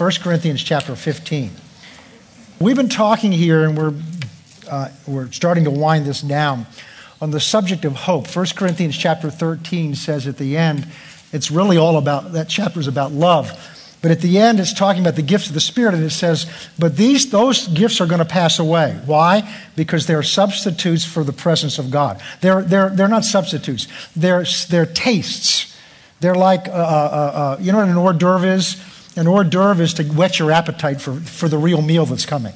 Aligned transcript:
1 0.00 0.12
Corinthians 0.22 0.62
chapter 0.62 0.96
15. 0.96 1.50
We've 2.58 2.74
been 2.74 2.88
talking 2.88 3.32
here, 3.32 3.64
and 3.64 3.76
we're, 3.76 3.92
uh, 4.66 4.88
we're 5.06 5.30
starting 5.30 5.64
to 5.64 5.70
wind 5.70 6.06
this 6.06 6.22
down 6.22 6.66
on 7.20 7.32
the 7.32 7.38
subject 7.38 7.84
of 7.84 7.92
hope. 7.92 8.34
1 8.34 8.46
Corinthians 8.56 8.96
chapter 8.96 9.28
13 9.28 9.94
says 9.94 10.26
at 10.26 10.38
the 10.38 10.56
end, 10.56 10.86
it's 11.34 11.50
really 11.50 11.76
all 11.76 11.98
about, 11.98 12.32
that 12.32 12.48
chapter 12.48 12.80
is 12.80 12.86
about 12.86 13.12
love. 13.12 13.52
But 14.00 14.10
at 14.10 14.22
the 14.22 14.38
end, 14.38 14.58
it's 14.58 14.72
talking 14.72 15.02
about 15.02 15.16
the 15.16 15.22
gifts 15.22 15.48
of 15.48 15.52
the 15.52 15.60
Spirit, 15.60 15.92
and 15.92 16.02
it 16.02 16.12
says, 16.12 16.50
but 16.78 16.96
these, 16.96 17.28
those 17.28 17.68
gifts 17.68 18.00
are 18.00 18.06
going 18.06 18.20
to 18.20 18.24
pass 18.24 18.58
away. 18.58 18.98
Why? 19.04 19.54
Because 19.76 20.06
they're 20.06 20.22
substitutes 20.22 21.04
for 21.04 21.24
the 21.24 21.34
presence 21.34 21.78
of 21.78 21.90
God. 21.90 22.22
They're, 22.40 22.62
they're, 22.62 22.88
they're 22.88 23.06
not 23.06 23.24
substitutes, 23.26 23.86
they're, 24.16 24.46
they're 24.70 24.86
tastes. 24.86 25.76
They're 26.20 26.34
like, 26.34 26.68
uh, 26.68 26.72
uh, 26.72 26.74
uh, 26.74 27.56
you 27.60 27.72
know 27.72 27.78
what 27.78 27.88
an 27.88 27.96
hors 27.96 28.14
d'oeuvre 28.14 28.48
is? 28.48 28.82
An 29.16 29.26
hors 29.26 29.44
d'oeuvre 29.44 29.82
is 29.82 29.94
to 29.94 30.04
whet 30.04 30.38
your 30.38 30.52
appetite 30.52 31.00
for, 31.00 31.14
for 31.14 31.48
the 31.48 31.58
real 31.58 31.82
meal 31.82 32.06
that's 32.06 32.26
coming. 32.26 32.54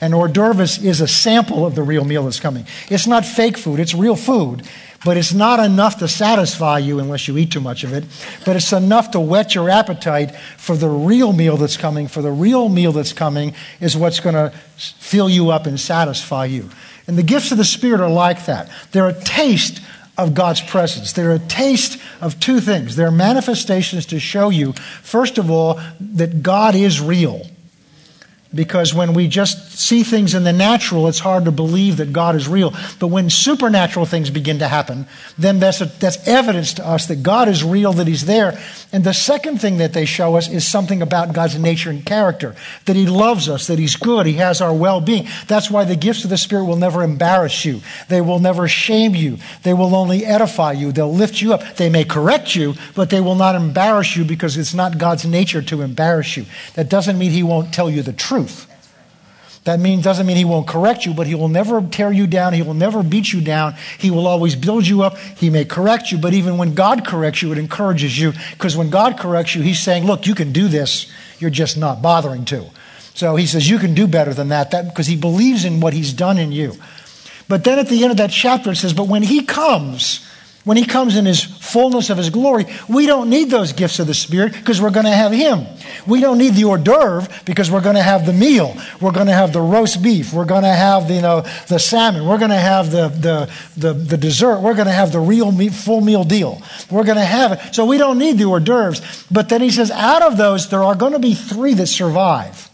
An 0.00 0.14
hors 0.14 0.28
d'oeuvre 0.28 0.62
is 0.62 1.00
a 1.00 1.06
sample 1.06 1.64
of 1.64 1.76
the 1.76 1.82
real 1.82 2.04
meal 2.04 2.24
that's 2.24 2.40
coming. 2.40 2.66
It's 2.88 3.06
not 3.06 3.24
fake 3.24 3.56
food, 3.56 3.78
it's 3.78 3.94
real 3.94 4.16
food, 4.16 4.66
but 5.04 5.16
it's 5.16 5.32
not 5.32 5.60
enough 5.60 5.98
to 5.98 6.08
satisfy 6.08 6.78
you 6.78 6.98
unless 6.98 7.28
you 7.28 7.38
eat 7.38 7.52
too 7.52 7.60
much 7.60 7.84
of 7.84 7.92
it. 7.92 8.04
But 8.44 8.56
it's 8.56 8.72
enough 8.72 9.12
to 9.12 9.20
whet 9.20 9.54
your 9.54 9.70
appetite 9.70 10.34
for 10.58 10.76
the 10.76 10.88
real 10.88 11.32
meal 11.32 11.56
that's 11.56 11.76
coming. 11.76 12.08
For 12.08 12.20
the 12.20 12.32
real 12.32 12.68
meal 12.68 12.90
that's 12.90 13.12
coming 13.12 13.54
is 13.80 13.96
what's 13.96 14.18
going 14.18 14.34
to 14.34 14.50
fill 14.76 15.30
you 15.30 15.50
up 15.50 15.66
and 15.66 15.78
satisfy 15.78 16.46
you. 16.46 16.70
And 17.06 17.16
the 17.16 17.22
gifts 17.22 17.52
of 17.52 17.58
the 17.58 17.64
Spirit 17.64 18.00
are 18.00 18.10
like 18.10 18.46
that. 18.46 18.70
They're 18.90 19.08
a 19.08 19.22
taste 19.22 19.80
of 20.18 20.34
God's 20.34 20.60
presence. 20.60 21.12
They're 21.12 21.32
a 21.32 21.38
taste 21.38 21.98
of 22.20 22.38
two 22.38 22.60
things. 22.60 22.96
They're 22.96 23.10
manifestations 23.10 24.06
to 24.06 24.20
show 24.20 24.50
you, 24.50 24.72
first 25.02 25.38
of 25.38 25.50
all, 25.50 25.80
that 26.00 26.42
God 26.42 26.74
is 26.74 27.00
real 27.00 27.46
because 28.54 28.94
when 28.94 29.14
we 29.14 29.28
just 29.28 29.78
see 29.78 30.02
things 30.02 30.34
in 30.34 30.44
the 30.44 30.52
natural, 30.52 31.08
it's 31.08 31.18
hard 31.18 31.44
to 31.46 31.52
believe 31.52 31.96
that 31.96 32.12
God 32.12 32.36
is 32.36 32.48
real. 32.48 32.74
But 32.98 33.08
when 33.08 33.30
supernatural 33.30 34.06
things 34.06 34.30
begin 34.30 34.58
to 34.58 34.68
happen, 34.68 35.06
then 35.38 35.58
that's, 35.58 35.80
a, 35.80 35.86
that's 35.86 36.26
evidence 36.28 36.74
to 36.74 36.86
us 36.86 37.06
that 37.06 37.22
God 37.22 37.48
is 37.48 37.64
real, 37.64 37.92
that 37.94 38.06
He's 38.06 38.26
there. 38.26 38.58
And 38.92 39.04
the 39.04 39.14
second 39.14 39.60
thing 39.60 39.78
that 39.78 39.94
they 39.94 40.04
show 40.04 40.36
us 40.36 40.50
is 40.50 40.70
something 40.70 41.00
about 41.00 41.32
God's 41.32 41.58
nature 41.58 41.90
and 41.90 42.04
character 42.04 42.54
that 42.84 42.96
He 42.96 43.06
loves 43.06 43.48
us, 43.48 43.66
that 43.68 43.78
He's 43.78 43.96
good, 43.96 44.26
He 44.26 44.34
has 44.34 44.60
our 44.60 44.74
well 44.74 45.00
being. 45.00 45.26
That's 45.48 45.70
why 45.70 45.84
the 45.84 45.96
gifts 45.96 46.24
of 46.24 46.30
the 46.30 46.36
Spirit 46.36 46.64
will 46.64 46.76
never 46.76 47.02
embarrass 47.02 47.64
you, 47.64 47.80
they 48.08 48.20
will 48.20 48.38
never 48.38 48.68
shame 48.68 49.14
you, 49.14 49.38
they 49.62 49.72
will 49.72 49.94
only 49.94 50.24
edify 50.24 50.72
you, 50.72 50.92
they'll 50.92 51.12
lift 51.12 51.40
you 51.40 51.54
up. 51.54 51.76
They 51.76 51.88
may 51.88 52.04
correct 52.04 52.54
you, 52.54 52.74
but 52.94 53.10
they 53.10 53.20
will 53.20 53.34
not 53.34 53.54
embarrass 53.54 54.16
you 54.16 54.24
because 54.24 54.56
it's 54.56 54.74
not 54.74 54.98
God's 54.98 55.24
nature 55.24 55.62
to 55.62 55.82
embarrass 55.82 56.36
you. 56.36 56.44
That 56.74 56.90
doesn't 56.90 57.18
mean 57.18 57.30
He 57.30 57.42
won't 57.42 57.72
tell 57.72 57.88
you 57.88 58.02
the 58.02 58.12
truth. 58.12 58.41
That 59.64 59.78
means, 59.78 60.02
doesn't 60.02 60.26
mean 60.26 60.36
he 60.36 60.44
won't 60.44 60.66
correct 60.66 61.06
you, 61.06 61.14
but 61.14 61.28
he 61.28 61.36
will 61.36 61.48
never 61.48 61.80
tear 61.82 62.10
you 62.10 62.26
down. 62.26 62.52
He 62.52 62.62
will 62.62 62.74
never 62.74 63.04
beat 63.04 63.32
you 63.32 63.40
down. 63.40 63.76
He 63.96 64.10
will 64.10 64.26
always 64.26 64.56
build 64.56 64.86
you 64.86 65.02
up. 65.02 65.16
He 65.16 65.50
may 65.50 65.64
correct 65.64 66.10
you, 66.10 66.18
but 66.18 66.34
even 66.34 66.58
when 66.58 66.74
God 66.74 67.06
corrects 67.06 67.42
you, 67.42 67.52
it 67.52 67.58
encourages 67.58 68.18
you. 68.18 68.32
Because 68.52 68.76
when 68.76 68.90
God 68.90 69.18
corrects 69.18 69.54
you, 69.54 69.62
he's 69.62 69.78
saying, 69.78 70.04
look, 70.04 70.26
you 70.26 70.34
can 70.34 70.50
do 70.50 70.66
this. 70.66 71.10
You're 71.38 71.50
just 71.50 71.76
not 71.76 72.02
bothering 72.02 72.44
to. 72.46 72.66
So 73.14 73.36
he 73.36 73.46
says, 73.46 73.68
you 73.68 73.78
can 73.78 73.94
do 73.94 74.08
better 74.08 74.34
than 74.34 74.48
that, 74.48 74.72
that 74.72 74.86
because 74.88 75.06
he 75.06 75.16
believes 75.16 75.64
in 75.64 75.80
what 75.80 75.92
he's 75.92 76.12
done 76.12 76.38
in 76.38 76.50
you. 76.50 76.74
But 77.46 77.62
then 77.62 77.78
at 77.78 77.88
the 77.88 78.02
end 78.02 78.10
of 78.10 78.16
that 78.16 78.30
chapter, 78.30 78.72
it 78.72 78.76
says, 78.76 78.94
but 78.94 79.06
when 79.06 79.22
he 79.22 79.44
comes, 79.44 80.26
when 80.64 80.76
he 80.76 80.84
comes 80.84 81.16
in 81.16 81.24
his 81.24 81.42
fullness 81.42 82.08
of 82.08 82.18
his 82.18 82.30
glory, 82.30 82.66
we 82.88 83.06
don't 83.06 83.28
need 83.28 83.50
those 83.50 83.72
gifts 83.72 83.98
of 83.98 84.06
the 84.06 84.14
Spirit 84.14 84.52
because 84.52 84.80
we're 84.80 84.90
going 84.90 85.06
to 85.06 85.10
have 85.10 85.32
him. 85.32 85.66
We 86.06 86.20
don't 86.20 86.38
need 86.38 86.54
the 86.54 86.64
hors 86.64 86.78
d'oeuvre 86.78 87.28
because 87.44 87.68
we're 87.68 87.80
going 87.80 87.96
to 87.96 88.02
have 88.02 88.26
the 88.26 88.32
meal. 88.32 88.76
We're 89.00 89.12
going 89.12 89.26
to 89.26 89.32
have 89.32 89.52
the 89.52 89.60
roast 89.60 90.02
beef. 90.02 90.32
We're 90.32 90.44
going 90.44 90.62
to 90.62 90.68
have 90.68 91.08
the, 91.08 91.14
you 91.14 91.22
know, 91.22 91.40
the 91.66 91.78
salmon. 91.78 92.26
We're 92.26 92.38
going 92.38 92.50
to 92.50 92.56
have 92.56 92.92
the, 92.92 93.08
the, 93.08 93.52
the, 93.76 93.92
the 93.92 94.16
dessert. 94.16 94.60
We're 94.60 94.74
going 94.74 94.86
to 94.86 94.92
have 94.92 95.10
the 95.10 95.20
real 95.20 95.50
meat, 95.50 95.72
full 95.72 96.00
meal 96.00 96.22
deal. 96.22 96.62
We're 96.90 97.04
going 97.04 97.18
to 97.18 97.24
have 97.24 97.52
it. 97.52 97.74
So 97.74 97.84
we 97.84 97.98
don't 97.98 98.18
need 98.18 98.38
the 98.38 98.44
hors 98.44 98.60
d'oeuvres. 98.60 99.26
But 99.30 99.48
then 99.48 99.62
he 99.62 99.70
says, 99.70 99.90
out 99.90 100.22
of 100.22 100.36
those, 100.36 100.68
there 100.68 100.84
are 100.84 100.94
going 100.94 101.12
to 101.12 101.18
be 101.18 101.34
three 101.34 101.74
that 101.74 101.88
survive 101.88 102.68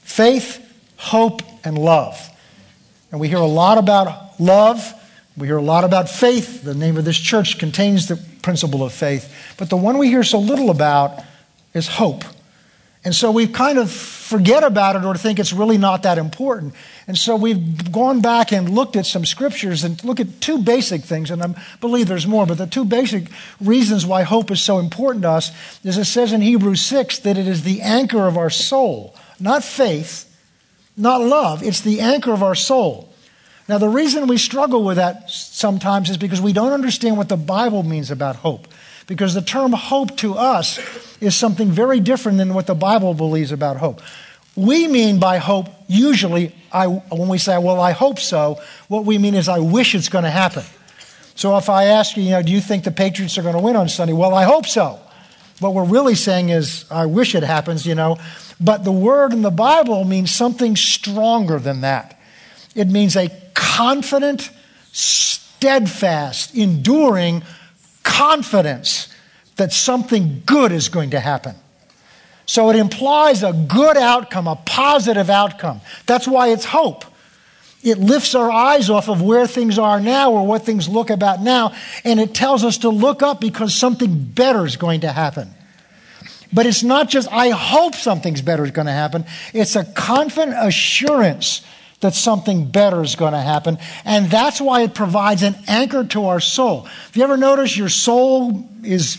faith, 0.00 0.62
hope, 0.96 1.42
and 1.64 1.76
love. 1.76 2.30
And 3.10 3.20
we 3.20 3.28
hear 3.28 3.38
a 3.38 3.44
lot 3.44 3.76
about 3.76 4.40
love. 4.40 4.94
We 5.36 5.46
hear 5.46 5.58
a 5.58 5.62
lot 5.62 5.84
about 5.84 6.08
faith. 6.08 6.62
The 6.62 6.74
name 6.74 6.96
of 6.96 7.04
this 7.04 7.18
church 7.18 7.58
contains 7.58 8.08
the 8.08 8.16
principle 8.42 8.82
of 8.82 8.92
faith. 8.92 9.54
But 9.58 9.70
the 9.70 9.76
one 9.76 9.98
we 9.98 10.08
hear 10.08 10.22
so 10.22 10.38
little 10.38 10.70
about 10.70 11.22
is 11.74 11.88
hope. 11.88 12.24
And 13.04 13.14
so 13.14 13.30
we 13.30 13.46
kind 13.46 13.78
of 13.78 13.88
forget 13.90 14.64
about 14.64 14.96
it 14.96 15.04
or 15.04 15.14
think 15.14 15.38
it's 15.38 15.52
really 15.52 15.78
not 15.78 16.02
that 16.02 16.18
important. 16.18 16.74
And 17.06 17.16
so 17.16 17.36
we've 17.36 17.92
gone 17.92 18.20
back 18.20 18.50
and 18.50 18.68
looked 18.68 18.96
at 18.96 19.06
some 19.06 19.24
scriptures 19.24 19.84
and 19.84 20.02
look 20.02 20.18
at 20.18 20.40
two 20.40 20.58
basic 20.58 21.02
things, 21.02 21.30
and 21.30 21.40
I 21.40 21.54
believe 21.80 22.08
there's 22.08 22.26
more, 22.26 22.46
but 22.46 22.58
the 22.58 22.66
two 22.66 22.84
basic 22.84 23.28
reasons 23.60 24.04
why 24.04 24.22
hope 24.22 24.50
is 24.50 24.60
so 24.60 24.80
important 24.80 25.22
to 25.22 25.30
us 25.30 25.52
is 25.84 25.96
it 25.96 26.06
says 26.06 26.32
in 26.32 26.40
Hebrews 26.40 26.80
6 26.82 27.20
that 27.20 27.38
it 27.38 27.46
is 27.46 27.62
the 27.62 27.80
anchor 27.80 28.26
of 28.26 28.36
our 28.36 28.50
soul, 28.50 29.14
not 29.38 29.62
faith, 29.62 30.24
not 30.96 31.20
love, 31.20 31.62
it's 31.62 31.82
the 31.82 32.00
anchor 32.00 32.32
of 32.32 32.42
our 32.42 32.56
soul. 32.56 33.08
Now, 33.68 33.78
the 33.78 33.88
reason 33.88 34.28
we 34.28 34.38
struggle 34.38 34.84
with 34.84 34.96
that 34.96 35.28
sometimes 35.28 36.08
is 36.08 36.16
because 36.16 36.40
we 36.40 36.52
don't 36.52 36.72
understand 36.72 37.16
what 37.16 37.28
the 37.28 37.36
Bible 37.36 37.82
means 37.82 38.10
about 38.10 38.36
hope. 38.36 38.68
Because 39.06 39.34
the 39.34 39.42
term 39.42 39.72
hope 39.72 40.16
to 40.18 40.34
us 40.34 40.78
is 41.20 41.34
something 41.34 41.70
very 41.70 42.00
different 42.00 42.38
than 42.38 42.54
what 42.54 42.66
the 42.66 42.74
Bible 42.74 43.14
believes 43.14 43.52
about 43.52 43.76
hope. 43.76 44.00
We 44.54 44.88
mean 44.88 45.18
by 45.18 45.38
hope, 45.38 45.68
usually, 45.86 46.54
I, 46.72 46.86
when 46.86 47.28
we 47.28 47.38
say, 47.38 47.58
well, 47.58 47.80
I 47.80 47.92
hope 47.92 48.18
so, 48.18 48.60
what 48.88 49.04
we 49.04 49.18
mean 49.18 49.34
is, 49.34 49.48
I 49.48 49.58
wish 49.58 49.94
it's 49.94 50.08
going 50.08 50.24
to 50.24 50.30
happen. 50.30 50.64
So 51.34 51.56
if 51.58 51.68
I 51.68 51.84
ask 51.84 52.16
you, 52.16 52.22
you 52.22 52.30
know, 52.30 52.42
do 52.42 52.50
you 52.50 52.60
think 52.60 52.84
the 52.84 52.90
Patriots 52.90 53.36
are 53.36 53.42
going 53.42 53.54
to 53.54 53.60
win 53.60 53.76
on 53.76 53.88
Sunday? 53.88 54.14
Well, 54.14 54.34
I 54.34 54.44
hope 54.44 54.66
so. 54.66 54.98
What 55.60 55.74
we're 55.74 55.84
really 55.84 56.14
saying 56.14 56.48
is, 56.48 56.84
I 56.90 57.06
wish 57.06 57.34
it 57.34 57.42
happens, 57.42 57.84
you 57.86 57.94
know. 57.94 58.18
But 58.60 58.84
the 58.84 58.92
word 58.92 59.32
in 59.32 59.42
the 59.42 59.50
Bible 59.50 60.04
means 60.04 60.30
something 60.30 60.76
stronger 60.76 61.58
than 61.58 61.82
that. 61.82 62.18
It 62.74 62.88
means 62.88 63.16
a 63.16 63.28
confident, 63.76 64.50
steadfast, 64.92 66.54
enduring 66.54 67.42
confidence 68.02 69.08
that 69.56 69.70
something 69.70 70.42
good 70.46 70.72
is 70.72 70.88
going 70.88 71.10
to 71.10 71.20
happen. 71.20 71.54
So 72.46 72.70
it 72.70 72.76
implies 72.76 73.42
a 73.42 73.52
good 73.52 73.98
outcome, 73.98 74.48
a 74.48 74.56
positive 74.56 75.28
outcome. 75.28 75.82
That's 76.06 76.26
why 76.26 76.48
it's 76.48 76.64
hope. 76.64 77.04
It 77.82 77.98
lifts 77.98 78.34
our 78.34 78.50
eyes 78.50 78.88
off 78.88 79.10
of 79.10 79.20
where 79.20 79.46
things 79.46 79.78
are 79.78 80.00
now 80.00 80.32
or 80.32 80.46
what 80.46 80.62
things 80.62 80.88
look 80.88 81.10
about 81.10 81.42
now, 81.42 81.74
and 82.02 82.18
it 82.18 82.32
tells 82.32 82.64
us 82.64 82.78
to 82.78 82.88
look 82.88 83.22
up 83.22 83.42
because 83.42 83.74
something 83.74 84.24
better 84.24 84.64
is 84.64 84.76
going 84.76 85.02
to 85.02 85.12
happen. 85.12 85.50
But 86.50 86.64
it's 86.64 86.82
not 86.82 87.10
just, 87.10 87.30
I 87.30 87.50
hope 87.50 87.94
something's 87.94 88.40
better 88.40 88.64
is 88.64 88.70
going 88.70 88.86
to 88.86 88.92
happen. 88.92 89.26
It's 89.52 89.76
a 89.76 89.84
confident 89.84 90.56
assurance 90.58 91.60
that 92.00 92.14
something 92.14 92.70
better 92.70 93.02
is 93.02 93.16
going 93.16 93.32
to 93.32 93.40
happen. 93.40 93.78
And 94.04 94.30
that's 94.30 94.60
why 94.60 94.82
it 94.82 94.94
provides 94.94 95.42
an 95.42 95.56
anchor 95.66 96.04
to 96.04 96.26
our 96.26 96.40
soul. 96.40 96.82
Have 96.82 97.16
you 97.16 97.24
ever 97.24 97.36
noticed 97.36 97.76
your 97.76 97.88
soul 97.88 98.68
is, 98.82 99.16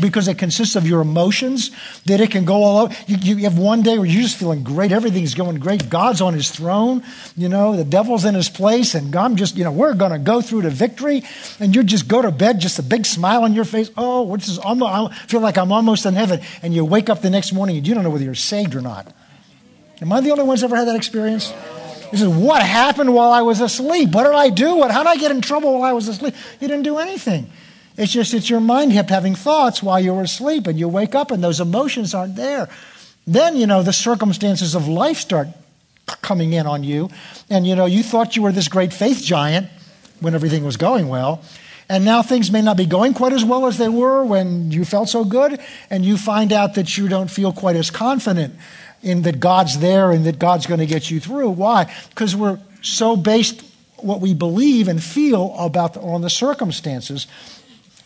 because 0.00 0.26
it 0.26 0.36
consists 0.36 0.74
of 0.74 0.86
your 0.86 1.00
emotions, 1.00 1.70
that 2.06 2.20
it 2.20 2.30
can 2.30 2.44
go 2.44 2.62
all 2.62 2.78
over? 2.78 2.96
You, 3.06 3.36
you 3.36 3.44
have 3.44 3.56
one 3.56 3.82
day 3.82 3.98
where 3.98 4.06
you're 4.06 4.22
just 4.22 4.36
feeling 4.36 4.64
great, 4.64 4.90
everything's 4.90 5.34
going 5.34 5.58
great, 5.58 5.88
God's 5.88 6.20
on 6.20 6.34
his 6.34 6.50
throne, 6.50 7.04
you 7.36 7.48
know, 7.48 7.76
the 7.76 7.84
devil's 7.84 8.24
in 8.24 8.34
his 8.34 8.48
place, 8.48 8.94
and 8.94 9.14
I'm 9.14 9.36
just, 9.36 9.56
you 9.56 9.64
know, 9.64 9.72
we're 9.72 9.94
going 9.94 10.12
to 10.12 10.18
go 10.18 10.40
through 10.40 10.62
to 10.62 10.70
victory. 10.70 11.22
And 11.60 11.74
you 11.74 11.84
just 11.84 12.08
go 12.08 12.20
to 12.20 12.32
bed, 12.32 12.58
just 12.58 12.78
a 12.78 12.82
big 12.82 13.06
smile 13.06 13.44
on 13.44 13.54
your 13.54 13.64
face. 13.64 13.90
Oh, 13.96 14.22
what's 14.22 14.48
this? 14.48 14.58
I 14.58 15.08
feel 15.28 15.40
like 15.40 15.56
I'm 15.56 15.70
almost 15.72 16.04
in 16.04 16.14
heaven. 16.14 16.40
And 16.62 16.74
you 16.74 16.84
wake 16.84 17.08
up 17.08 17.22
the 17.22 17.30
next 17.30 17.52
morning 17.52 17.76
and 17.76 17.86
you 17.86 17.94
don't 17.94 18.02
know 18.02 18.10
whether 18.10 18.24
you're 18.24 18.34
saved 18.34 18.74
or 18.74 18.80
not. 18.80 19.12
Am 20.00 20.12
I 20.12 20.20
the 20.20 20.30
only 20.30 20.44
one 20.44 20.56
who's 20.56 20.64
ever 20.64 20.76
had 20.76 20.88
that 20.88 20.96
experience? 20.96 21.52
He 22.10 22.16
says, 22.16 22.28
What 22.28 22.62
happened 22.62 23.14
while 23.14 23.30
I 23.30 23.42
was 23.42 23.60
asleep? 23.60 24.10
What 24.12 24.24
did 24.24 24.34
I 24.34 24.50
do? 24.50 24.76
What, 24.76 24.90
how 24.90 25.02
did 25.02 25.10
I 25.10 25.16
get 25.16 25.30
in 25.30 25.40
trouble 25.40 25.74
while 25.74 25.82
I 25.82 25.92
was 25.92 26.08
asleep? 26.08 26.34
You 26.60 26.68
didn't 26.68 26.84
do 26.84 26.98
anything. 26.98 27.50
It's 27.96 28.12
just 28.12 28.32
it's 28.32 28.48
your 28.48 28.60
mind 28.60 28.92
kept 28.92 29.10
having 29.10 29.34
thoughts 29.34 29.82
while 29.82 29.98
you 29.98 30.14
were 30.14 30.22
asleep, 30.22 30.66
and 30.66 30.78
you 30.78 30.88
wake 30.88 31.14
up 31.14 31.30
and 31.30 31.42
those 31.42 31.60
emotions 31.60 32.14
aren't 32.14 32.36
there. 32.36 32.68
Then, 33.26 33.56
you 33.56 33.66
know, 33.66 33.82
the 33.82 33.92
circumstances 33.92 34.74
of 34.74 34.88
life 34.88 35.18
start 35.18 35.48
coming 36.22 36.52
in 36.54 36.66
on 36.66 36.84
you. 36.84 37.10
And, 37.50 37.66
you 37.66 37.76
know, 37.76 37.86
you 37.86 38.02
thought 38.02 38.36
you 38.36 38.42
were 38.42 38.52
this 38.52 38.68
great 38.68 38.92
faith 38.92 39.22
giant 39.22 39.68
when 40.20 40.34
everything 40.34 40.64
was 40.64 40.76
going 40.76 41.08
well. 41.08 41.42
And 41.90 42.04
now 42.04 42.22
things 42.22 42.50
may 42.50 42.62
not 42.62 42.76
be 42.76 42.86
going 42.86 43.14
quite 43.14 43.32
as 43.32 43.44
well 43.44 43.66
as 43.66 43.78
they 43.78 43.88
were 43.88 44.22
when 44.24 44.70
you 44.70 44.84
felt 44.84 45.08
so 45.08 45.24
good. 45.24 45.60
And 45.90 46.04
you 46.04 46.16
find 46.16 46.52
out 46.52 46.74
that 46.74 46.96
you 46.96 47.08
don't 47.08 47.30
feel 47.30 47.52
quite 47.52 47.76
as 47.76 47.90
confident 47.90 48.54
in 49.02 49.22
that 49.22 49.40
God's 49.40 49.78
there 49.78 50.10
and 50.10 50.24
that 50.26 50.38
God's 50.38 50.66
going 50.66 50.80
to 50.80 50.86
get 50.86 51.10
you 51.10 51.20
through. 51.20 51.50
Why? 51.50 51.92
Because 52.10 52.34
we're 52.34 52.58
so 52.82 53.16
based 53.16 53.64
what 53.96 54.20
we 54.20 54.34
believe 54.34 54.88
and 54.88 55.02
feel 55.02 55.54
about 55.58 55.94
the, 55.94 56.00
on 56.00 56.20
the 56.20 56.30
circumstances. 56.30 57.26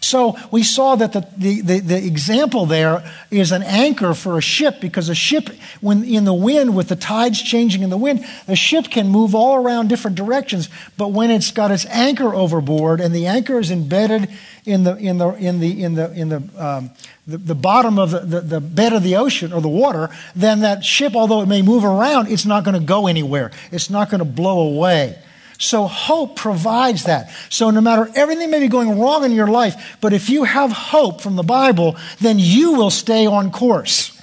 So 0.03 0.37
we 0.51 0.65
saw 0.65 0.97
that 0.97 1.13
the, 1.13 1.27
the, 1.37 1.61
the, 1.61 1.79
the, 1.79 2.07
example 2.07 2.67
there 2.67 3.05
is 3.31 3.53
an 3.53 3.63
anchor 3.63 4.15
for 4.15 4.37
a 4.37 4.43
ship 4.43 4.81
because 4.81 5.09
a 5.09 5.15
ship, 5.15 5.49
when 5.81 6.03
in 6.03 6.25
the 6.25 6.35
wind, 6.35 6.75
with 6.75 6.89
the 6.89 6.97
tides 6.97 7.41
changing 7.41 7.83
in 7.83 7.91
the 7.91 7.97
wind, 7.97 8.25
a 8.49 8.57
ship 8.57 8.91
can 8.91 9.09
move 9.09 9.33
all 9.33 9.55
around 9.55 9.89
different 9.89 10.17
directions. 10.17 10.69
But 10.97 11.13
when 11.13 11.31
it's 11.31 11.53
got 11.53 11.71
its 11.71 11.87
anchor 11.87 12.35
overboard 12.35 13.01
and 13.01 13.15
the 13.15 13.27
anchor 13.27 13.61
is 13.61 13.71
embedded 13.71 14.29
in 14.65 14.83
the, 14.83 14.97
in 14.97 15.19
the, 15.19 15.35
in 15.35 15.61
the, 15.61 15.83
in 15.83 15.95
the, 15.95 16.13
in 16.13 16.29
the, 16.29 16.43
um, 16.59 16.91
the, 17.29 17.39
the, 17.39 17.55
bottom 17.55 17.99
of 18.01 18.11
the, 18.11 18.21
the, 18.21 18.41
the 18.41 18.61
bed 18.61 18.93
of 18.93 19.05
the 19.05 19.15
ocean 19.17 19.53
or 19.53 19.61
the 19.61 19.69
water, 19.69 20.11
then 20.35 20.61
that 20.61 20.85
ship, 20.85 21.15
although 21.15 21.43
it 21.43 21.47
may 21.47 21.63
move 21.63 21.85
around, 21.85 22.27
it's 22.27 22.45
not 22.45 22.65
going 22.65 22.79
to 22.79 22.85
go 22.85 23.07
anywhere. 23.07 23.53
It's 23.71 23.89
not 23.89 24.11
going 24.11 24.19
to 24.19 24.25
blow 24.25 24.61
away. 24.75 25.17
So 25.63 25.87
hope 25.87 26.35
provides 26.35 27.05
that. 27.05 27.31
So 27.49 27.71
no 27.71 27.81
matter 27.81 28.11
everything 28.17 28.51
may 28.51 28.59
be 28.59 28.69
going 28.69 28.99
wrong 28.99 29.25
in 29.25 29.31
your 29.31 29.47
life, 29.47 29.97
but 30.01 30.13
if 30.13 30.29
you 30.29 30.43
have 30.43 30.73
hope 30.73 31.21
from 31.21 31.37
the 31.37 31.45
Bible, 31.45 31.97
then 32.21 32.39
you 32.41 32.73
will 32.73 32.91
stay 32.91 33.27
on 33.27 33.53
course. 33.53 34.21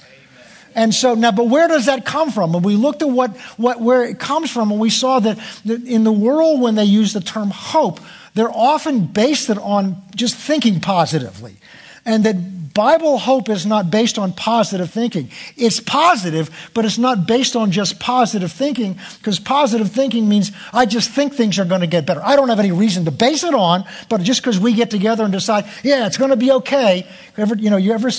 And 0.74 0.94
so 0.94 1.14
now, 1.14 1.32
but 1.32 1.48
where 1.48 1.66
does 1.66 1.86
that 1.86 2.04
come 2.04 2.30
from? 2.30 2.54
And 2.54 2.62
we 2.62 2.76
looked 2.76 3.00
at 3.00 3.08
what, 3.08 3.36
what 3.56 3.80
where 3.80 4.04
it 4.04 4.18
comes 4.18 4.50
from, 4.50 4.70
and 4.70 4.78
we 4.78 4.90
saw 4.90 5.18
that 5.18 5.38
in 5.64 6.04
the 6.04 6.12
world 6.12 6.60
when 6.60 6.74
they 6.74 6.84
use 6.84 7.14
the 7.14 7.20
term 7.20 7.50
hope, 7.50 8.00
they're 8.34 8.52
often 8.52 9.06
based 9.06 9.48
it 9.48 9.58
on 9.58 10.00
just 10.14 10.36
thinking 10.36 10.78
positively. 10.78 11.56
And 12.04 12.24
that 12.24 12.72
Bible 12.72 13.18
hope 13.18 13.48
is 13.48 13.66
not 13.66 13.90
based 13.90 14.18
on 14.18 14.32
positive 14.32 14.90
thinking. 14.90 15.30
It's 15.56 15.80
positive, 15.80 16.50
but 16.72 16.84
it's 16.84 16.98
not 16.98 17.26
based 17.26 17.56
on 17.56 17.72
just 17.72 17.98
positive 17.98 18.52
thinking, 18.52 18.98
because 19.18 19.40
positive 19.40 19.90
thinking 19.90 20.28
means 20.28 20.52
I 20.72 20.86
just 20.86 21.10
think 21.10 21.34
things 21.34 21.58
are 21.58 21.64
going 21.64 21.80
to 21.80 21.86
get 21.86 22.06
better. 22.06 22.22
I 22.24 22.36
don't 22.36 22.48
have 22.48 22.60
any 22.60 22.72
reason 22.72 23.04
to 23.06 23.10
base 23.10 23.44
it 23.44 23.54
on, 23.54 23.84
but 24.08 24.22
just 24.22 24.40
because 24.40 24.58
we 24.58 24.72
get 24.72 24.90
together 24.90 25.24
and 25.24 25.32
decide, 25.32 25.64
yeah, 25.82 26.06
it's 26.06 26.16
going 26.16 26.30
to 26.30 26.36
be 26.36 26.52
okay. 26.52 27.06
Ever, 27.36 27.56
you 27.56 27.70
know, 27.70 27.76
you 27.76 27.92
ever 27.92 28.10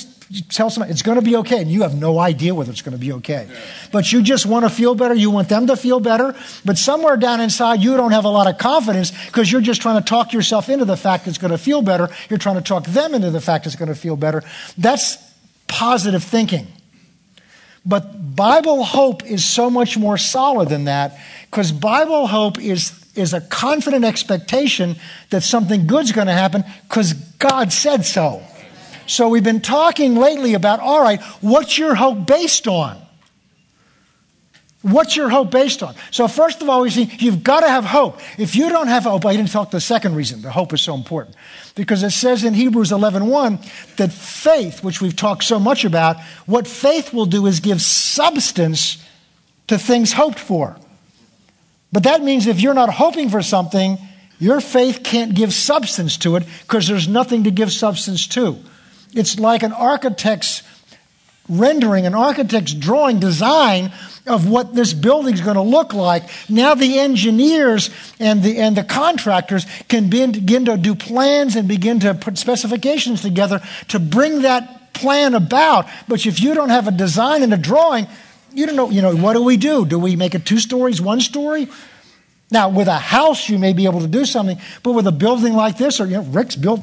tell 0.49 0.69
somebody 0.69 0.91
it's 0.91 1.01
going 1.01 1.19
to 1.19 1.23
be 1.23 1.35
okay, 1.37 1.61
and 1.61 1.71
you 1.71 1.81
have 1.81 1.95
no 1.95 2.19
idea 2.19 2.53
whether 2.55 2.71
it's 2.71 2.81
going 2.81 2.93
to 2.93 2.99
be 2.99 3.11
okay. 3.13 3.49
But 3.91 4.11
you 4.11 4.21
just 4.21 4.45
want 4.45 4.65
to 4.65 4.69
feel 4.69 4.95
better. 4.95 5.13
You 5.13 5.31
want 5.31 5.49
them 5.49 5.67
to 5.67 5.75
feel 5.75 5.99
better. 5.99 6.35
But 6.65 6.77
somewhere 6.77 7.17
down 7.17 7.41
inside, 7.41 7.81
you 7.81 7.97
don't 7.97 8.11
have 8.11 8.25
a 8.25 8.29
lot 8.29 8.47
of 8.47 8.57
confidence 8.57 9.11
because 9.27 9.51
you're 9.51 9.61
just 9.61 9.81
trying 9.81 10.01
to 10.01 10.07
talk 10.07 10.33
yourself 10.33 10.69
into 10.69 10.85
the 10.85 10.97
fact 10.97 11.27
it's 11.27 11.37
going 11.37 11.51
to 11.51 11.57
feel 11.57 11.81
better. 11.81 12.09
You're 12.29 12.39
trying 12.39 12.55
to 12.55 12.61
talk 12.61 12.85
them 12.85 13.13
into 13.13 13.31
the 13.31 13.41
fact 13.41 13.65
it's 13.65 13.75
going 13.75 13.89
to 13.89 13.95
feel 13.95 14.15
better. 14.15 14.43
That's 14.77 15.17
positive 15.67 16.23
thinking. 16.23 16.67
But 17.85 18.35
Bible 18.35 18.83
hope 18.83 19.25
is 19.25 19.45
so 19.45 19.69
much 19.69 19.97
more 19.97 20.17
solid 20.17 20.69
than 20.69 20.85
that 20.85 21.17
because 21.49 21.71
Bible 21.71 22.27
hope 22.27 22.59
is, 22.59 22.93
is 23.15 23.33
a 23.33 23.41
confident 23.41 24.05
expectation 24.05 24.97
that 25.31 25.41
something 25.41 25.87
good's 25.87 26.11
going 26.11 26.27
to 26.27 26.33
happen 26.33 26.63
because 26.87 27.13
God 27.13 27.73
said 27.73 28.05
so. 28.05 28.43
So 29.11 29.27
we've 29.27 29.43
been 29.43 29.59
talking 29.59 30.15
lately 30.15 30.53
about 30.53 30.79
all 30.79 31.01
right, 31.01 31.21
what's 31.41 31.77
your 31.77 31.95
hope 31.95 32.25
based 32.25 32.65
on? 32.65 32.97
What's 34.83 35.17
your 35.17 35.29
hope 35.29 35.51
based 35.51 35.83
on? 35.83 35.93
So, 36.09 36.27
first 36.27 36.61
of 36.61 36.69
all, 36.69 36.81
we 36.81 36.89
see 36.89 37.11
you've 37.19 37.43
got 37.43 37.59
to 37.59 37.69
have 37.69 37.85
hope. 37.85 38.19
If 38.39 38.55
you 38.55 38.69
don't 38.69 38.87
have 38.87 39.03
hope, 39.03 39.25
I 39.25 39.35
didn't 39.35 39.51
talk 39.51 39.69
the 39.69 39.81
second 39.81 40.15
reason 40.15 40.41
the 40.41 40.49
hope 40.49 40.73
is 40.73 40.81
so 40.81 40.95
important. 40.95 41.35
Because 41.75 42.01
it 42.03 42.11
says 42.11 42.43
in 42.43 42.53
Hebrews 42.53 42.91
11 42.91 43.27
1 43.27 43.59
that 43.97 44.11
faith, 44.13 44.81
which 44.81 45.01
we've 45.01 45.15
talked 45.15 45.43
so 45.43 45.59
much 45.59 45.83
about, 45.83 46.19
what 46.45 46.65
faith 46.65 47.13
will 47.13 47.27
do 47.27 47.45
is 47.47 47.59
give 47.59 47.81
substance 47.81 49.05
to 49.67 49.77
things 49.77 50.13
hoped 50.13 50.39
for. 50.39 50.77
But 51.91 52.03
that 52.03 52.23
means 52.23 52.47
if 52.47 52.61
you're 52.61 52.73
not 52.73 52.89
hoping 52.89 53.29
for 53.29 53.43
something, 53.43 53.99
your 54.39 54.61
faith 54.61 55.01
can't 55.03 55.35
give 55.35 55.53
substance 55.53 56.17
to 56.19 56.37
it 56.37 56.43
because 56.61 56.87
there's 56.87 57.09
nothing 57.09 57.43
to 57.43 57.51
give 57.51 57.71
substance 57.73 58.25
to. 58.27 58.57
It's 59.13 59.39
like 59.39 59.63
an 59.63 59.73
architect's 59.73 60.63
rendering, 61.49 62.05
an 62.05 62.15
architect's 62.15 62.73
drawing, 62.73 63.19
design 63.19 63.91
of 64.27 64.47
what 64.47 64.73
this 64.73 64.93
building's 64.93 65.41
going 65.41 65.55
to 65.55 65.61
look 65.61 65.93
like. 65.93 66.23
Now 66.47 66.75
the 66.75 66.99
engineers 66.99 67.89
and 68.19 68.41
the, 68.43 68.57
and 68.57 68.77
the 68.77 68.83
contractors 68.83 69.65
can 69.87 70.09
begin 70.09 70.65
to 70.65 70.77
do 70.77 70.95
plans 70.95 71.55
and 71.55 71.67
begin 71.67 71.99
to 72.01 72.13
put 72.13 72.37
specifications 72.37 73.21
together 73.21 73.61
to 73.89 73.99
bring 73.99 74.43
that 74.43 74.93
plan 74.93 75.33
about. 75.33 75.87
But 76.07 76.25
if 76.25 76.41
you 76.41 76.53
don't 76.53 76.69
have 76.69 76.87
a 76.87 76.91
design 76.91 77.43
and 77.43 77.53
a 77.53 77.57
drawing, 77.57 78.07
you 78.53 78.65
don't 78.65 78.75
know, 78.75 78.89
you 78.89 79.01
know, 79.01 79.15
what 79.15 79.33
do 79.33 79.43
we 79.43 79.57
do? 79.57 79.85
Do 79.85 79.97
we 79.97 80.15
make 80.15 80.35
it 80.35 80.45
two 80.45 80.59
stories, 80.59 81.01
one 81.01 81.21
story? 81.21 81.67
Now, 82.51 82.67
with 82.67 82.89
a 82.89 82.99
house, 82.99 83.47
you 83.47 83.57
may 83.57 83.71
be 83.71 83.85
able 83.85 84.01
to 84.01 84.07
do 84.07 84.25
something, 84.25 84.59
but 84.83 84.91
with 84.91 85.07
a 85.07 85.11
building 85.11 85.53
like 85.53 85.77
this, 85.77 86.01
or, 86.01 86.05
you 86.05 86.17
know, 86.17 86.23
Rick's 86.23 86.57
built 86.57 86.81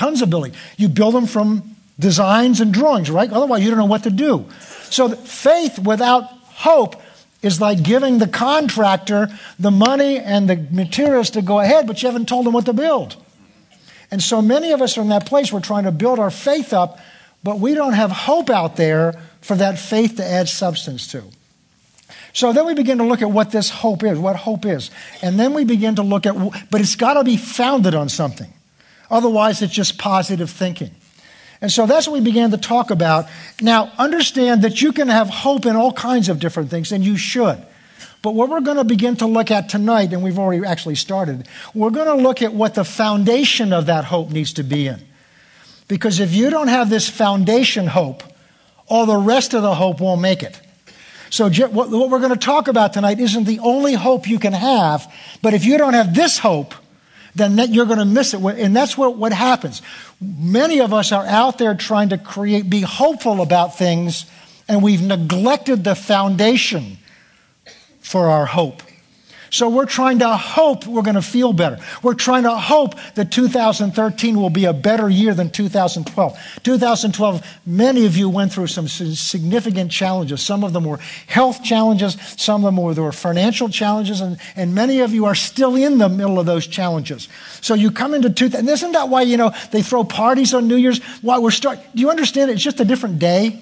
tons 0.00 0.22
of 0.22 0.30
buildings. 0.30 0.56
You 0.78 0.88
build 0.88 1.14
them 1.14 1.26
from 1.26 1.76
designs 1.98 2.62
and 2.62 2.72
drawings, 2.72 3.10
right? 3.10 3.30
Otherwise, 3.30 3.62
you 3.62 3.68
don't 3.68 3.78
know 3.78 3.84
what 3.84 4.04
to 4.04 4.10
do. 4.10 4.46
So, 4.84 5.10
faith 5.10 5.78
without 5.78 6.24
hope 6.24 6.96
is 7.42 7.60
like 7.60 7.82
giving 7.82 8.18
the 8.18 8.26
contractor 8.26 9.28
the 9.58 9.70
money 9.70 10.18
and 10.18 10.48
the 10.48 10.56
materials 10.70 11.30
to 11.30 11.42
go 11.42 11.60
ahead, 11.60 11.86
but 11.86 12.02
you 12.02 12.08
haven't 12.08 12.28
told 12.28 12.46
them 12.46 12.54
what 12.54 12.64
to 12.64 12.72
build. 12.72 13.16
And 14.10 14.22
so 14.22 14.40
many 14.40 14.72
of 14.72 14.80
us 14.80 14.96
are 14.96 15.02
in 15.02 15.10
that 15.10 15.26
place. 15.26 15.52
We're 15.52 15.60
trying 15.60 15.84
to 15.84 15.92
build 15.92 16.18
our 16.18 16.30
faith 16.30 16.72
up, 16.72 16.98
but 17.44 17.60
we 17.60 17.74
don't 17.74 17.92
have 17.92 18.10
hope 18.10 18.50
out 18.50 18.76
there 18.76 19.14
for 19.42 19.54
that 19.56 19.78
faith 19.78 20.16
to 20.16 20.24
add 20.24 20.48
substance 20.48 21.12
to. 21.12 21.22
So 22.32 22.52
then 22.52 22.64
we 22.64 22.74
begin 22.74 22.98
to 22.98 23.04
look 23.04 23.22
at 23.22 23.30
what 23.30 23.50
this 23.50 23.68
hope 23.70 24.02
is, 24.02 24.18
what 24.18 24.36
hope 24.36 24.64
is. 24.64 24.90
And 25.22 25.38
then 25.38 25.52
we 25.52 25.64
begin 25.64 25.96
to 25.96 26.02
look 26.02 26.26
at, 26.26 26.34
but 26.70 26.80
it's 26.80 26.96
got 26.96 27.14
to 27.14 27.24
be 27.24 27.36
founded 27.36 27.94
on 27.94 28.08
something. 28.08 28.52
Otherwise, 29.10 29.62
it's 29.62 29.72
just 29.72 29.98
positive 29.98 30.50
thinking. 30.50 30.90
And 31.60 31.70
so 31.70 31.86
that's 31.86 32.06
what 32.06 32.14
we 32.14 32.20
began 32.20 32.50
to 32.52 32.56
talk 32.56 32.90
about. 32.90 33.26
Now, 33.60 33.92
understand 33.98 34.62
that 34.62 34.80
you 34.80 34.92
can 34.92 35.08
have 35.08 35.28
hope 35.28 35.66
in 35.66 35.76
all 35.76 35.92
kinds 35.92 36.28
of 36.28 36.38
different 36.38 36.70
things, 36.70 36.92
and 36.92 37.04
you 37.04 37.16
should. 37.16 37.62
But 38.22 38.34
what 38.34 38.48
we're 38.48 38.60
going 38.60 38.76
to 38.76 38.84
begin 38.84 39.16
to 39.16 39.26
look 39.26 39.50
at 39.50 39.68
tonight, 39.68 40.12
and 40.12 40.22
we've 40.22 40.38
already 40.38 40.64
actually 40.64 40.94
started, 40.94 41.46
we're 41.74 41.90
going 41.90 42.06
to 42.06 42.22
look 42.22 42.42
at 42.42 42.52
what 42.52 42.74
the 42.74 42.84
foundation 42.84 43.72
of 43.72 43.86
that 43.86 44.04
hope 44.04 44.30
needs 44.30 44.54
to 44.54 44.62
be 44.62 44.86
in. 44.86 45.00
Because 45.88 46.20
if 46.20 46.32
you 46.32 46.50
don't 46.50 46.68
have 46.68 46.88
this 46.88 47.08
foundation 47.08 47.86
hope, 47.86 48.22
all 48.86 49.06
the 49.06 49.16
rest 49.16 49.54
of 49.54 49.62
the 49.62 49.74
hope 49.74 50.00
won't 50.00 50.20
make 50.20 50.42
it. 50.42 50.58
So, 51.30 51.48
what 51.48 51.90
we're 51.90 52.18
going 52.18 52.30
to 52.30 52.36
talk 52.36 52.66
about 52.66 52.92
tonight 52.92 53.20
isn't 53.20 53.44
the 53.44 53.60
only 53.60 53.94
hope 53.94 54.28
you 54.28 54.40
can 54.40 54.52
have, 54.52 55.12
but 55.42 55.54
if 55.54 55.64
you 55.64 55.78
don't 55.78 55.94
have 55.94 56.12
this 56.14 56.38
hope, 56.38 56.74
then 57.34 57.56
that 57.56 57.70
you're 57.70 57.86
going 57.86 57.98
to 57.98 58.04
miss 58.04 58.34
it. 58.34 58.40
And 58.42 58.74
that's 58.74 58.96
what, 58.96 59.16
what 59.16 59.32
happens. 59.32 59.82
Many 60.20 60.80
of 60.80 60.92
us 60.92 61.12
are 61.12 61.24
out 61.24 61.58
there 61.58 61.74
trying 61.74 62.10
to 62.10 62.18
create, 62.18 62.68
be 62.68 62.80
hopeful 62.80 63.40
about 63.40 63.76
things, 63.78 64.26
and 64.68 64.82
we've 64.82 65.02
neglected 65.02 65.84
the 65.84 65.94
foundation 65.94 66.98
for 68.00 68.28
our 68.28 68.46
hope. 68.46 68.82
So 69.50 69.68
we're 69.68 69.86
trying 69.86 70.20
to 70.20 70.36
hope 70.36 70.86
we're 70.86 71.02
going 71.02 71.16
to 71.16 71.22
feel 71.22 71.52
better. 71.52 71.78
We're 72.02 72.14
trying 72.14 72.44
to 72.44 72.56
hope 72.56 72.94
that 73.14 73.32
2013 73.32 74.40
will 74.40 74.50
be 74.50 74.64
a 74.64 74.72
better 74.72 75.08
year 75.08 75.34
than 75.34 75.50
2012. 75.50 76.38
2012, 76.62 77.46
many 77.66 78.06
of 78.06 78.16
you 78.16 78.28
went 78.28 78.52
through 78.52 78.68
some 78.68 78.86
significant 78.88 79.90
challenges. 79.90 80.40
Some 80.40 80.62
of 80.62 80.72
them 80.72 80.84
were 80.84 80.98
health 81.26 81.64
challenges, 81.64 82.16
some 82.36 82.64
of 82.64 82.74
them 82.74 82.82
were, 82.82 82.94
there 82.94 83.04
were 83.04 83.12
financial 83.12 83.68
challenges, 83.68 84.20
and, 84.20 84.38
and 84.54 84.74
many 84.74 85.00
of 85.00 85.12
you 85.12 85.24
are 85.24 85.34
still 85.34 85.74
in 85.74 85.98
the 85.98 86.08
middle 86.08 86.38
of 86.38 86.46
those 86.46 86.66
challenges. 86.66 87.28
So 87.60 87.74
you 87.74 87.90
come 87.90 88.14
into 88.14 88.30
2000, 88.30 88.60
and 88.60 88.68
isn't 88.68 88.92
that 88.92 89.08
why, 89.08 89.22
you 89.22 89.36
know, 89.36 89.52
they 89.72 89.82
throw 89.82 90.04
parties 90.04 90.54
on 90.54 90.68
New 90.68 90.76
Year's? 90.76 91.02
Why 91.22 91.38
we're 91.38 91.50
starting, 91.50 91.84
do 91.94 92.00
you 92.00 92.10
understand? 92.10 92.50
It's 92.50 92.62
just 92.62 92.80
a 92.80 92.84
different 92.84 93.18
day. 93.18 93.60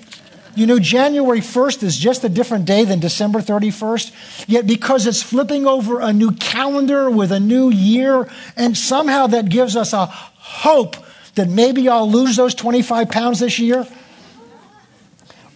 You 0.54 0.66
know, 0.66 0.78
January 0.78 1.40
1st 1.40 1.82
is 1.82 1.96
just 1.96 2.24
a 2.24 2.28
different 2.28 2.64
day 2.64 2.84
than 2.84 3.00
December 3.00 3.40
31st. 3.40 4.46
Yet, 4.48 4.66
because 4.66 5.06
it's 5.06 5.22
flipping 5.22 5.66
over 5.66 6.00
a 6.00 6.12
new 6.12 6.32
calendar 6.32 7.10
with 7.10 7.32
a 7.32 7.40
new 7.40 7.70
year, 7.70 8.28
and 8.56 8.76
somehow 8.76 9.26
that 9.28 9.48
gives 9.48 9.76
us 9.76 9.92
a 9.92 10.06
hope 10.06 10.96
that 11.34 11.48
maybe 11.48 11.88
I'll 11.88 12.10
lose 12.10 12.36
those 12.36 12.54
25 12.54 13.10
pounds 13.10 13.40
this 13.40 13.58
year, 13.58 13.86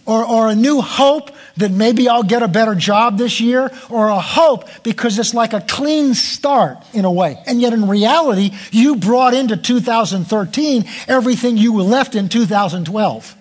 or, 0.05 0.25
or 0.25 0.49
a 0.49 0.55
new 0.55 0.81
hope 0.81 1.31
that 1.57 1.71
maybe 1.71 2.09
I'll 2.09 2.23
get 2.23 2.43
a 2.43 2.47
better 2.47 2.75
job 2.75 3.17
this 3.17 3.39
year, 3.39 3.71
or 3.89 4.07
a 4.07 4.19
hope 4.19 4.67
because 4.83 5.19
it's 5.19 5.33
like 5.33 5.53
a 5.53 5.61
clean 5.61 6.13
start 6.13 6.77
in 6.93 7.05
a 7.05 7.11
way. 7.11 7.41
And 7.45 7.61
yet, 7.61 7.73
in 7.73 7.87
reality, 7.87 8.51
you 8.71 8.95
brought 8.95 9.33
into 9.33 9.57
2013 9.57 10.85
everything 11.07 11.57
you 11.57 11.81
left 11.81 12.15
in 12.15 12.29
2012. 12.29 13.35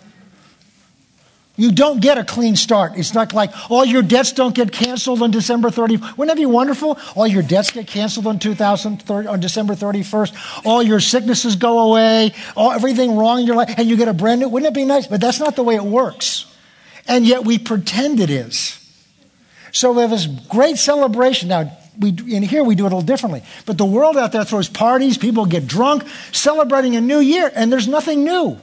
You 1.62 1.70
don't 1.70 2.00
get 2.00 2.18
a 2.18 2.24
clean 2.24 2.56
start. 2.56 2.94
It's 2.96 3.14
not 3.14 3.32
like 3.32 3.52
all 3.70 3.84
your 3.84 4.02
debts 4.02 4.32
don't 4.32 4.52
get 4.52 4.72
canceled 4.72 5.22
on 5.22 5.30
December 5.30 5.70
30. 5.70 5.96
Wouldn't 5.96 6.26
that 6.26 6.36
be 6.36 6.44
wonderful? 6.44 6.98
All 7.14 7.24
your 7.24 7.44
debts 7.44 7.70
get 7.70 7.86
canceled 7.86 8.26
on 8.26 8.40
2030, 8.40 9.28
on 9.28 9.38
December 9.38 9.76
31st. 9.76 10.66
All 10.66 10.82
your 10.82 10.98
sicknesses 10.98 11.54
go 11.54 11.78
away. 11.78 12.34
All, 12.56 12.72
everything 12.72 13.16
wrong 13.16 13.38
in 13.38 13.46
your 13.46 13.54
life, 13.54 13.74
and 13.78 13.88
you 13.88 13.96
get 13.96 14.08
a 14.08 14.12
brand 14.12 14.40
new. 14.40 14.48
Wouldn't 14.48 14.72
it 14.72 14.74
be 14.74 14.84
nice? 14.84 15.06
But 15.06 15.20
that's 15.20 15.38
not 15.38 15.54
the 15.54 15.62
way 15.62 15.76
it 15.76 15.84
works. 15.84 16.52
And 17.06 17.24
yet 17.24 17.44
we 17.44 17.60
pretend 17.60 18.18
it 18.18 18.28
is. 18.28 18.76
So 19.70 19.92
we 19.92 20.00
have 20.00 20.10
this 20.10 20.26
great 20.26 20.78
celebration. 20.78 21.50
Now, 21.50 21.78
we, 21.96 22.08
in 22.28 22.42
here 22.42 22.64
we 22.64 22.74
do 22.74 22.86
it 22.86 22.92
a 22.92 22.96
little 22.96 23.02
differently. 23.02 23.44
But 23.66 23.78
the 23.78 23.86
world 23.86 24.16
out 24.16 24.32
there 24.32 24.44
throws 24.44 24.68
parties, 24.68 25.16
people 25.16 25.46
get 25.46 25.68
drunk, 25.68 26.08
celebrating 26.32 26.96
a 26.96 27.00
new 27.00 27.20
year, 27.20 27.52
and 27.54 27.72
there's 27.72 27.86
nothing 27.86 28.24
new. 28.24 28.58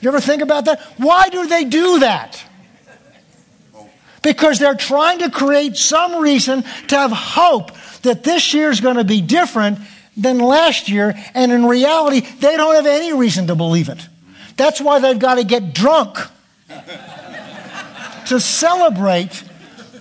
You 0.00 0.08
ever 0.08 0.20
think 0.20 0.42
about 0.42 0.66
that? 0.66 0.80
Why 0.98 1.28
do 1.28 1.46
they 1.46 1.64
do 1.64 2.00
that? 2.00 2.42
Because 4.22 4.58
they're 4.58 4.74
trying 4.74 5.20
to 5.20 5.30
create 5.30 5.76
some 5.76 6.16
reason 6.16 6.64
to 6.88 6.96
have 6.96 7.12
hope 7.12 7.70
that 8.02 8.24
this 8.24 8.52
year 8.54 8.70
is 8.70 8.80
going 8.80 8.96
to 8.96 9.04
be 9.04 9.20
different 9.20 9.78
than 10.16 10.38
last 10.38 10.88
year, 10.88 11.14
and 11.34 11.52
in 11.52 11.66
reality, 11.66 12.20
they 12.20 12.56
don't 12.56 12.74
have 12.74 12.86
any 12.86 13.12
reason 13.12 13.46
to 13.48 13.54
believe 13.54 13.88
it. 13.88 14.08
That's 14.56 14.80
why 14.80 14.98
they've 14.98 15.18
got 15.18 15.34
to 15.34 15.44
get 15.44 15.74
drunk 15.74 16.18
to 18.26 18.40
celebrate, 18.40 19.44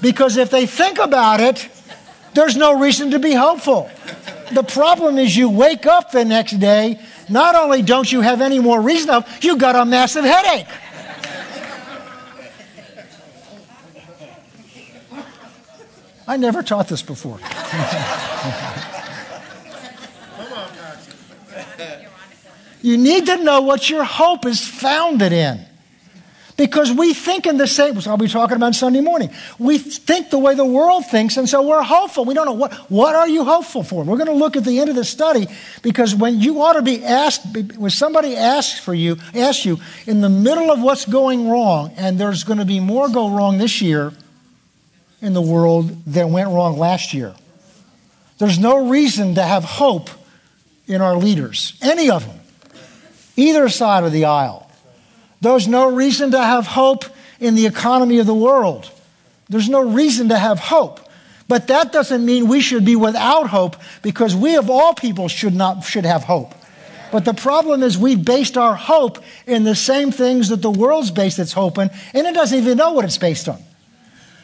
because 0.02 0.38
if 0.38 0.50
they 0.50 0.66
think 0.66 0.98
about 0.98 1.42
it, 1.42 1.70
there's 2.34 2.56
no 2.56 2.80
reason 2.80 3.12
to 3.12 3.20
be 3.20 3.34
hopeful. 3.34 3.90
The 4.52 4.64
problem 4.64 5.18
is 5.18 5.36
you 5.36 5.50
wake 5.50 5.86
up 5.86 6.12
the 6.12 6.24
next 6.24 6.60
day, 6.60 7.00
not 7.30 7.56
only 7.56 7.82
don't 7.82 8.12
you 8.12 8.22
have 8.22 8.42
any 8.42 8.60
more 8.60 8.80
reason 8.80 9.10
of, 9.10 9.44
you've 9.44 9.60
got 9.60 9.76
a 9.76 9.86
massive 9.86 10.24
headache. 10.24 10.68
I 16.28 16.38
never 16.38 16.64
taught 16.64 16.88
this 16.88 17.04
before. 17.04 17.40
you 22.82 22.98
need 22.98 23.28
to 23.28 23.44
know 23.44 23.62
what 23.62 23.90
your 23.90 24.04
hope 24.04 24.46
is 24.46 24.68
founded 24.68 25.32
in. 25.32 25.66
Because 26.58 26.90
we 26.90 27.14
think 27.14 27.46
in 27.46 27.58
the 27.58 27.68
same, 27.68 28.00
I'll 28.08 28.16
be 28.16 28.30
talking 28.30 28.56
about 28.56 28.76
Sunday 28.76 29.02
morning. 29.02 29.30
We 29.60 29.78
think 29.78 30.30
the 30.30 30.40
way 30.40 30.56
the 30.56 30.66
world 30.66 31.06
thinks, 31.06 31.36
and 31.36 31.50
so 31.50 31.62
we're 31.62 31.84
hopeful. 31.84 32.24
We 32.24 32.34
don't 32.34 32.46
know 32.46 32.54
what, 32.54 32.74
what 32.90 33.14
are 33.14 33.28
you 33.28 33.44
hopeful 33.44 33.84
for? 33.84 34.06
We're 34.06 34.16
going 34.16 34.28
to 34.28 34.34
look 34.34 34.56
at 34.56 34.64
the 34.64 34.80
end 34.80 34.90
of 34.90 34.96
the 34.96 35.04
study 35.04 35.48
because 35.82 36.16
when 36.16 36.40
you 36.40 36.62
ought 36.62 36.74
to 36.74 36.82
be 36.82 37.04
asked, 37.04 37.46
when 37.76 37.92
somebody 37.92 38.38
asks 38.38 38.80
for 38.80 38.94
you, 38.94 39.18
asks 39.34 39.66
you 39.66 39.80
in 40.08 40.22
the 40.22 40.30
middle 40.30 40.72
of 40.72 40.82
what's 40.82 41.06
going 41.06 41.50
wrong, 41.50 41.92
and 41.98 42.18
there's 42.18 42.46
going 42.46 42.60
to 42.60 42.66
be 42.66 42.80
more 42.80 43.10
go 43.10 43.30
wrong 43.36 43.58
this 43.58 43.82
year 43.82 44.14
in 45.22 45.34
the 45.34 45.42
world 45.42 46.06
than 46.06 46.32
went 46.32 46.48
wrong 46.48 46.78
last 46.78 47.14
year. 47.14 47.36
There's 48.38 48.60
no 48.60 48.90
reason 48.90 49.36
to 49.36 49.44
have 49.44 49.66
hope 49.66 50.10
in 50.88 51.02
our 51.02 51.18
leaders, 51.18 51.78
any 51.82 52.10
of 52.10 52.26
them, 52.26 52.40
either 53.36 53.68
side 53.68 54.06
of 54.06 54.14
the 54.14 54.26
aisle. 54.26 54.65
There's 55.42 55.68
no 55.68 55.94
reason 55.94 56.32
to 56.32 56.40
have 56.40 56.68
hope 56.68 57.06
in 57.40 57.56
the 57.56 57.66
economy 57.66 58.20
of 58.20 58.26
the 58.26 58.34
world. 58.34 58.90
There's 59.50 59.70
no 59.70 59.82
reason 59.82 60.30
to 60.30 60.38
have 60.38 60.60
hope. 60.60 61.00
But 61.48 61.68
that 61.68 61.92
doesn't 61.92 62.26
mean 62.26 62.48
we 62.48 62.62
should 62.62 62.86
be 62.86 62.96
without 62.96 63.48
hope 63.48 63.76
because 64.02 64.36
we 64.36 64.56
of 64.56 64.70
all 64.70 64.94
people 64.96 65.28
should 65.28 65.54
not 65.54 65.84
should 65.84 66.06
have 66.06 66.24
hope. 66.24 66.56
But 67.12 67.24
the 67.24 67.34
problem 67.34 67.84
is 67.84 67.98
we've 67.98 68.24
based 68.24 68.58
our 68.58 68.76
hope 68.76 69.24
in 69.46 69.64
the 69.64 69.76
same 69.76 70.12
things 70.12 70.50
that 70.50 70.62
the 70.62 70.72
world's 70.72 71.12
based 71.12 71.38
its 71.38 71.54
hope 71.54 71.78
in, 71.78 71.90
and 72.14 72.26
it 72.26 72.34
doesn't 72.34 72.58
even 72.58 72.78
know 72.78 72.94
what 72.94 73.06
it's 73.06 73.18
based 73.18 73.48
on. 73.48 73.62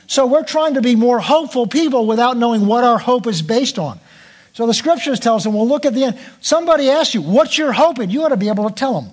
So 0.07 0.27
we're 0.27 0.43
trying 0.43 0.75
to 0.75 0.81
be 0.81 0.95
more 0.95 1.19
hopeful 1.19 1.67
people 1.67 2.05
without 2.05 2.37
knowing 2.37 2.67
what 2.67 2.83
our 2.83 2.99
hope 2.99 3.27
is 3.27 3.41
based 3.41 3.79
on. 3.79 3.99
So 4.53 4.67
the 4.67 4.73
scriptures 4.73 5.19
tell 5.19 5.35
us, 5.35 5.45
and 5.45 5.55
we'll 5.55 5.67
look 5.67 5.85
at 5.85 5.93
the 5.93 6.03
end. 6.03 6.19
Somebody 6.41 6.89
asks 6.89 7.13
you, 7.13 7.21
what's 7.21 7.57
your 7.57 7.71
hope? 7.71 7.97
And 7.99 8.11
you 8.11 8.23
ought 8.23 8.29
to 8.29 8.37
be 8.37 8.49
able 8.49 8.67
to 8.69 8.75
tell 8.75 9.01
them. 9.01 9.11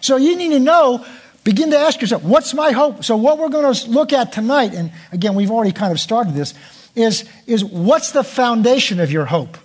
So 0.00 0.16
you 0.16 0.36
need 0.36 0.50
to 0.50 0.60
know, 0.60 1.04
begin 1.44 1.70
to 1.70 1.78
ask 1.78 2.00
yourself, 2.00 2.22
what's 2.22 2.54
my 2.54 2.72
hope? 2.72 3.04
So 3.04 3.16
what 3.16 3.38
we're 3.38 3.48
going 3.48 3.72
to 3.72 3.90
look 3.90 4.12
at 4.12 4.32
tonight, 4.32 4.74
and 4.74 4.92
again, 5.12 5.34
we've 5.34 5.50
already 5.50 5.72
kind 5.72 5.92
of 5.92 6.00
started 6.00 6.34
this, 6.34 6.54
is, 6.94 7.28
is 7.46 7.64
what's 7.64 8.12
the 8.12 8.24
foundation 8.24 9.00
of 9.00 9.12
your 9.12 9.24
hope? 9.24 9.56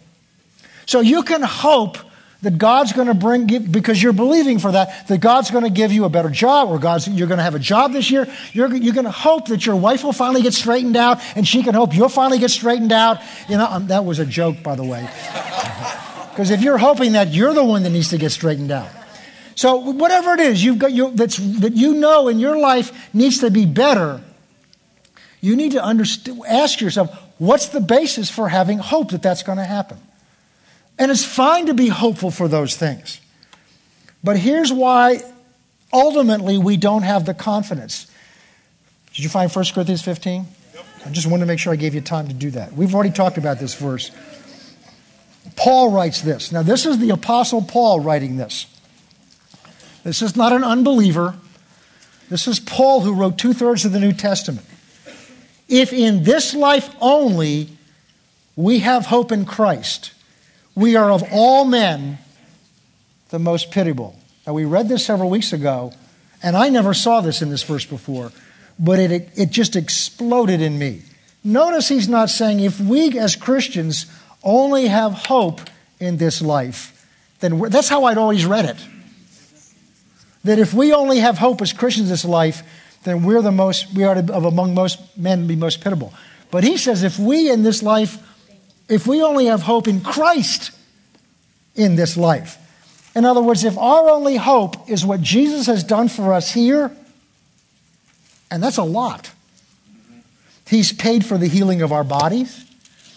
So 0.86 1.00
you 1.00 1.24
can 1.24 1.42
hope 1.42 1.98
that 2.42 2.58
God's 2.58 2.94
going 2.94 3.08
to 3.08 3.14
bring, 3.14 3.48
because 3.72 4.02
you're 4.02 4.14
believing 4.14 4.60
for 4.60 4.72
that, 4.72 5.08
that 5.08 5.20
God's 5.20 5.50
going 5.50 5.64
to 5.64 5.70
give 5.70 5.92
you 5.92 6.06
a 6.06 6.10
better 6.10 6.30
job 6.30 6.70
or 6.70 6.78
God's, 6.78 7.08
you're 7.08 7.28
going 7.28 7.40
to 7.40 7.44
have 7.44 7.56
a 7.56 7.60
job 7.60 7.92
this 7.92 8.12
year. 8.12 8.28
You're, 8.54 8.74
you're 8.76 8.94
going 8.94 9.06
to 9.06 9.12
hope 9.12 9.48
that 9.48 9.66
your 9.66 9.76
wife 9.76 10.04
will 10.04 10.14
finally 10.14 10.44
get 10.44 10.54
straightened 10.54 10.96
out 10.96 11.20
and 11.36 11.48
she 11.48 11.64
can 11.64 11.74
hope 11.74 11.96
you'll 11.96 12.08
finally 12.08 12.38
get 12.38 12.52
straightened 12.52 12.92
out. 12.92 13.20
You 13.50 13.58
know, 13.58 13.66
um, 13.66 13.88
that 13.88 14.06
was 14.06 14.20
a 14.20 14.26
joke, 14.26 14.62
by 14.64 14.76
the 14.76 14.84
way. 14.84 15.10
Because 16.36 16.52
if 16.52 16.62
you're 16.62 16.78
hoping 16.78 17.14
that 17.14 17.30
you're 17.30 17.54
the 17.54 17.64
one 17.64 17.84
that 17.84 17.92
needs 17.92 18.10
to 18.10 18.18
get 18.18 18.30
straightened 18.30 18.70
out. 18.70 18.90
So 19.56 19.78
whatever 19.78 20.34
it 20.34 20.42
is 20.42 20.64
you've 20.64 20.80
got 20.80 20.92
you, 20.92 21.12
that's, 21.12 21.38
that 21.38 21.76
you 21.76 21.96
know 21.96 22.28
in 22.28 22.40
your 22.40 22.58
life 22.58 23.14
needs 23.14 23.40
to 23.40 23.50
be 23.50 23.66
better, 23.66 24.22
you 25.42 25.56
need 25.56 25.72
to 25.72 25.84
understand, 25.84 26.42
ask 26.48 26.82
yourself, 26.82 27.10
what's 27.38 27.70
the 27.70 27.80
basis 27.80 28.30
for 28.30 28.50
having 28.50 28.80
hope 28.80 29.12
that 29.12 29.24
that's 29.24 29.44
going 29.44 29.58
to 29.58 29.64
happen? 29.64 29.98
And 31.00 31.10
it's 31.10 31.26
fine 31.26 31.68
to 31.68 31.74
be 31.74 31.88
hopeful 31.88 32.32
for 32.32 32.48
those 32.48 32.76
things. 32.76 33.20
But 34.24 34.38
here's 34.38 34.74
why 34.74 35.22
ultimately 35.94 36.58
we 36.58 36.78
don't 36.78 37.04
have 37.04 37.26
the 37.26 37.34
confidence. 37.34 38.12
Did 39.14 39.24
you 39.24 39.30
find 39.30 39.50
1 39.50 39.66
Corinthians 39.74 40.02
15? 40.02 40.46
Yep. 40.74 40.86
I 41.06 41.10
just 41.12 41.28
wanted 41.28 41.42
to 41.42 41.48
make 41.48 41.60
sure 41.60 41.72
I 41.72 41.78
gave 41.78 41.96
you 41.96 42.02
time 42.02 42.28
to 42.28 42.34
do 42.34 42.52
that. 42.52 42.74
We've 42.74 42.94
already 42.94 43.12
talked 43.12 43.38
about 43.38 43.60
this 43.60 43.76
verse. 43.76 44.12
Paul 45.56 45.92
writes 45.92 46.22
this. 46.22 46.52
Now, 46.52 46.64
this 46.64 46.86
is 46.86 46.98
the 46.98 47.12
Apostle 47.12 47.62
Paul 47.62 48.02
writing 48.02 48.36
this. 48.36 48.66
This 50.06 50.22
is 50.22 50.36
not 50.36 50.54
an 50.54 50.64
unbeliever. 50.64 51.34
This 52.30 52.48
is 52.48 52.60
Paul 52.60 53.02
who 53.02 53.16
wrote 53.16 53.40
two 53.40 53.54
thirds 53.54 53.86
of 53.86 53.92
the 53.92 54.00
New 54.00 54.14
Testament. 54.14 54.68
If 55.68 55.92
in 55.92 56.24
this 56.24 56.54
life 56.54 56.96
only 57.02 57.70
we 58.56 58.80
have 58.80 59.08
hope 59.08 59.32
in 59.32 59.46
Christ, 59.46 60.14
we 60.76 60.96
are 60.96 61.12
of 61.12 61.24
all 61.32 61.66
men 61.66 62.20
the 63.30 63.40
most 63.40 63.72
pitiable. 63.72 64.16
Now, 64.46 64.54
we 64.54 64.64
read 64.64 64.90
this 64.90 65.04
several 65.04 65.32
weeks 65.32 65.52
ago, 65.52 65.92
and 66.44 66.56
I 66.56 66.70
never 66.70 66.94
saw 66.94 67.22
this 67.22 67.42
in 67.42 67.50
this 67.50 67.64
verse 67.64 67.86
before, 67.86 68.32
but 68.78 69.00
it, 69.00 69.30
it 69.36 69.50
just 69.50 69.76
exploded 69.76 70.62
in 70.62 70.78
me. 70.78 71.02
Notice 71.44 71.90
he's 71.90 72.08
not 72.08 72.30
saying 72.30 72.60
if 72.60 72.80
we 72.80 73.18
as 73.18 73.36
Christians 73.36 74.06
only 74.44 74.88
have 74.88 75.14
hope 75.14 75.62
in 76.00 76.18
this 76.18 76.44
life, 76.44 77.08
then 77.40 77.58
that's 77.70 77.90
how 77.90 78.04
I'd 78.04 78.20
always 78.20 78.46
read 78.46 78.66
it. 78.66 78.78
That 80.46 80.58
if 80.58 80.74
we 80.74 80.94
only 80.94 81.20
have 81.20 81.38
hope 81.38 81.62
as 81.62 81.74
Christians 81.74 82.10
this 82.10 82.26
life, 82.26 82.64
then 83.04 83.24
we're 83.24 83.42
the 83.42 83.52
most, 83.52 83.94
we 83.94 84.04
are 84.04 84.16
to, 84.16 84.34
of 84.34 84.46
among 84.46 84.74
most 84.74 85.00
men 85.18 85.46
be 85.46 85.56
most 85.56 85.82
pitiable. 85.82 86.14
But 86.50 86.64
he 86.64 86.78
says 86.78 87.04
if 87.04 87.20
we 87.20 87.52
in 87.52 87.64
this 87.64 87.84
life 87.84 88.18
if 88.88 89.08
we 89.08 89.22
only 89.24 89.46
have 89.46 89.62
hope 89.62 89.88
in 89.88 90.02
Christ 90.02 90.72
in 91.76 91.96
this 91.96 92.16
life. 92.18 92.58
In 93.16 93.26
other 93.26 93.42
words, 93.42 93.64
if 93.64 93.78
our 93.78 94.10
only 94.10 94.38
hope 94.38 94.90
is 94.90 95.06
what 95.06 95.22
Jesus 95.22 95.68
has 95.68 95.84
done 95.84 96.08
for 96.08 96.34
us 96.34 96.52
here, 96.52 96.96
and 98.52 98.62
that's 98.62 98.78
a 98.78 98.84
lot. 98.84 99.32
He's 100.68 100.92
paid 100.92 101.26
for 101.26 101.38
the 101.38 101.48
healing 101.48 101.82
of 101.82 101.92
our 101.92 102.04
bodies. 102.04 102.66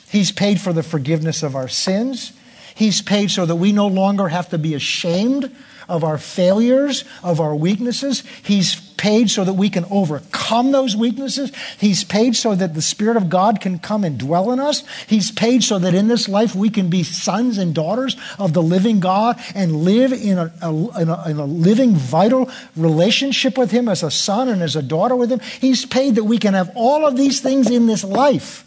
He's 0.09 0.33
paid 0.33 0.61
for 0.61 0.73
the 0.73 0.83
forgiveness 0.83 1.43
of 1.43 1.57
our 1.57 1.69
sins. 1.69 2.33
He's 2.75 3.03
paid 3.03 3.31
so 3.31 3.45
that 3.45 3.57
we 3.57 3.73
no 3.73 3.89
longer 3.89 4.29
have 4.29 4.49
to 4.51 4.59
be 4.59 4.75
ashamed 4.75 5.55
of 5.89 6.05
our 6.05 6.19
failures, 6.19 7.05
of 7.23 7.41
our 7.41 7.55
weaknesses. 7.55 8.23
He's 8.43 8.89
paid 8.99 9.31
so 9.31 9.45
that 9.45 9.55
we 9.55 9.71
can 9.71 9.87
overcome 9.91 10.73
those 10.73 10.95
weaknesses. 10.95 11.53
He's 11.79 12.05
paid 12.05 12.37
so 12.37 12.55
that 12.55 12.75
the 12.75 12.83
Spirit 12.83 13.17
of 13.17 13.31
God 13.31 13.61
can 13.61 13.79
come 13.79 14.05
and 14.05 14.19
dwell 14.19 14.51
in 14.51 14.61
us. 14.61 14.83
He's 15.07 15.31
paid 15.31 15.63
so 15.63 15.79
that 15.79 15.95
in 15.95 16.09
this 16.09 16.29
life 16.29 16.55
we 16.55 16.69
can 16.69 16.91
be 16.91 17.05
sons 17.05 17.57
and 17.57 17.75
daughters 17.75 18.17
of 18.39 18.53
the 18.53 18.63
living 18.63 19.01
God 19.01 19.41
and 19.55 19.85
live 19.85 20.13
in 20.13 20.37
a, 20.37 20.53
a, 20.61 21.01
in 21.01 21.09
a, 21.09 21.29
in 21.29 21.37
a 21.39 21.47
living, 21.47 21.95
vital 21.95 22.51
relationship 22.77 23.57
with 23.57 23.71
Him 23.71 23.89
as 23.89 24.03
a 24.03 24.11
son 24.11 24.49
and 24.49 24.63
as 24.63 24.77
a 24.77 24.83
daughter 24.83 25.17
with 25.17 25.33
Him. 25.33 25.41
He's 25.41 25.87
paid 25.87 26.17
that 26.17 26.25
we 26.25 26.39
can 26.39 26.55
have 26.55 26.73
all 26.75 27.07
of 27.07 27.17
these 27.17 27.41
things 27.41 27.71
in 27.71 27.87
this 27.87 28.05
life. 28.05 28.65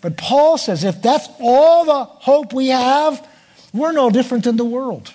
But 0.00 0.16
Paul 0.16 0.58
says 0.58 0.84
if 0.84 1.00
that's 1.00 1.28
all 1.40 1.84
the 1.84 2.04
hope 2.04 2.52
we 2.52 2.68
have, 2.68 3.26
we're 3.72 3.92
no 3.92 4.10
different 4.10 4.44
than 4.44 4.56
the 4.56 4.64
world. 4.64 5.12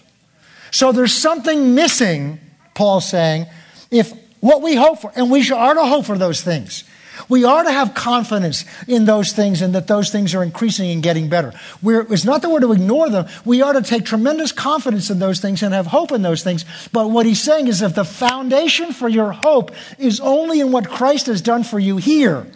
So 0.74 0.92
there's 0.92 1.14
something 1.14 1.76
missing, 1.76 2.40
Paul's 2.74 3.08
saying, 3.08 3.46
if 3.92 4.12
what 4.40 4.64
we 4.64 4.74
hope 4.74 5.02
for, 5.02 5.12
and 5.16 5.30
we 5.30 5.50
are 5.52 5.76
to 5.76 5.86
hope 5.86 6.06
for 6.06 6.18
those 6.18 6.42
things. 6.42 6.84
We 7.30 7.46
are 7.46 7.64
to 7.64 7.72
have 7.72 7.94
confidence 7.94 8.66
in 8.88 9.06
those 9.06 9.34
things 9.34 9.62
and 9.62 9.76
that 9.76 9.86
those 9.86 10.10
things 10.10 10.34
are 10.34 10.42
increasing 10.42 10.90
and 10.90 11.04
getting 11.04 11.30
better. 11.30 11.54
We're, 11.84 12.12
it's 12.12 12.26
not 12.26 12.42
that 12.42 12.50
we're 12.50 12.60
to 12.62 12.72
ignore 12.72 13.08
them. 13.12 13.28
We 13.46 13.62
are 13.62 13.74
to 13.74 13.84
take 13.84 14.04
tremendous 14.04 14.52
confidence 14.52 15.12
in 15.12 15.20
those 15.20 15.40
things 15.40 15.62
and 15.62 15.76
have 15.76 15.86
hope 15.86 16.12
in 16.12 16.24
those 16.24 16.44
things. 16.44 16.66
But 16.92 17.12
what 17.12 17.28
he's 17.28 17.40
saying 17.40 17.68
is 17.68 17.84
if 17.84 17.94
the 17.94 18.04
foundation 18.04 18.94
for 18.94 19.08
your 19.08 19.32
hope 19.32 19.72
is 20.00 20.20
only 20.22 20.60
in 20.60 20.72
what 20.72 20.90
Christ 20.90 21.28
has 21.28 21.40
done 21.40 21.64
for 21.64 21.78
you 21.78 21.98
here, 21.98 22.48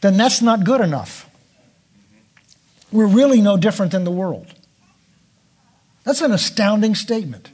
then 0.00 0.16
that's 0.16 0.40
not 0.40 0.62
good 0.62 0.80
enough. 0.80 1.28
We're 2.92 3.08
really 3.08 3.40
no 3.40 3.56
different 3.56 3.90
than 3.90 4.04
the 4.04 4.12
world. 4.12 4.54
That's 6.04 6.22
an 6.22 6.32
astounding 6.32 6.94
statement. 6.94 7.50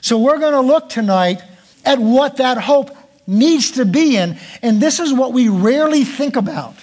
So 0.00 0.18
we're 0.18 0.38
going 0.38 0.52
to 0.52 0.60
look 0.60 0.88
tonight 0.88 1.42
at 1.84 1.98
what 1.98 2.36
that 2.36 2.58
hope 2.58 2.96
needs 3.26 3.72
to 3.72 3.84
be 3.84 4.16
in, 4.16 4.38
and 4.62 4.80
this 4.80 5.00
is 5.00 5.12
what 5.12 5.32
we 5.32 5.48
rarely 5.48 6.04
think 6.04 6.36
about. 6.36 6.74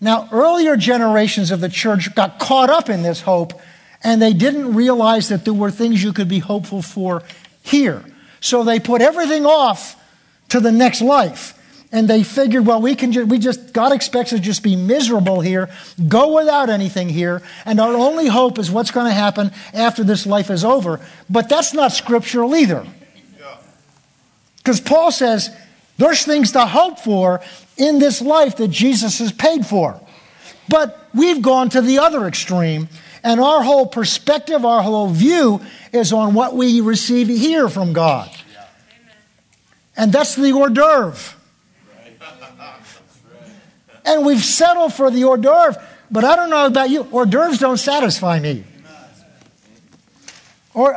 Now, 0.00 0.28
earlier 0.32 0.76
generations 0.76 1.50
of 1.50 1.60
the 1.60 1.68
church 1.68 2.14
got 2.14 2.38
caught 2.38 2.70
up 2.70 2.88
in 2.88 3.02
this 3.02 3.20
hope, 3.20 3.60
and 4.02 4.20
they 4.20 4.32
didn't 4.32 4.74
realize 4.74 5.28
that 5.28 5.44
there 5.44 5.54
were 5.54 5.70
things 5.70 6.02
you 6.02 6.12
could 6.12 6.28
be 6.28 6.40
hopeful 6.40 6.82
for 6.82 7.22
here. 7.62 8.04
So 8.40 8.64
they 8.64 8.80
put 8.80 9.00
everything 9.00 9.46
off 9.46 9.96
to 10.50 10.60
the 10.60 10.72
next 10.72 11.00
life. 11.00 11.58
And 11.94 12.08
they 12.08 12.24
figured, 12.24 12.66
well, 12.66 12.82
we 12.82 12.96
can 12.96 13.12
just, 13.12 13.28
we 13.28 13.38
just, 13.38 13.72
God 13.72 13.92
expects 13.92 14.32
us 14.32 14.40
to 14.40 14.44
just 14.44 14.64
be 14.64 14.74
miserable 14.74 15.40
here, 15.40 15.70
go 16.08 16.34
without 16.34 16.68
anything 16.68 17.08
here, 17.08 17.40
and 17.64 17.78
our 17.80 17.94
only 17.94 18.26
hope 18.26 18.58
is 18.58 18.68
what's 18.68 18.90
going 18.90 19.06
to 19.06 19.12
happen 19.12 19.52
after 19.72 20.02
this 20.02 20.26
life 20.26 20.50
is 20.50 20.64
over. 20.64 20.98
But 21.30 21.48
that's 21.48 21.72
not 21.72 21.92
scriptural 21.92 22.56
either. 22.56 22.84
Because 24.56 24.80
Paul 24.80 25.12
says 25.12 25.50
there's 25.96 26.24
things 26.24 26.50
to 26.52 26.66
hope 26.66 26.98
for 26.98 27.40
in 27.76 28.00
this 28.00 28.20
life 28.20 28.56
that 28.56 28.68
Jesus 28.68 29.20
has 29.20 29.30
paid 29.30 29.64
for. 29.64 30.00
But 30.68 31.08
we've 31.14 31.42
gone 31.42 31.68
to 31.68 31.80
the 31.80 31.98
other 31.98 32.26
extreme, 32.26 32.88
and 33.22 33.40
our 33.40 33.62
whole 33.62 33.86
perspective, 33.86 34.64
our 34.64 34.82
whole 34.82 35.10
view 35.10 35.60
is 35.92 36.12
on 36.12 36.34
what 36.34 36.56
we 36.56 36.80
receive 36.80 37.28
here 37.28 37.68
from 37.68 37.92
God. 37.92 38.32
And 39.96 40.12
that's 40.12 40.34
the 40.34 40.50
hors 40.50 40.70
d'oeuvre. 40.70 41.33
And 44.04 44.26
we've 44.26 44.44
settled 44.44 44.92
for 44.92 45.10
the 45.10 45.24
hors 45.24 45.38
d'oeuvre, 45.38 45.82
but 46.10 46.24
I 46.24 46.36
don't 46.36 46.50
know 46.50 46.66
about 46.66 46.90
you. 46.90 47.04
Hors 47.04 47.26
d'oeuvres 47.26 47.58
don't 47.58 47.78
satisfy 47.78 48.38
me. 48.38 48.64
Or 50.74 50.96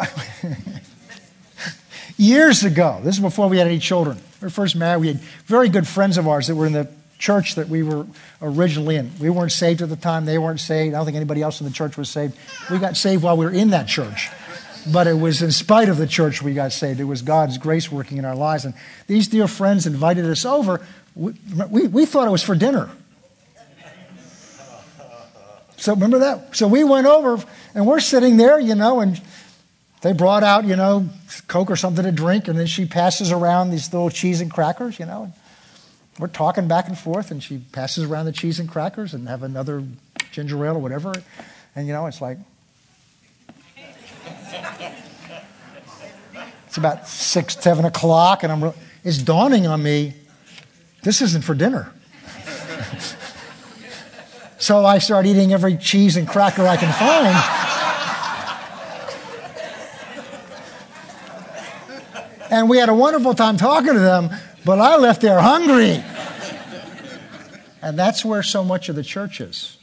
years 2.17 2.63
ago, 2.63 2.99
this 3.03 3.15
is 3.15 3.21
before 3.21 3.47
we 3.47 3.59
had 3.59 3.67
any 3.67 3.79
children. 3.79 4.17
We 4.41 4.45
were 4.45 4.49
first 4.49 4.75
married. 4.75 4.99
We 4.99 5.07
had 5.07 5.19
very 5.45 5.69
good 5.69 5.87
friends 5.87 6.17
of 6.17 6.27
ours 6.27 6.47
that 6.47 6.55
were 6.55 6.65
in 6.65 6.73
the 6.73 6.89
church 7.17 7.55
that 7.55 7.69
we 7.69 7.83
were 7.83 8.05
originally 8.41 8.95
in. 8.95 9.11
We 9.19 9.29
weren't 9.29 9.51
saved 9.51 9.81
at 9.81 9.89
the 9.89 9.95
time. 9.95 10.25
They 10.25 10.37
weren't 10.37 10.59
saved. 10.59 10.93
I 10.93 10.97
don't 10.97 11.05
think 11.05 11.15
anybody 11.17 11.41
else 11.41 11.61
in 11.61 11.67
the 11.67 11.73
church 11.73 11.97
was 11.97 12.09
saved. 12.09 12.37
We 12.69 12.77
got 12.77 12.97
saved 12.97 13.23
while 13.23 13.37
we 13.37 13.45
were 13.45 13.51
in 13.51 13.69
that 13.71 13.87
church. 13.87 14.29
But 14.91 15.07
it 15.07 15.15
was 15.19 15.41
in 15.41 15.51
spite 15.51 15.89
of 15.89 15.97
the 15.97 16.07
church 16.07 16.41
we 16.41 16.53
got 16.53 16.71
saved. 16.71 16.99
It 16.99 17.05
was 17.05 17.21
God's 17.21 17.57
grace 17.57 17.91
working 17.91 18.17
in 18.17 18.25
our 18.25 18.35
lives. 18.35 18.65
And 18.65 18.73
these 19.07 19.27
dear 19.27 19.47
friends 19.47 19.85
invited 19.85 20.25
us 20.25 20.45
over. 20.45 20.85
We, 21.17 21.87
we, 21.87 22.05
thought 22.05 22.27
it 22.27 22.31
was 22.31 22.43
for 22.43 22.53
dinner. 22.53 22.91
So 25.77 25.93
remember 25.93 26.19
that? 26.19 26.55
So 26.55 26.67
we 26.67 26.83
went 26.83 27.07
over 27.07 27.43
and 27.73 27.87
we're 27.87 27.99
sitting 27.99 28.37
there, 28.37 28.59
you 28.59 28.75
know, 28.75 28.99
and 28.99 29.19
they 30.01 30.13
brought 30.13 30.43
out, 30.43 30.65
you 30.65 30.75
know, 30.75 31.09
Coke 31.47 31.71
or 31.71 31.75
something 31.75 32.03
to 32.03 32.11
drink, 32.11 32.47
and 32.47 32.57
then 32.57 32.67
she 32.67 32.85
passes 32.85 33.31
around 33.31 33.71
these 33.71 33.91
little 33.91 34.09
cheese 34.09 34.41
and 34.41 34.51
crackers, 34.51 34.99
you 34.99 35.05
know. 35.05 35.23
And 35.23 35.33
we're 36.19 36.27
talking 36.27 36.67
back 36.67 36.87
and 36.87 36.97
forth, 36.97 37.31
and 37.31 37.41
she 37.41 37.57
passes 37.71 38.03
around 38.03 38.25
the 38.25 38.31
cheese 38.31 38.59
and 38.59 38.69
crackers 38.69 39.13
and 39.13 39.27
have 39.27 39.41
another 39.41 39.83
ginger 40.31 40.63
ale 40.65 40.75
or 40.75 40.79
whatever. 40.79 41.13
And, 41.75 41.87
you 41.87 41.93
know, 41.93 42.05
it's 42.05 42.21
like, 42.21 42.37
it's 46.67 46.77
about 46.77 47.07
six, 47.07 47.57
seven 47.57 47.85
o'clock, 47.85 48.43
and 48.43 48.51
I'm, 48.51 48.73
it's 49.03 49.17
dawning 49.17 49.65
on 49.65 49.81
me, 49.81 50.13
this 51.07 51.21
isn't 51.21 51.45
for 51.45 51.55
dinner. 51.55 51.89
so 54.57 54.85
I 54.85 54.97
start 54.97 55.25
eating 55.25 55.53
every 55.53 55.77
cheese 55.77 56.17
and 56.17 56.27
cracker 56.27 56.67
I 56.67 56.75
can 56.75 56.91
find. 56.91 57.33
and 62.51 62.69
we 62.69 62.77
had 62.77 62.89
a 62.89 62.93
wonderful 62.93 63.33
time 63.33 63.55
talking 63.55 63.93
to 63.93 63.99
them, 63.99 64.31
but 64.65 64.81
I 64.81 64.97
left 64.97 65.21
there 65.21 65.39
hungry. 65.39 66.03
And 67.81 67.97
that's 67.97 68.25
where 68.25 68.43
so 68.43 68.65
much 68.65 68.89
of 68.89 68.97
the 68.97 69.03
church 69.03 69.39
is. 69.39 69.77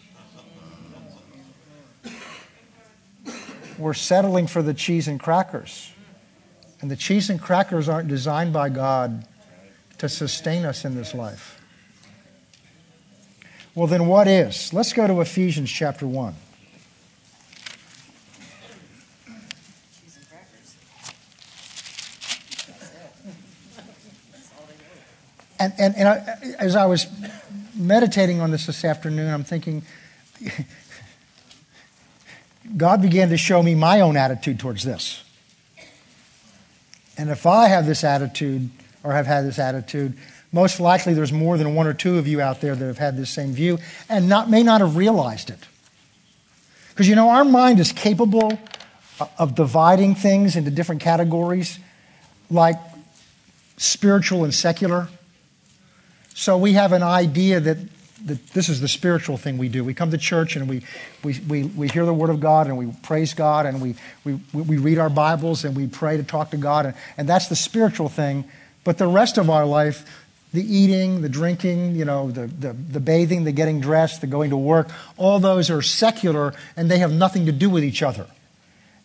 We're 3.78 3.94
settling 3.94 4.46
for 4.46 4.62
the 4.62 4.74
cheese 4.74 5.08
and 5.08 5.18
crackers. 5.18 5.90
And 6.82 6.90
the 6.90 6.96
cheese 6.96 7.30
and 7.30 7.40
crackers 7.40 7.88
aren't 7.88 8.08
designed 8.08 8.52
by 8.52 8.68
God 8.68 9.26
to 10.04 10.08
sustain 10.10 10.66
us 10.66 10.84
in 10.84 10.94
this 10.94 11.14
life. 11.14 11.58
Well, 13.74 13.86
then 13.86 14.06
what 14.06 14.28
is? 14.28 14.70
Let's 14.74 14.92
go 14.92 15.06
to 15.06 15.22
Ephesians 15.22 15.70
chapter 15.70 16.06
1. 16.06 16.34
And, 25.58 25.72
and, 25.78 25.96
and 25.96 26.08
I, 26.08 26.54
as 26.58 26.76
I 26.76 26.84
was 26.84 27.06
meditating 27.74 28.42
on 28.42 28.50
this 28.50 28.66
this 28.66 28.84
afternoon, 28.84 29.32
I'm 29.32 29.44
thinking, 29.44 29.84
God 32.76 33.00
began 33.00 33.30
to 33.30 33.38
show 33.38 33.62
me 33.62 33.74
my 33.74 34.00
own 34.00 34.18
attitude 34.18 34.58
towards 34.58 34.84
this. 34.84 35.24
And 37.16 37.30
if 37.30 37.46
I 37.46 37.68
have 37.68 37.86
this 37.86 38.04
attitude, 38.04 38.68
or 39.04 39.12
have 39.12 39.26
had 39.26 39.44
this 39.44 39.58
attitude, 39.58 40.14
most 40.50 40.80
likely 40.80 41.14
there's 41.14 41.32
more 41.32 41.58
than 41.58 41.74
one 41.74 41.86
or 41.86 41.92
two 41.92 42.18
of 42.18 42.26
you 42.26 42.40
out 42.40 42.60
there 42.60 42.74
that 42.74 42.86
have 42.86 42.98
had 42.98 43.16
this 43.16 43.30
same 43.30 43.52
view 43.52 43.78
and 44.08 44.28
not, 44.28 44.50
may 44.50 44.62
not 44.62 44.80
have 44.80 44.96
realized 44.96 45.50
it. 45.50 45.58
Because 46.88 47.08
you 47.08 47.14
know, 47.14 47.28
our 47.28 47.44
mind 47.44 47.80
is 47.80 47.92
capable 47.92 48.58
of 49.38 49.54
dividing 49.54 50.14
things 50.14 50.56
into 50.56 50.70
different 50.70 51.00
categories, 51.00 51.78
like 52.50 52.76
spiritual 53.76 54.44
and 54.44 54.54
secular. 54.54 55.08
So 56.34 56.56
we 56.56 56.72
have 56.72 56.92
an 56.92 57.02
idea 57.02 57.60
that, 57.60 57.78
that 58.26 58.46
this 58.48 58.68
is 58.68 58.80
the 58.80 58.88
spiritual 58.88 59.36
thing 59.36 59.58
we 59.58 59.68
do. 59.68 59.84
We 59.84 59.92
come 59.92 60.12
to 60.12 60.18
church 60.18 60.56
and 60.56 60.68
we, 60.68 60.82
we, 61.22 61.40
we, 61.48 61.64
we 61.64 61.88
hear 61.88 62.06
the 62.06 62.14
Word 62.14 62.30
of 62.30 62.40
God 62.40 62.68
and 62.68 62.78
we 62.78 62.94
praise 63.02 63.34
God 63.34 63.66
and 63.66 63.82
we, 63.82 63.96
we, 64.24 64.40
we 64.52 64.78
read 64.78 64.98
our 64.98 65.10
Bibles 65.10 65.64
and 65.64 65.76
we 65.76 65.88
pray 65.88 66.16
to 66.16 66.22
talk 66.22 66.50
to 66.52 66.56
God. 66.56 66.86
And, 66.86 66.94
and 67.18 67.28
that's 67.28 67.48
the 67.48 67.56
spiritual 67.56 68.08
thing. 68.08 68.44
But 68.84 68.98
the 68.98 69.06
rest 69.06 69.38
of 69.38 69.50
our 69.50 69.64
life, 69.64 70.04
the 70.52 70.62
eating, 70.62 71.22
the 71.22 71.28
drinking, 71.28 71.96
you 71.96 72.04
know, 72.04 72.30
the, 72.30 72.46
the, 72.46 72.72
the 72.72 73.00
bathing, 73.00 73.44
the 73.44 73.52
getting 73.52 73.80
dressed, 73.80 74.20
the 74.20 74.26
going 74.26 74.50
to 74.50 74.56
work, 74.56 74.88
all 75.16 75.40
those 75.40 75.70
are 75.70 75.82
secular 75.82 76.54
and 76.76 76.90
they 76.90 76.98
have 76.98 77.12
nothing 77.12 77.46
to 77.46 77.52
do 77.52 77.68
with 77.68 77.82
each 77.82 78.02
other. 78.02 78.26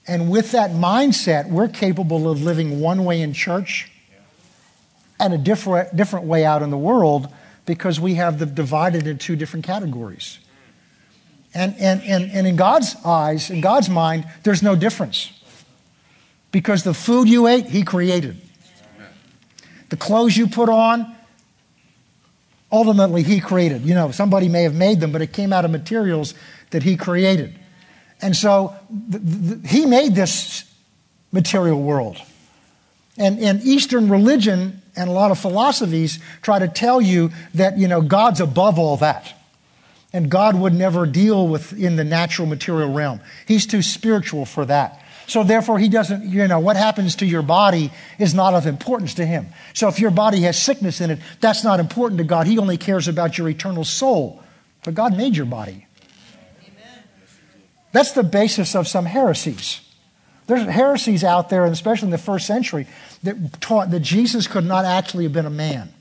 And 0.07 0.29
with 0.29 0.51
that 0.51 0.71
mindset, 0.71 1.49
we're 1.49 1.67
capable 1.67 2.29
of 2.29 2.41
living 2.41 2.79
one 2.79 3.05
way 3.05 3.21
in 3.21 3.33
church 3.33 3.91
and 5.19 5.33
a 5.33 5.37
different, 5.37 5.95
different 5.95 6.25
way 6.25 6.45
out 6.45 6.61
in 6.61 6.69
the 6.69 6.77
world 6.77 7.27
because 7.65 7.99
we 7.99 8.15
have 8.15 8.39
them 8.39 8.53
divided 8.53 9.05
into 9.05 9.23
two 9.23 9.35
different 9.35 9.65
categories. 9.65 10.39
And, 11.53 11.75
and, 11.79 12.01
and, 12.03 12.31
and 12.31 12.47
in 12.47 12.55
God's 12.55 12.95
eyes, 13.05 13.49
in 13.49 13.61
God's 13.61 13.89
mind, 13.89 14.25
there's 14.43 14.61
no 14.61 14.75
difference. 14.75 15.31
Because 16.51 16.83
the 16.83 16.93
food 16.93 17.27
you 17.27 17.47
ate, 17.47 17.67
He 17.67 17.83
created. 17.83 18.41
The 19.89 19.97
clothes 19.97 20.37
you 20.37 20.47
put 20.47 20.69
on, 20.69 21.15
ultimately 22.71 23.23
He 23.23 23.39
created. 23.39 23.83
You 23.83 23.95
know, 23.95 24.11
somebody 24.11 24.47
may 24.49 24.63
have 24.63 24.75
made 24.75 24.99
them, 24.99 25.11
but 25.11 25.21
it 25.21 25.33
came 25.33 25.51
out 25.51 25.65
of 25.65 25.71
materials 25.71 26.33
that 26.69 26.83
He 26.83 26.95
created. 26.95 27.57
And 28.21 28.35
so 28.35 28.75
the, 28.89 29.19
the, 29.19 29.67
He 29.67 29.85
made 29.85 30.15
this 30.15 30.65
material 31.31 31.81
world. 31.81 32.17
And, 33.17 33.39
and 33.39 33.61
Eastern 33.63 34.09
religion 34.09 34.81
and 34.95 35.09
a 35.09 35.13
lot 35.13 35.31
of 35.31 35.39
philosophies 35.39 36.19
try 36.41 36.59
to 36.59 36.67
tell 36.67 37.01
you 37.01 37.31
that, 37.53 37.77
you 37.77 37.87
know, 37.87 38.01
God's 38.01 38.41
above 38.41 38.79
all 38.79 38.97
that. 38.97 39.33
And 40.11 40.29
God 40.29 40.55
would 40.55 40.73
never 40.73 41.05
deal 41.05 41.47
with 41.47 41.73
in 41.73 41.95
the 41.95 42.03
natural 42.03 42.47
material 42.47 42.91
realm. 42.91 43.21
He's 43.47 43.67
too 43.67 43.81
spiritual 43.81 44.45
for 44.45 44.65
that. 44.65 45.03
So 45.29 45.43
therefore, 45.43 45.77
he 45.77 45.89
doesn't, 45.89 46.25
you 46.25 46.47
know, 46.47 46.59
what 46.59 46.75
happens 46.75 47.15
to 47.17 47.25
your 47.25 47.43
body 47.43 47.91
is 48.17 48.33
not 48.33 48.55
of 48.55 48.65
importance 48.65 49.13
to 49.13 49.25
him. 49.27 49.49
So 49.75 49.87
if 49.87 49.99
your 49.99 50.09
body 50.09 50.41
has 50.41 50.59
sickness 50.59 51.01
in 51.01 51.11
it, 51.11 51.19
that's 51.39 51.63
not 51.63 51.79
important 51.79 52.17
to 52.17 52.23
God. 52.23 52.47
He 52.47 52.57
only 52.57 52.77
cares 52.77 53.07
about 53.07 53.37
your 53.37 53.47
eternal 53.47 53.83
soul. 53.83 54.41
But 54.83 54.95
God 54.95 55.15
made 55.15 55.37
your 55.37 55.45
body. 55.45 55.85
That's 57.91 58.13
the 58.13 58.23
basis 58.23 58.75
of 58.75 58.87
some 58.87 59.05
heresies. 59.05 59.81
There's 60.47 60.67
heresies 60.67 61.23
out 61.23 61.49
there, 61.49 61.63
and 61.63 61.73
especially 61.73 62.07
in 62.07 62.11
the 62.11 62.17
first 62.17 62.47
century, 62.47 62.87
that 63.21 63.61
taught 63.61 63.91
that 63.91 63.99
Jesus 63.99 64.47
could 64.47 64.65
not 64.65 64.83
actually 64.83 65.25
have 65.25 65.33
been 65.33 65.45
a 65.45 65.51
man. 65.51 65.93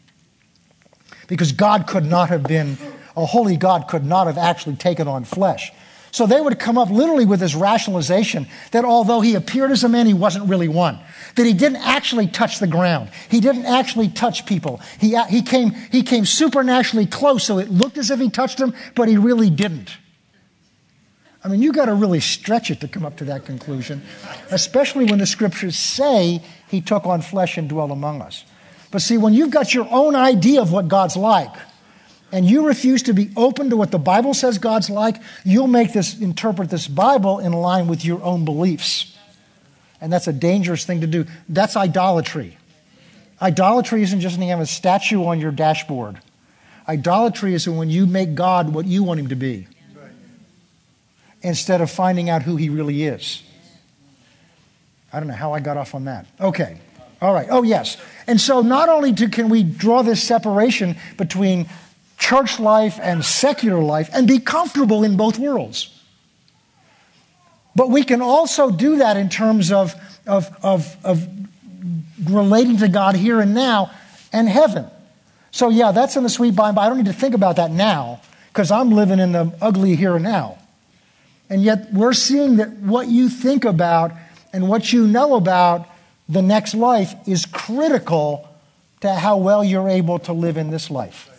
Because 1.27 1.53
God 1.53 1.87
could 1.87 2.07
not 2.07 2.31
have 2.31 2.45
been, 2.45 2.79
a 3.15 3.27
holy 3.27 3.59
God 3.59 3.89
could 3.89 4.07
not 4.07 4.27
have 4.27 4.39
actually 4.39 4.77
taken 4.77 5.07
on 5.07 5.25
flesh. 5.25 5.71
So 6.11 6.27
they 6.27 6.41
would 6.41 6.59
come 6.59 6.79
up 6.79 6.91
literally 6.91 7.27
with 7.27 7.41
this 7.41 7.55
rationalization 7.55 8.47
that 8.71 8.85
although 8.85 9.21
he 9.21 9.35
appeared 9.35 9.71
as 9.71 9.85
a 9.85 9.89
man, 9.89 10.07
he 10.07 10.15
wasn't 10.15 10.49
really 10.49 10.69
one. 10.69 10.99
That 11.37 11.45
he 11.45 11.53
didn't 11.53 11.83
actually 11.83 12.29
touch 12.29 12.59
the 12.59 12.67
ground. 12.67 13.11
He 13.29 13.41
didn't 13.41 13.67
actually 13.67 14.09
touch 14.09 14.47
people. 14.47 14.81
He, 14.99 15.17
he, 15.27 15.43
came, 15.43 15.71
he 15.71 16.03
came 16.03 16.25
supernaturally 16.25 17.07
close, 17.07 17.45
so 17.45 17.59
it 17.59 17.69
looked 17.69 17.99
as 17.99 18.11
if 18.11 18.21
he 18.21 18.31
touched 18.31 18.59
them, 18.59 18.75
but 18.95 19.09
he 19.09 19.17
really 19.17 19.51
didn't. 19.51 19.97
I 21.45 21.49
mean, 21.49 21.63
you 21.63 21.73
got 21.73 21.87
to 21.87 21.95
really 21.95 22.21
stretch 22.21 22.71
it 22.71 22.81
to 22.81 22.89
come 22.89 23.05
up 23.05 23.17
to 23.19 23.25
that 23.27 23.45
conclusion, 23.45 24.03
especially 24.51 25.05
when 25.05 25.19
the 25.19 25.27
scriptures 25.27 25.77
say 25.77 26.43
he 26.69 26.81
took 26.81 27.07
on 27.07 27.23
flesh 27.23 27.57
and 27.57 27.69
dwelt 27.69 27.91
among 27.91 28.23
us. 28.23 28.45
But 28.91 29.03
see, 29.03 29.19
when 29.19 29.35
you've 29.35 29.51
got 29.51 29.73
your 29.73 29.87
own 29.91 30.17
idea 30.17 30.61
of 30.61 30.73
what 30.73 30.89
God's 30.89 31.17
like, 31.17 31.55
and 32.31 32.45
you 32.45 32.67
refuse 32.67 33.05
to 33.05 33.15
be 33.15 33.31
open 33.37 33.71
to 33.71 33.77
what 33.77 33.91
the 33.91 33.99
Bible 33.99 34.35
says 34.35 34.59
God's 34.59 34.91
like, 34.91 35.17
you'll 35.45 35.67
make 35.67 35.93
this 35.93 36.19
interpret 36.21 36.71
this 36.71 36.87
Bible 36.87 37.39
in 37.39 37.53
line 37.53 37.89
with 37.89 38.05
your 38.05 38.23
own 38.23 38.45
beliefs. 38.45 39.17
And 40.01 40.13
that's 40.13 40.29
a 40.29 40.33
dangerous 40.33 40.85
thing 40.85 41.01
to 41.01 41.07
do. 41.07 41.27
That's 41.49 41.77
idolatry. 41.77 42.57
Idolatry 43.41 44.03
isn't 44.03 44.21
just 44.21 44.37
having 44.37 44.61
a 44.61 44.67
statue 44.67 45.25
on 45.25 45.41
your 45.41 45.53
dashboard. 45.53 46.19
Idolatry 46.89 47.55
is 47.55 47.69
when 47.69 47.91
you 47.91 48.07
make 48.07 48.35
God 48.35 48.75
what 48.75 48.87
you 48.87 49.03
want 49.03 49.21
him 49.21 49.29
to 49.29 49.37
be 49.37 49.67
instead 51.43 51.81
of 51.81 51.91
finding 51.91 52.29
out 52.29 52.43
who 52.43 52.57
he 52.57 52.69
really 52.69 53.05
is. 53.05 53.43
I 55.13 55.21
don't 55.21 55.29
know 55.29 55.35
how 55.35 55.53
I 55.53 55.61
got 55.61 55.77
off 55.77 55.95
on 55.95 56.05
that. 56.05 56.27
Okay. 56.41 56.79
All 57.21 57.33
right. 57.33 57.49
Oh, 57.51 57.63
yes. 57.63 57.97
And 58.27 58.41
so 58.41 58.61
not 58.61 58.89
only 58.89 59.13
do, 59.13 59.29
can 59.29 59.49
we 59.49 59.63
draw 59.63 60.03
this 60.03 60.23
separation 60.23 60.97
between 61.17 61.69
church 62.19 62.59
life 62.59 62.99
and 63.01 63.25
secular 63.25 63.81
life 63.81 64.11
and 64.13 64.27
be 64.27 64.39
comfortable 64.39 65.05
in 65.05 65.17
both 65.17 65.39
worlds, 65.39 65.95
but 67.75 67.91
we 67.91 68.03
can 68.03 68.21
also 68.21 68.71
do 68.71 68.97
that 68.97 69.17
in 69.17 69.29
terms 69.29 69.71
of, 69.71 69.95
of, 70.27 70.55
of, 70.63 70.97
of 71.05 71.29
relating 72.29 72.77
to 72.79 72.89
God 72.89 73.15
here 73.15 73.41
and 73.41 73.55
now 73.55 73.91
and 74.33 74.49
heaven. 74.49 74.87
So, 75.53 75.71
yeah, 75.71 75.93
that's 75.93 76.17
in 76.17 76.25
the 76.25 76.29
sweet 76.29 76.55
by 76.55 76.69
and 76.69 76.77
by. 76.77 76.87
I 76.87 76.89
don't 76.89 76.99
need 76.99 77.07
to 77.07 77.13
think 77.13 77.35
about 77.35 77.57
that 77.57 77.71
now 77.71 78.21
because 78.49 78.71
I'm 78.71 78.91
living 78.91 79.21
in 79.21 79.33
the 79.33 79.57
ugly 79.61 79.95
here 79.97 80.17
and 80.17 80.25
now. 80.25 80.59
And 81.49 81.63
yet, 81.63 81.93
we're 81.93 82.13
seeing 82.13 82.57
that 82.57 82.71
what 82.73 83.09
you 83.09 83.29
think 83.29 83.65
about 83.65 84.13
and 84.53 84.69
what 84.69 84.93
you 84.93 85.07
know 85.07 85.37
about 85.37 85.89
the 86.29 86.43
next 86.43 86.75
life 86.75 87.15
is 87.27 87.47
critical 87.47 88.49
to 89.01 89.15
how 89.15 89.37
well 89.37 89.65
you're 89.65 89.89
able 89.89 90.19
to 90.21 90.33
live 90.33 90.57
in 90.57 90.71
this 90.71 90.91
life. 90.91 91.31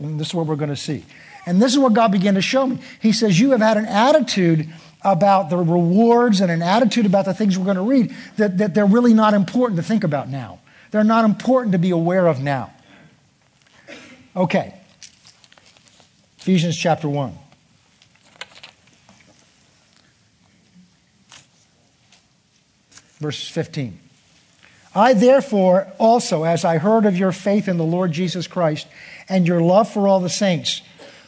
And 0.00 0.18
this 0.18 0.28
is 0.28 0.34
what 0.34 0.46
we're 0.46 0.56
going 0.56 0.70
to 0.70 0.76
see. 0.76 1.04
And 1.46 1.60
this 1.60 1.72
is 1.72 1.78
what 1.78 1.92
God 1.92 2.12
began 2.12 2.34
to 2.34 2.42
show 2.42 2.66
me. 2.66 2.78
He 3.00 3.12
says, 3.12 3.38
You 3.38 3.52
have 3.52 3.60
had 3.60 3.76
an 3.76 3.86
attitude 3.86 4.68
about 5.02 5.50
the 5.50 5.56
rewards 5.56 6.40
and 6.40 6.50
an 6.50 6.62
attitude 6.62 7.06
about 7.06 7.24
the 7.24 7.34
things 7.34 7.58
we're 7.58 7.64
going 7.64 7.76
to 7.76 7.82
read 7.82 8.14
that, 8.36 8.58
that 8.58 8.74
they're 8.74 8.86
really 8.86 9.14
not 9.14 9.34
important 9.34 9.76
to 9.78 9.82
think 9.82 10.04
about 10.04 10.28
now. 10.28 10.58
They're 10.90 11.04
not 11.04 11.24
important 11.24 11.72
to 11.72 11.78
be 11.78 11.90
aware 11.90 12.26
of 12.26 12.40
now. 12.40 12.72
Okay. 14.36 14.74
Ephesians 16.38 16.76
chapter 16.76 17.08
1. 17.08 17.36
Verse 23.18 23.48
15. 23.48 23.98
I, 24.94 25.12
therefore, 25.12 25.92
also, 25.98 26.44
as 26.44 26.64
I 26.64 26.78
heard 26.78 27.06
of 27.06 27.16
your 27.16 27.32
faith 27.32 27.68
in 27.68 27.76
the 27.76 27.84
Lord 27.84 28.10
Jesus 28.12 28.46
Christ 28.46 28.88
and 29.30 29.46
your 29.46 29.62
love 29.62 29.90
for 29.90 30.06
all 30.06 30.20
the 30.20 30.28
saints, 30.28 30.82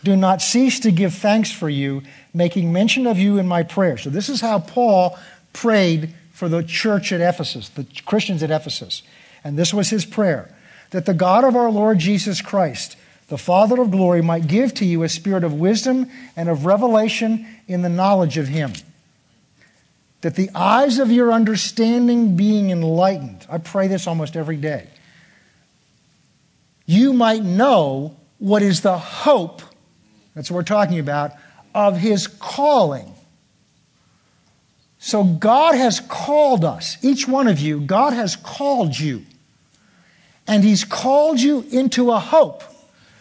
do 0.04 0.16
not 0.16 0.42
cease 0.42 0.80
to 0.80 0.90
give 0.90 1.14
thanks 1.14 1.50
for 1.50 1.70
you, 1.70 2.02
making 2.34 2.72
mention 2.72 3.06
of 3.06 3.18
you 3.18 3.38
in 3.38 3.48
my 3.48 3.62
prayer. 3.62 3.96
So, 3.96 4.10
this 4.10 4.28
is 4.28 4.40
how 4.40 4.58
Paul 4.58 5.18
prayed 5.52 6.14
for 6.32 6.48
the 6.48 6.62
church 6.62 7.12
at 7.12 7.20
Ephesus, 7.20 7.68
the 7.70 7.86
Christians 8.04 8.42
at 8.42 8.50
Ephesus. 8.50 9.02
And 9.44 9.56
this 9.56 9.72
was 9.72 9.90
his 9.90 10.04
prayer 10.04 10.54
that 10.90 11.06
the 11.06 11.14
God 11.14 11.44
of 11.44 11.56
our 11.56 11.70
Lord 11.70 11.98
Jesus 11.98 12.42
Christ, 12.42 12.96
the 13.28 13.38
Father 13.38 13.80
of 13.80 13.90
glory, 13.90 14.20
might 14.20 14.46
give 14.46 14.74
to 14.74 14.84
you 14.84 15.02
a 15.02 15.08
spirit 15.08 15.44
of 15.44 15.54
wisdom 15.54 16.10
and 16.36 16.50
of 16.50 16.66
revelation 16.66 17.46
in 17.66 17.80
the 17.80 17.88
knowledge 17.88 18.36
of 18.36 18.48
him 18.48 18.72
that 20.22 20.36
the 20.36 20.50
eyes 20.54 20.98
of 20.98 21.10
your 21.10 21.32
understanding 21.32 22.36
being 22.36 22.70
enlightened, 22.70 23.44
I 23.50 23.58
pray 23.58 23.88
this 23.88 24.06
almost 24.06 24.36
every 24.36 24.56
day, 24.56 24.88
you 26.86 27.12
might 27.12 27.42
know 27.42 28.16
what 28.38 28.62
is 28.62 28.80
the 28.80 28.98
hope, 28.98 29.62
that's 30.34 30.50
what 30.50 30.56
we're 30.56 30.62
talking 30.62 30.98
about, 30.98 31.32
of 31.74 31.96
his 31.96 32.26
calling. 32.26 33.12
So 34.98 35.24
God 35.24 35.74
has 35.74 36.00
called 36.00 36.64
us, 36.64 36.96
each 37.02 37.26
one 37.26 37.48
of 37.48 37.58
you, 37.58 37.80
God 37.80 38.12
has 38.12 38.36
called 38.36 38.98
you. 38.98 39.24
And 40.46 40.64
he's 40.64 40.84
called 40.84 41.40
you 41.40 41.64
into 41.70 42.10
a 42.10 42.18
hope, 42.18 42.62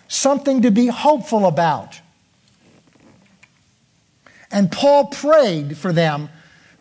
something 0.07 0.63
to 0.63 0.71
be 0.71 0.87
hopeful 0.87 1.45
about. 1.45 1.99
And 4.51 4.71
Paul 4.71 5.05
prayed 5.05 5.77
for 5.77 5.93
them 5.93 6.29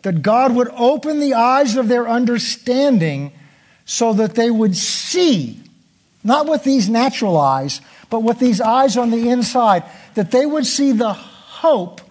that 0.01 0.21
God 0.21 0.55
would 0.55 0.69
open 0.69 1.19
the 1.19 1.33
eyes 1.35 1.75
of 1.75 1.87
their 1.87 2.07
understanding 2.07 3.31
so 3.85 4.13
that 4.13 4.35
they 4.35 4.49
would 4.51 4.75
see, 4.75 5.61
not 6.23 6.47
with 6.47 6.63
these 6.63 6.89
natural 6.89 7.37
eyes, 7.37 7.81
but 8.09 8.21
with 8.21 8.39
these 8.39 8.61
eyes 8.61 8.97
on 8.97 9.11
the 9.11 9.29
inside, 9.29 9.83
that 10.15 10.31
they 10.31 10.45
would 10.45 10.65
see 10.65 10.91
the 10.91 11.13
hope 11.13 12.01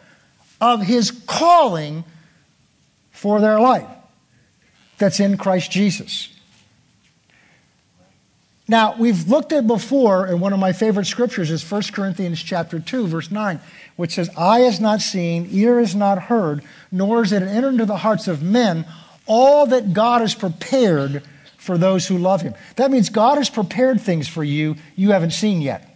of 0.61 0.83
His 0.83 1.11
calling 1.11 2.05
for 3.11 3.40
their 3.40 3.61
life 3.61 3.88
that's 4.99 5.20
in 5.20 5.37
Christ 5.37 5.70
Jesus. 5.70 6.29
Now, 8.68 8.94
we've 8.96 9.29
looked 9.29 9.53
at 9.53 9.66
before, 9.66 10.27
and 10.27 10.40
one 10.40 10.53
of 10.53 10.61
my 10.61 10.73
favorite 10.73 11.07
scriptures 11.07 11.51
is 11.51 11.68
1 11.68 11.83
Corinthians 11.92 12.40
chapter 12.40 12.79
2, 12.79 13.09
verse 13.09 13.29
9, 13.29 13.59
which 13.96 14.14
says, 14.14 14.31
Eye 14.37 14.61
is 14.61 14.79
not 14.79 15.01
seen, 15.01 15.49
ear 15.51 15.81
is 15.81 15.96
not 15.96 16.23
heard, 16.23 16.62
nor 16.92 17.25
is 17.25 17.33
it 17.33 17.42
entered 17.42 17.73
into 17.73 17.85
the 17.85 17.96
hearts 17.96 18.29
of 18.29 18.44
men 18.44 18.87
all 19.27 19.66
that 19.66 19.92
God 19.92 20.20
has 20.20 20.37
prepared 20.37 21.25
for 21.61 21.77
those 21.77 22.07
who 22.07 22.16
love 22.16 22.40
him. 22.40 22.55
That 22.77 22.90
means 22.90 23.11
God 23.11 23.37
has 23.37 23.51
prepared 23.51 24.01
things 24.01 24.27
for 24.27 24.42
you 24.42 24.77
you 24.96 25.12
haven't 25.12 25.33
seen 25.33 25.61
yet, 25.61 25.94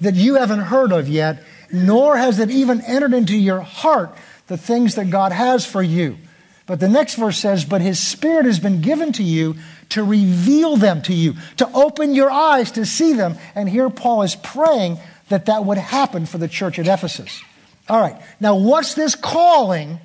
that 0.00 0.14
you 0.14 0.36
haven't 0.36 0.60
heard 0.60 0.92
of 0.92 1.08
yet, 1.08 1.42
nor 1.72 2.16
has 2.16 2.38
it 2.38 2.48
even 2.48 2.80
entered 2.82 3.12
into 3.12 3.36
your 3.36 3.60
heart 3.60 4.14
the 4.46 4.56
things 4.56 4.94
that 4.94 5.10
God 5.10 5.32
has 5.32 5.66
for 5.66 5.82
you. 5.82 6.18
But 6.66 6.78
the 6.78 6.88
next 6.88 7.16
verse 7.16 7.36
says, 7.36 7.64
But 7.64 7.80
his 7.80 7.98
spirit 7.98 8.46
has 8.46 8.60
been 8.60 8.80
given 8.80 9.12
to 9.14 9.24
you 9.24 9.56
to 9.90 10.04
reveal 10.04 10.76
them 10.76 11.02
to 11.02 11.12
you, 11.12 11.34
to 11.56 11.68
open 11.72 12.14
your 12.14 12.30
eyes 12.30 12.70
to 12.72 12.86
see 12.86 13.12
them. 13.12 13.36
And 13.56 13.68
here 13.68 13.90
Paul 13.90 14.22
is 14.22 14.36
praying 14.36 14.98
that 15.30 15.46
that 15.46 15.64
would 15.64 15.78
happen 15.78 16.26
for 16.26 16.38
the 16.38 16.48
church 16.48 16.78
at 16.78 16.86
Ephesus. 16.86 17.42
All 17.88 18.00
right, 18.00 18.16
now 18.38 18.54
what's 18.54 18.94
this 18.94 19.16
calling 19.16 19.98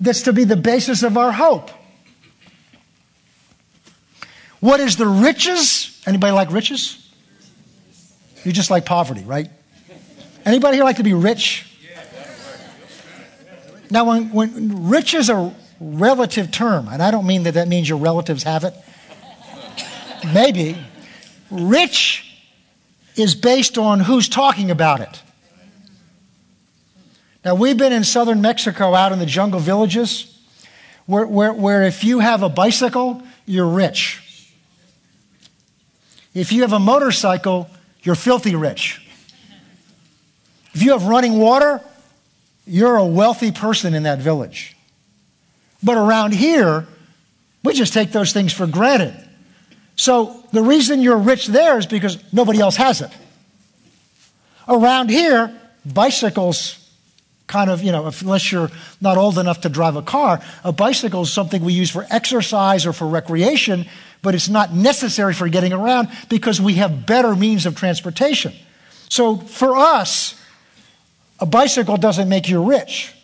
that's 0.00 0.22
to 0.22 0.32
be 0.32 0.44
the 0.44 0.56
basis 0.56 1.02
of 1.02 1.16
our 1.16 1.32
hope? 1.32 1.70
What 4.60 4.80
is 4.80 4.96
the 4.96 5.06
riches? 5.06 6.02
Anybody 6.06 6.32
like 6.32 6.50
riches? 6.50 7.02
You 8.44 8.52
just 8.52 8.70
like 8.70 8.84
poverty, 8.84 9.22
right? 9.24 9.50
Anybody 10.44 10.76
here 10.76 10.84
like 10.84 10.96
to 10.96 11.02
be 11.02 11.14
rich? 11.14 11.66
Now, 13.90 14.04
when, 14.04 14.30
when 14.32 14.88
riches 14.88 15.30
are 15.30 15.52
relative 15.80 16.50
term, 16.50 16.88
and 16.88 17.02
I 17.02 17.10
don't 17.10 17.26
mean 17.26 17.44
that 17.44 17.54
that 17.54 17.68
means 17.68 17.88
your 17.88 17.98
relatives 17.98 18.42
have 18.44 18.64
it. 18.64 18.74
Maybe. 20.32 20.76
Rich 21.50 22.32
is 23.14 23.34
based 23.34 23.78
on 23.78 24.00
who's 24.00 24.28
talking 24.28 24.70
about 24.70 25.00
it. 25.00 25.22
Now, 27.44 27.54
we've 27.54 27.76
been 27.76 27.92
in 27.92 28.02
southern 28.02 28.40
Mexico 28.40 28.94
out 28.94 29.12
in 29.12 29.20
the 29.20 29.26
jungle 29.26 29.60
villages 29.60 30.36
where, 31.06 31.26
where, 31.26 31.52
where 31.52 31.84
if 31.84 32.02
you 32.02 32.18
have 32.18 32.42
a 32.42 32.48
bicycle, 32.48 33.22
you're 33.44 33.68
rich. 33.68 34.25
If 36.36 36.52
you 36.52 36.62
have 36.62 36.74
a 36.74 36.78
motorcycle, 36.78 37.70
you're 38.02 38.14
filthy 38.14 38.54
rich. 38.54 39.00
If 40.74 40.82
you 40.82 40.92
have 40.92 41.04
running 41.04 41.38
water, 41.38 41.80
you're 42.66 42.96
a 42.96 43.06
wealthy 43.06 43.52
person 43.52 43.94
in 43.94 44.02
that 44.02 44.18
village. 44.18 44.76
But 45.82 45.96
around 45.96 46.34
here, 46.34 46.86
we 47.64 47.72
just 47.72 47.94
take 47.94 48.12
those 48.12 48.34
things 48.34 48.52
for 48.52 48.66
granted. 48.66 49.14
So 49.96 50.44
the 50.52 50.62
reason 50.62 51.00
you're 51.00 51.16
rich 51.16 51.46
there 51.46 51.78
is 51.78 51.86
because 51.86 52.22
nobody 52.34 52.60
else 52.60 52.76
has 52.76 53.00
it. 53.00 53.10
Around 54.68 55.08
here, 55.08 55.58
bicycles 55.86 56.86
kind 57.46 57.70
of, 57.70 57.82
you 57.82 57.92
know, 57.92 58.12
unless 58.20 58.52
you're 58.52 58.70
not 59.00 59.16
old 59.16 59.38
enough 59.38 59.62
to 59.62 59.70
drive 59.70 59.96
a 59.96 60.02
car, 60.02 60.42
a 60.64 60.72
bicycle 60.72 61.22
is 61.22 61.32
something 61.32 61.64
we 61.64 61.72
use 61.72 61.90
for 61.90 62.06
exercise 62.10 62.84
or 62.84 62.92
for 62.92 63.06
recreation, 63.06 63.86
but 64.26 64.34
it's 64.34 64.48
not 64.48 64.74
necessary 64.74 65.32
for 65.32 65.48
getting 65.48 65.72
around 65.72 66.08
because 66.28 66.60
we 66.60 66.74
have 66.74 67.06
better 67.06 67.36
means 67.36 67.64
of 67.64 67.76
transportation. 67.76 68.52
So 69.08 69.36
for 69.36 69.76
us, 69.76 70.34
a 71.38 71.46
bicycle 71.46 71.96
doesn't 71.96 72.28
make 72.28 72.48
you 72.48 72.68
rich. 72.68 73.14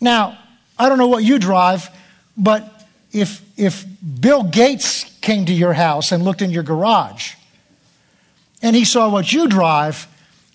Now, 0.00 0.38
I 0.78 0.88
don't 0.88 0.96
know 0.96 1.08
what 1.08 1.24
you 1.24 1.40
drive, 1.40 1.90
but 2.36 2.86
if, 3.10 3.42
if 3.58 3.84
Bill 4.20 4.44
Gates 4.44 5.02
came 5.22 5.46
to 5.46 5.52
your 5.52 5.72
house 5.72 6.12
and 6.12 6.22
looked 6.22 6.40
in 6.40 6.52
your 6.52 6.62
garage 6.62 7.34
and 8.62 8.76
he 8.76 8.84
saw 8.84 9.08
what 9.08 9.32
you 9.32 9.48
drive 9.48 10.06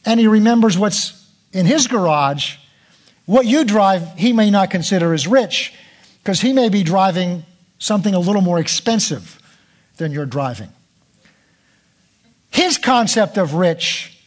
and 0.05 0.17
he 0.17 0.27
remembers 0.27 0.77
what's 0.77 1.29
in 1.51 1.65
his 1.65 1.87
garage, 1.87 2.55
what 3.25 3.45
you 3.45 3.65
drive, 3.65 4.13
he 4.15 4.31
may 4.31 4.49
not 4.49 4.71
consider 4.71 5.13
as 5.13 5.27
rich 5.27 5.73
because 6.19 6.39
he 6.39 6.53
may 6.53 6.69
be 6.69 6.83
driving 6.83 7.43
something 7.83 8.13
a 8.13 8.19
little 8.19 8.41
more 8.41 8.59
expensive 8.59 9.41
than 9.97 10.13
you're 10.13 10.25
driving. 10.25 10.69
His 12.49 12.77
concept 12.77 13.37
of 13.37 13.55
rich 13.55 14.17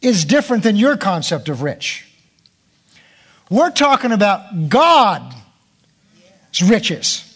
is 0.00 0.24
different 0.24 0.62
than 0.62 0.76
your 0.76 0.96
concept 0.96 1.50
of 1.50 1.60
rich. 1.60 2.08
We're 3.50 3.70
talking 3.70 4.10
about 4.10 4.70
God's 4.70 5.34
riches. 6.66 7.28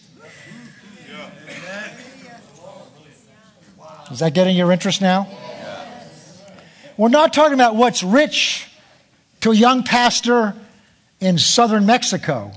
Is 4.11 4.21
that 4.21 4.33
getting 4.33 4.57
your 4.57 4.73
interest 4.73 5.03
now? 5.03 5.29
We're 6.97 7.11
not 7.11 7.35
talking 7.35 7.53
about 7.55 7.77
what's 7.77 8.03
rich 8.03 8.71
to 9.43 9.51
a 9.51 9.55
young 9.55 9.83
pastor 9.83 10.55
in 11.21 11.37
southern 11.37 11.85
Mexico. 11.85 12.53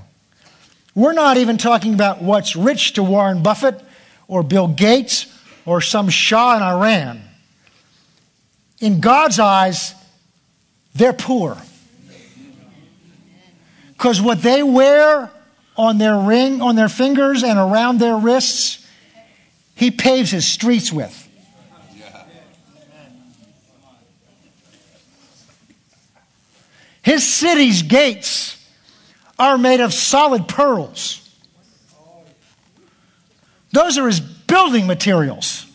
We're 0.94 1.12
not 1.12 1.36
even 1.36 1.56
talking 1.56 1.94
about 1.94 2.22
what's 2.22 2.56
rich 2.56 2.94
to 2.94 3.02
Warren 3.02 3.42
Buffett 3.42 3.80
or 4.26 4.42
Bill 4.42 4.68
Gates 4.68 5.26
or 5.64 5.80
some 5.80 6.08
Shah 6.08 6.56
in 6.56 6.62
Iran. 6.62 7.22
In 8.80 9.00
God's 9.00 9.38
eyes, 9.38 9.94
they're 10.94 11.12
poor. 11.12 11.56
Because 13.92 14.20
what 14.20 14.42
they 14.42 14.62
wear 14.62 15.30
on 15.76 15.98
their 15.98 16.18
ring, 16.18 16.62
on 16.62 16.74
their 16.74 16.88
fingers, 16.88 17.42
and 17.42 17.58
around 17.58 17.98
their 17.98 18.16
wrists, 18.16 18.86
he 19.74 19.90
paves 19.90 20.30
his 20.30 20.46
streets 20.46 20.92
with. 20.92 21.28
His 27.02 27.26
city's 27.26 27.82
gates 27.82 28.59
are 29.40 29.56
made 29.56 29.80
of 29.80 29.94
solid 29.94 30.46
pearls. 30.46 31.16
Those 33.72 33.96
are 33.96 34.06
his 34.06 34.20
building 34.20 34.86
materials. 34.86 35.66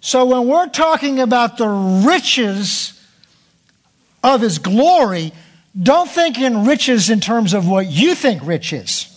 So 0.00 0.26
when 0.26 0.46
we're 0.46 0.68
talking 0.68 1.20
about 1.20 1.56
the 1.56 1.68
riches 2.06 2.92
of 4.22 4.42
his 4.42 4.58
glory, 4.58 5.32
don't 5.80 6.08
think 6.08 6.38
in 6.38 6.66
riches 6.66 7.08
in 7.10 7.20
terms 7.20 7.54
of 7.54 7.66
what 7.66 7.86
you 7.86 8.14
think 8.14 8.44
rich 8.44 8.72
is. 8.72 9.12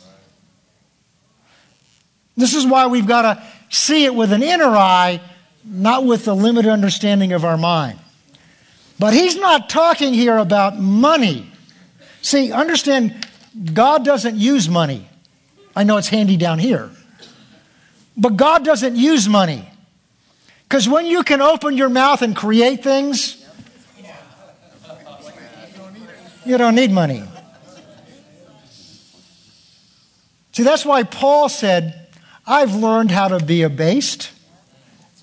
This 2.37 2.55
is 2.55 2.65
why 2.65 2.87
we've 2.87 3.05
got 3.05 3.21
to 3.23 3.43
see 3.69 4.05
it 4.05 4.15
with 4.15 4.31
an 4.31 4.41
inner 4.41 4.69
eye, 4.69 5.19
not 5.65 6.05
with 6.05 6.25
the 6.25 6.35
limited 6.35 6.71
understanding 6.71 7.33
of 7.33 7.43
our 7.43 7.57
mind. 7.57 7.99
But 8.99 9.13
he's 9.13 9.38
not 9.38 9.69
talking 9.69 10.13
here 10.13 10.38
about 10.38 10.77
money. 10.77 11.49
See, 12.21 12.51
understand, 12.51 13.25
God 13.73 14.03
doesn't 14.03 14.35
use 14.35 14.67
money. 14.67 15.07
I 15.75 15.83
know 15.83 15.97
it's 15.97 16.09
handy 16.09 16.35
down 16.35 16.59
here. 16.59 16.91
But 18.17 18.35
God 18.35 18.65
doesn't 18.65 18.97
use 18.97 19.29
money. 19.29 19.65
Because 20.63 20.89
when 20.89 21.05
you 21.05 21.23
can 21.23 21.41
open 21.41 21.77
your 21.77 21.89
mouth 21.89 22.21
and 22.21 22.35
create 22.35 22.83
things, 22.83 23.43
you 26.45 26.57
don't 26.57 26.75
need 26.75 26.91
money. 26.91 27.23
See, 30.51 30.63
that's 30.63 30.85
why 30.85 31.03
Paul 31.03 31.47
said, 31.47 32.07
I've 32.45 32.75
learned 32.75 33.12
how 33.12 33.29
to 33.29 33.43
be 33.43 33.62
abased, 33.62 34.31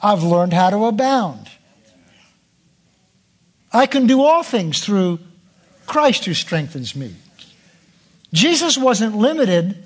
I've 0.03 0.23
learned 0.23 0.55
how 0.55 0.71
to 0.71 0.87
abound. 0.87 1.51
I 3.77 3.85
can 3.87 4.07
do 4.07 4.23
all 4.23 4.43
things 4.43 4.81
through 4.81 5.19
Christ 5.87 6.25
who 6.25 6.33
strengthens 6.33 6.97
me. 6.97 7.15
Jesus 8.33 8.79
wasn't 8.79 9.17
limited 9.17 9.85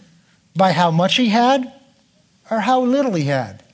by 0.54 0.70
how 0.70 0.92
much 0.92 1.16
he 1.16 1.28
had 1.28 1.72
or 2.50 2.60
how 2.60 2.82
little 2.82 3.14
he 3.14 3.24
had. 3.24 3.64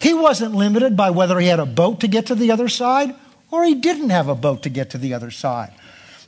He 0.00 0.14
wasn't 0.14 0.54
limited 0.54 0.96
by 0.96 1.10
whether 1.10 1.40
he 1.40 1.48
had 1.48 1.58
a 1.58 1.66
boat 1.66 1.98
to 2.00 2.08
get 2.08 2.26
to 2.26 2.36
the 2.36 2.52
other 2.52 2.68
side 2.68 3.12
or 3.50 3.64
he 3.64 3.74
didn't 3.74 4.10
have 4.10 4.28
a 4.28 4.36
boat 4.36 4.62
to 4.62 4.68
get 4.68 4.90
to 4.90 4.98
the 4.98 5.14
other 5.14 5.32
side. 5.32 5.72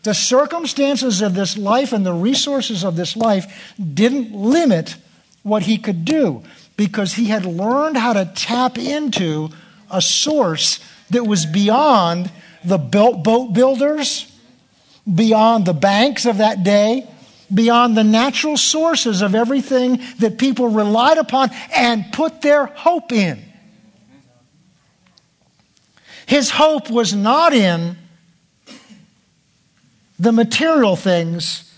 The 0.03 0.15
circumstances 0.15 1.23
of 1.23 1.35
this 1.35 1.57
life 1.57 1.93
and 1.93 2.05
the 2.05 2.13
resources 2.13 2.85
of 2.85 2.97
this 2.97 3.17
life 3.17 3.73
didn't 3.79 4.33
limit 4.33 4.97
what 5.45 5.63
he 5.63 5.79
could 5.79 6.05
do 6.05 6.43
because 6.77 7.15
he 7.15 7.27
had 7.27 7.45
learned 7.45 7.99
how 7.99 8.15
to 8.15 8.33
tap 8.35 8.79
into 8.79 9.51
a 9.93 10.03
source 10.03 10.81
that 11.11 11.25
was 11.25 11.47
beyond 11.47 12.33
the 12.65 12.79
boat 12.79 13.53
builders, 13.53 14.31
beyond 15.13 15.65
the 15.67 15.73
banks 15.73 16.27
of 16.27 16.39
that 16.39 16.63
day, 16.63 17.09
beyond 17.53 17.97
the 17.97 18.05
natural 18.05 18.57
sources 18.57 19.23
of 19.23 19.35
everything 19.35 20.01
that 20.19 20.39
people 20.39 20.69
relied 20.69 21.19
upon 21.19 21.51
and 21.75 22.05
put 22.13 22.43
their 22.43 22.67
hope 22.67 23.13
in. 23.13 23.43
His 26.27 26.51
hope 26.51 26.91
was 26.91 27.15
not 27.15 27.55
in 27.55 27.97
the 30.19 30.33
material 30.33 30.95
things 30.95 31.73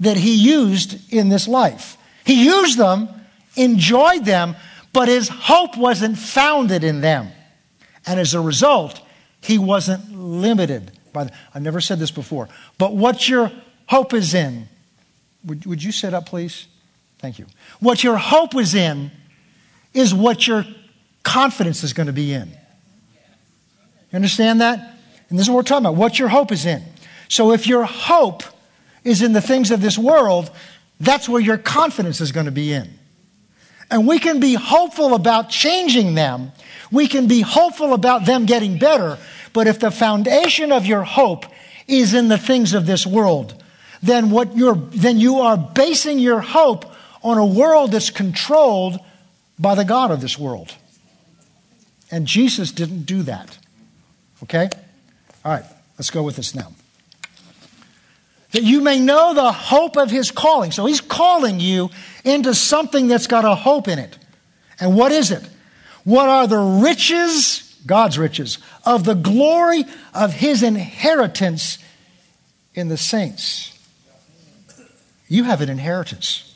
that 0.00 0.16
he 0.16 0.34
used 0.34 1.12
in 1.12 1.28
this 1.28 1.46
life. 1.46 1.98
He 2.24 2.44
used 2.44 2.78
them, 2.78 3.08
enjoyed 3.54 4.24
them, 4.24 4.56
but 4.92 5.08
his 5.08 5.28
hope 5.28 5.76
wasn't 5.76 6.16
founded 6.16 6.84
in 6.84 7.02
them. 7.02 7.28
And 8.06 8.18
as 8.18 8.34
a 8.34 8.40
result, 8.40 9.00
he 9.42 9.58
wasn't 9.58 10.16
limited 10.16 10.92
by 11.12 11.24
them. 11.24 11.34
I've 11.54 11.62
never 11.62 11.80
said 11.80 11.98
this 11.98 12.10
before, 12.10 12.48
but 12.78 12.94
what 12.94 13.28
your 13.28 13.52
hope 13.86 14.14
is 14.14 14.34
in, 14.34 14.68
would, 15.44 15.66
would 15.66 15.82
you 15.82 15.92
sit 15.92 16.14
up, 16.14 16.26
please? 16.26 16.66
Thank 17.18 17.38
you. 17.38 17.46
What 17.80 18.02
your 18.02 18.16
hope 18.16 18.56
is 18.56 18.74
in 18.74 19.10
is 19.94 20.14
what 20.14 20.46
your 20.46 20.64
confidence 21.22 21.84
is 21.84 21.92
going 21.92 22.06
to 22.06 22.12
be 22.12 22.32
in. 22.32 22.48
You 24.10 24.16
understand 24.16 24.60
that? 24.60 24.98
And 25.28 25.38
this 25.38 25.46
is 25.46 25.50
what 25.50 25.56
we're 25.56 25.62
talking 25.62 25.86
about. 25.86 25.96
What 25.96 26.18
your 26.18 26.28
hope 26.28 26.52
is 26.52 26.66
in. 26.66 26.82
So 27.28 27.52
if 27.52 27.66
your 27.66 27.84
hope 27.84 28.42
is 29.04 29.22
in 29.22 29.32
the 29.32 29.40
things 29.40 29.70
of 29.70 29.80
this 29.80 29.96
world, 29.96 30.50
that's 31.00 31.28
where 31.28 31.40
your 31.40 31.58
confidence 31.58 32.20
is 32.20 32.32
going 32.32 32.46
to 32.46 32.52
be 32.52 32.72
in. 32.72 32.98
And 33.92 34.06
we 34.08 34.18
can 34.18 34.40
be 34.40 34.54
hopeful 34.54 35.14
about 35.14 35.50
changing 35.50 36.14
them. 36.14 36.52
We 36.90 37.06
can 37.06 37.26
be 37.28 37.42
hopeful 37.42 37.92
about 37.92 38.24
them 38.24 38.46
getting 38.46 38.78
better. 38.78 39.18
But 39.52 39.66
if 39.66 39.80
the 39.80 39.90
foundation 39.90 40.72
of 40.72 40.86
your 40.86 41.02
hope 41.02 41.44
is 41.86 42.14
in 42.14 42.28
the 42.28 42.38
things 42.38 42.72
of 42.72 42.86
this 42.86 43.06
world, 43.06 43.62
then 44.02 44.30
what 44.30 44.56
you're, 44.56 44.76
then 44.76 45.18
you 45.18 45.40
are 45.40 45.58
basing 45.58 46.18
your 46.18 46.40
hope 46.40 46.86
on 47.22 47.36
a 47.36 47.44
world 47.44 47.92
that's 47.92 48.08
controlled 48.08 48.98
by 49.58 49.74
the 49.74 49.84
God 49.84 50.10
of 50.10 50.22
this 50.22 50.38
world. 50.38 50.74
And 52.10 52.26
Jesus 52.26 52.72
didn't 52.72 53.02
do 53.02 53.22
that. 53.24 53.58
Okay? 54.42 54.70
All 55.44 55.52
right, 55.52 55.64
let's 55.98 56.10
go 56.10 56.22
with 56.22 56.36
this 56.36 56.54
now. 56.54 56.72
That 58.52 58.62
you 58.62 58.80
may 58.80 59.00
know 59.00 59.34
the 59.34 59.52
hope 59.52 59.96
of 59.96 60.10
his 60.10 60.30
calling. 60.30 60.72
So 60.72 60.86
he's 60.86 61.00
calling 61.00 61.60
you 61.60 61.90
into 62.24 62.54
something 62.54 63.08
that's 63.08 63.26
got 63.26 63.44
a 63.44 63.54
hope 63.54 63.88
in 63.88 63.98
it. 63.98 64.16
And 64.78 64.94
what 64.94 65.12
is 65.12 65.30
it? 65.30 65.48
What 66.04 66.28
are 66.28 66.46
the 66.46 66.58
riches, 66.58 67.78
God's 67.86 68.18
riches, 68.18 68.58
of 68.84 69.04
the 69.04 69.14
glory 69.14 69.84
of 70.14 70.32
his 70.32 70.62
inheritance 70.62 71.78
in 72.74 72.88
the 72.88 72.96
saints? 72.96 73.78
You 75.28 75.44
have 75.44 75.60
an 75.60 75.70
inheritance. 75.70 76.48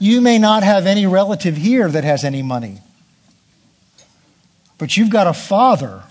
You 0.00 0.20
may 0.20 0.38
not 0.38 0.62
have 0.62 0.86
any 0.86 1.06
relative 1.06 1.56
here 1.56 1.88
that 1.88 2.04
has 2.04 2.24
any 2.24 2.42
money, 2.42 2.78
but 4.76 4.96
you've 4.96 5.10
got 5.10 5.26
a 5.26 5.34
father 5.34 6.04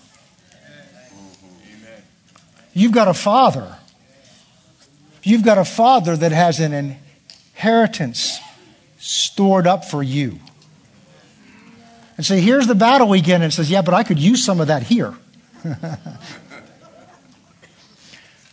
You've 2.77 2.91
got 2.91 3.07
a 3.07 3.13
father. 3.15 3.75
You've 5.27 5.43
got 5.43 5.57
a 5.57 5.65
father 5.65 6.15
that 6.15 6.31
has 6.31 6.61
an 6.61 6.97
inheritance 7.53 8.39
stored 8.97 9.67
up 9.67 9.83
for 9.83 10.01
you. 10.01 10.39
And 12.15 12.25
say, 12.25 12.39
here's 12.39 12.65
the 12.65 12.75
battle 12.75 13.09
weekend, 13.09 13.43
and 13.43 13.53
says, 13.53 13.69
yeah, 13.69 13.81
but 13.81 13.93
I 13.93 14.03
could 14.03 14.19
use 14.19 14.45
some 14.45 14.61
of 14.61 14.67
that 14.67 14.83
here. 14.83 15.13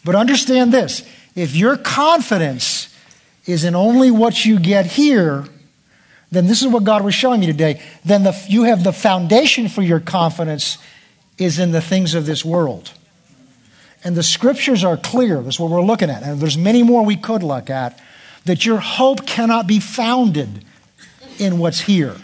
but 0.05 0.17
understand 0.17 0.73
this 0.73 1.07
if 1.37 1.55
your 1.55 1.77
confidence 1.77 2.93
is 3.47 3.63
in 3.63 3.77
only 3.77 4.11
what 4.11 4.45
you 4.45 4.59
get 4.59 4.85
here, 4.85 5.45
then 6.33 6.49
this 6.49 6.61
is 6.61 6.67
what 6.67 6.83
God 6.83 7.05
was 7.05 7.15
showing 7.15 7.41
you 7.41 7.53
today. 7.53 7.81
Then 8.05 8.25
the, 8.25 8.37
you 8.49 8.65
have 8.65 8.83
the 8.83 8.93
foundation 8.93 9.69
for 9.69 9.83
your 9.83 10.01
confidence 10.01 10.79
is 11.39 11.61
in 11.61 11.71
the 11.71 11.81
things 11.81 12.15
of 12.15 12.27
this 12.27 12.45
world. 12.45 12.91
And 14.05 14.15
the 14.15 14.23
scriptures 14.23 14.85
are 14.85 14.99
clear. 14.99 15.41
That's 15.41 15.59
what 15.59 15.71
we're 15.71 15.83
looking 15.83 16.11
at. 16.11 16.23
And 16.23 16.39
there's 16.39 16.59
many 16.59 16.83
more 16.83 17.05
we 17.05 17.17
could 17.17 17.43
look 17.43 17.71
at. 17.71 17.99
That 18.45 18.67
your 18.67 18.79
hope 18.79 19.27
cannot 19.27 19.67
be 19.67 19.81
founded 19.81 20.65
in 21.39 21.59
what's 21.59 21.81
here, 21.81 22.15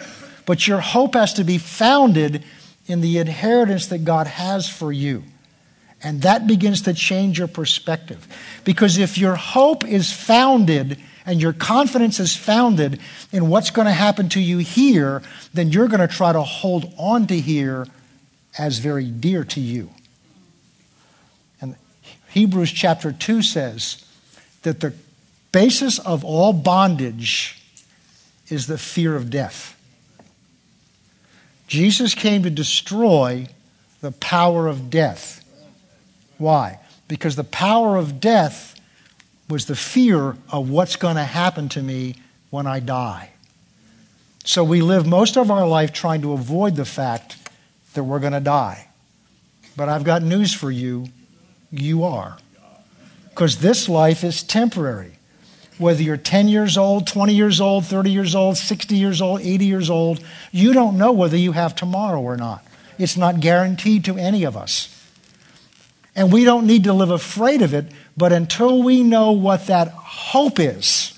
but 0.44 0.68
your 0.68 0.80
hope 0.80 1.14
has 1.14 1.32
to 1.34 1.44
be 1.44 1.56
founded 1.56 2.44
in 2.86 3.00
the 3.00 3.18
inheritance 3.18 3.86
that 3.86 4.04
God 4.04 4.26
has 4.26 4.68
for 4.68 4.92
you. 4.92 5.24
And 6.02 6.22
that 6.22 6.46
begins 6.46 6.82
to 6.82 6.94
change 6.94 7.38
your 7.38 7.48
perspective. 7.48 8.26
Because 8.64 8.98
if 8.98 9.18
your 9.18 9.34
hope 9.34 9.86
is 9.86 10.12
founded 10.12 10.98
and 11.26 11.40
your 11.40 11.52
confidence 11.52 12.20
is 12.20 12.36
founded 12.36 13.00
in 13.32 13.48
what's 13.48 13.70
going 13.70 13.86
to 13.86 13.92
happen 13.92 14.28
to 14.30 14.40
you 14.40 14.58
here, 14.58 15.22
then 15.52 15.70
you're 15.70 15.88
going 15.88 16.06
to 16.06 16.08
try 16.08 16.32
to 16.32 16.42
hold 16.42 16.92
on 16.98 17.26
to 17.28 17.38
here 17.38 17.86
as 18.58 18.78
very 18.78 19.06
dear 19.06 19.44
to 19.44 19.60
you. 19.60 19.90
Hebrews 22.30 22.70
chapter 22.70 23.12
2 23.12 23.42
says 23.42 24.04
that 24.62 24.80
the 24.80 24.94
basis 25.50 25.98
of 25.98 26.24
all 26.24 26.52
bondage 26.52 27.60
is 28.48 28.66
the 28.66 28.78
fear 28.78 29.16
of 29.16 29.30
death. 29.30 29.76
Jesus 31.66 32.14
came 32.14 32.44
to 32.44 32.50
destroy 32.50 33.48
the 34.00 34.12
power 34.12 34.68
of 34.68 34.90
death. 34.90 35.44
Why? 36.38 36.78
Because 37.08 37.36
the 37.36 37.44
power 37.44 37.96
of 37.96 38.20
death 38.20 38.80
was 39.48 39.66
the 39.66 39.76
fear 39.76 40.36
of 40.50 40.70
what's 40.70 40.96
going 40.96 41.16
to 41.16 41.24
happen 41.24 41.68
to 41.70 41.82
me 41.82 42.14
when 42.50 42.66
I 42.66 42.78
die. 42.78 43.30
So 44.44 44.62
we 44.62 44.82
live 44.82 45.06
most 45.06 45.36
of 45.36 45.50
our 45.50 45.66
life 45.66 45.92
trying 45.92 46.22
to 46.22 46.32
avoid 46.32 46.76
the 46.76 46.84
fact 46.84 47.36
that 47.94 48.04
we're 48.04 48.20
going 48.20 48.32
to 48.32 48.40
die. 48.40 48.88
But 49.76 49.88
I've 49.88 50.04
got 50.04 50.22
news 50.22 50.54
for 50.54 50.70
you 50.70 51.08
you 51.70 52.04
are. 52.04 52.38
Because 53.30 53.58
this 53.58 53.88
life 53.88 54.24
is 54.24 54.42
temporary 54.42 55.16
whether 55.80 56.02
you're 56.02 56.18
10 56.18 56.46
years 56.48 56.76
old, 56.76 57.06
20 57.06 57.34
years 57.34 57.58
old, 57.58 57.86
30 57.86 58.10
years 58.10 58.34
old, 58.34 58.58
60 58.58 58.94
years 58.94 59.22
old, 59.22 59.40
80 59.40 59.64
years 59.64 59.88
old, 59.88 60.22
you 60.52 60.74
don't 60.74 60.98
know 60.98 61.10
whether 61.10 61.38
you 61.38 61.52
have 61.52 61.74
tomorrow 61.74 62.20
or 62.20 62.36
not. 62.36 62.62
It's 62.98 63.16
not 63.16 63.40
guaranteed 63.40 64.04
to 64.04 64.18
any 64.18 64.44
of 64.44 64.58
us. 64.58 64.94
And 66.14 66.30
we 66.30 66.44
don't 66.44 66.66
need 66.66 66.84
to 66.84 66.92
live 66.92 67.10
afraid 67.10 67.62
of 67.62 67.72
it, 67.72 67.86
but 68.14 68.30
until 68.30 68.82
we 68.82 69.02
know 69.02 69.32
what 69.32 69.68
that 69.68 69.88
hope 69.88 70.60
is, 70.60 71.16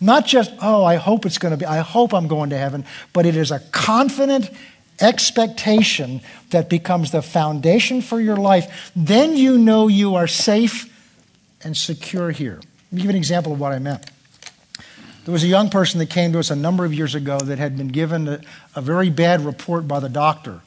not 0.00 0.26
just, 0.26 0.50
oh, 0.62 0.84
I 0.84 0.96
hope 0.96 1.26
it's 1.26 1.38
going 1.38 1.52
to 1.52 1.58
be, 1.58 1.66
I 1.66 1.80
hope 1.80 2.14
I'm 2.14 2.28
going 2.28 2.48
to 2.50 2.56
heaven, 2.56 2.86
but 3.12 3.26
it 3.26 3.36
is 3.36 3.50
a 3.50 3.60
confident 3.72 4.50
expectation 5.00 6.20
that 6.50 6.68
becomes 6.68 7.10
the 7.10 7.22
foundation 7.22 8.02
for 8.02 8.20
your 8.20 8.36
life, 8.36 8.92
then 8.94 9.36
you 9.36 9.58
know 9.58 9.88
you 9.88 10.14
are 10.14 10.26
safe 10.26 10.88
and 11.64 11.76
secure 11.76 12.30
here. 12.30 12.56
Let 12.56 12.92
me 12.92 12.98
give 12.98 13.04
you 13.04 13.10
an 13.10 13.16
example 13.16 13.52
of 13.52 13.60
what 13.60 13.72
I 13.72 13.78
meant. 13.78 14.10
There 15.24 15.32
was 15.32 15.44
a 15.44 15.48
young 15.48 15.70
person 15.70 16.00
that 16.00 16.10
came 16.10 16.32
to 16.32 16.40
us 16.40 16.50
a 16.50 16.56
number 16.56 16.84
of 16.84 16.92
years 16.92 17.14
ago 17.14 17.38
that 17.38 17.58
had 17.58 17.76
been 17.76 17.88
given 17.88 18.26
a, 18.26 18.40
a 18.74 18.80
very 18.80 19.08
bad 19.08 19.40
report 19.44 19.86
by 19.86 20.00
the 20.00 20.08
doctor. 20.08 20.60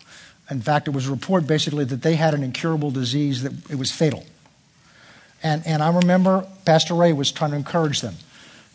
In 0.49 0.61
fact, 0.61 0.87
it 0.87 0.91
was 0.91 1.07
a 1.07 1.11
report 1.11 1.45
basically 1.45 1.83
that 1.85 2.01
they 2.01 2.15
had 2.15 2.33
an 2.33 2.41
incurable 2.41 2.91
disease 2.91 3.43
that 3.43 3.51
it 3.69 3.75
was 3.75 3.91
fatal. 3.91 4.25
And, 5.43 5.65
and 5.67 5.83
I 5.83 5.93
remember 5.93 6.47
Pastor 6.63 6.93
Ray 6.93 7.13
was 7.13 7.31
trying 7.31 7.51
to 7.51 7.57
encourage 7.57 8.01
them. 8.01 8.15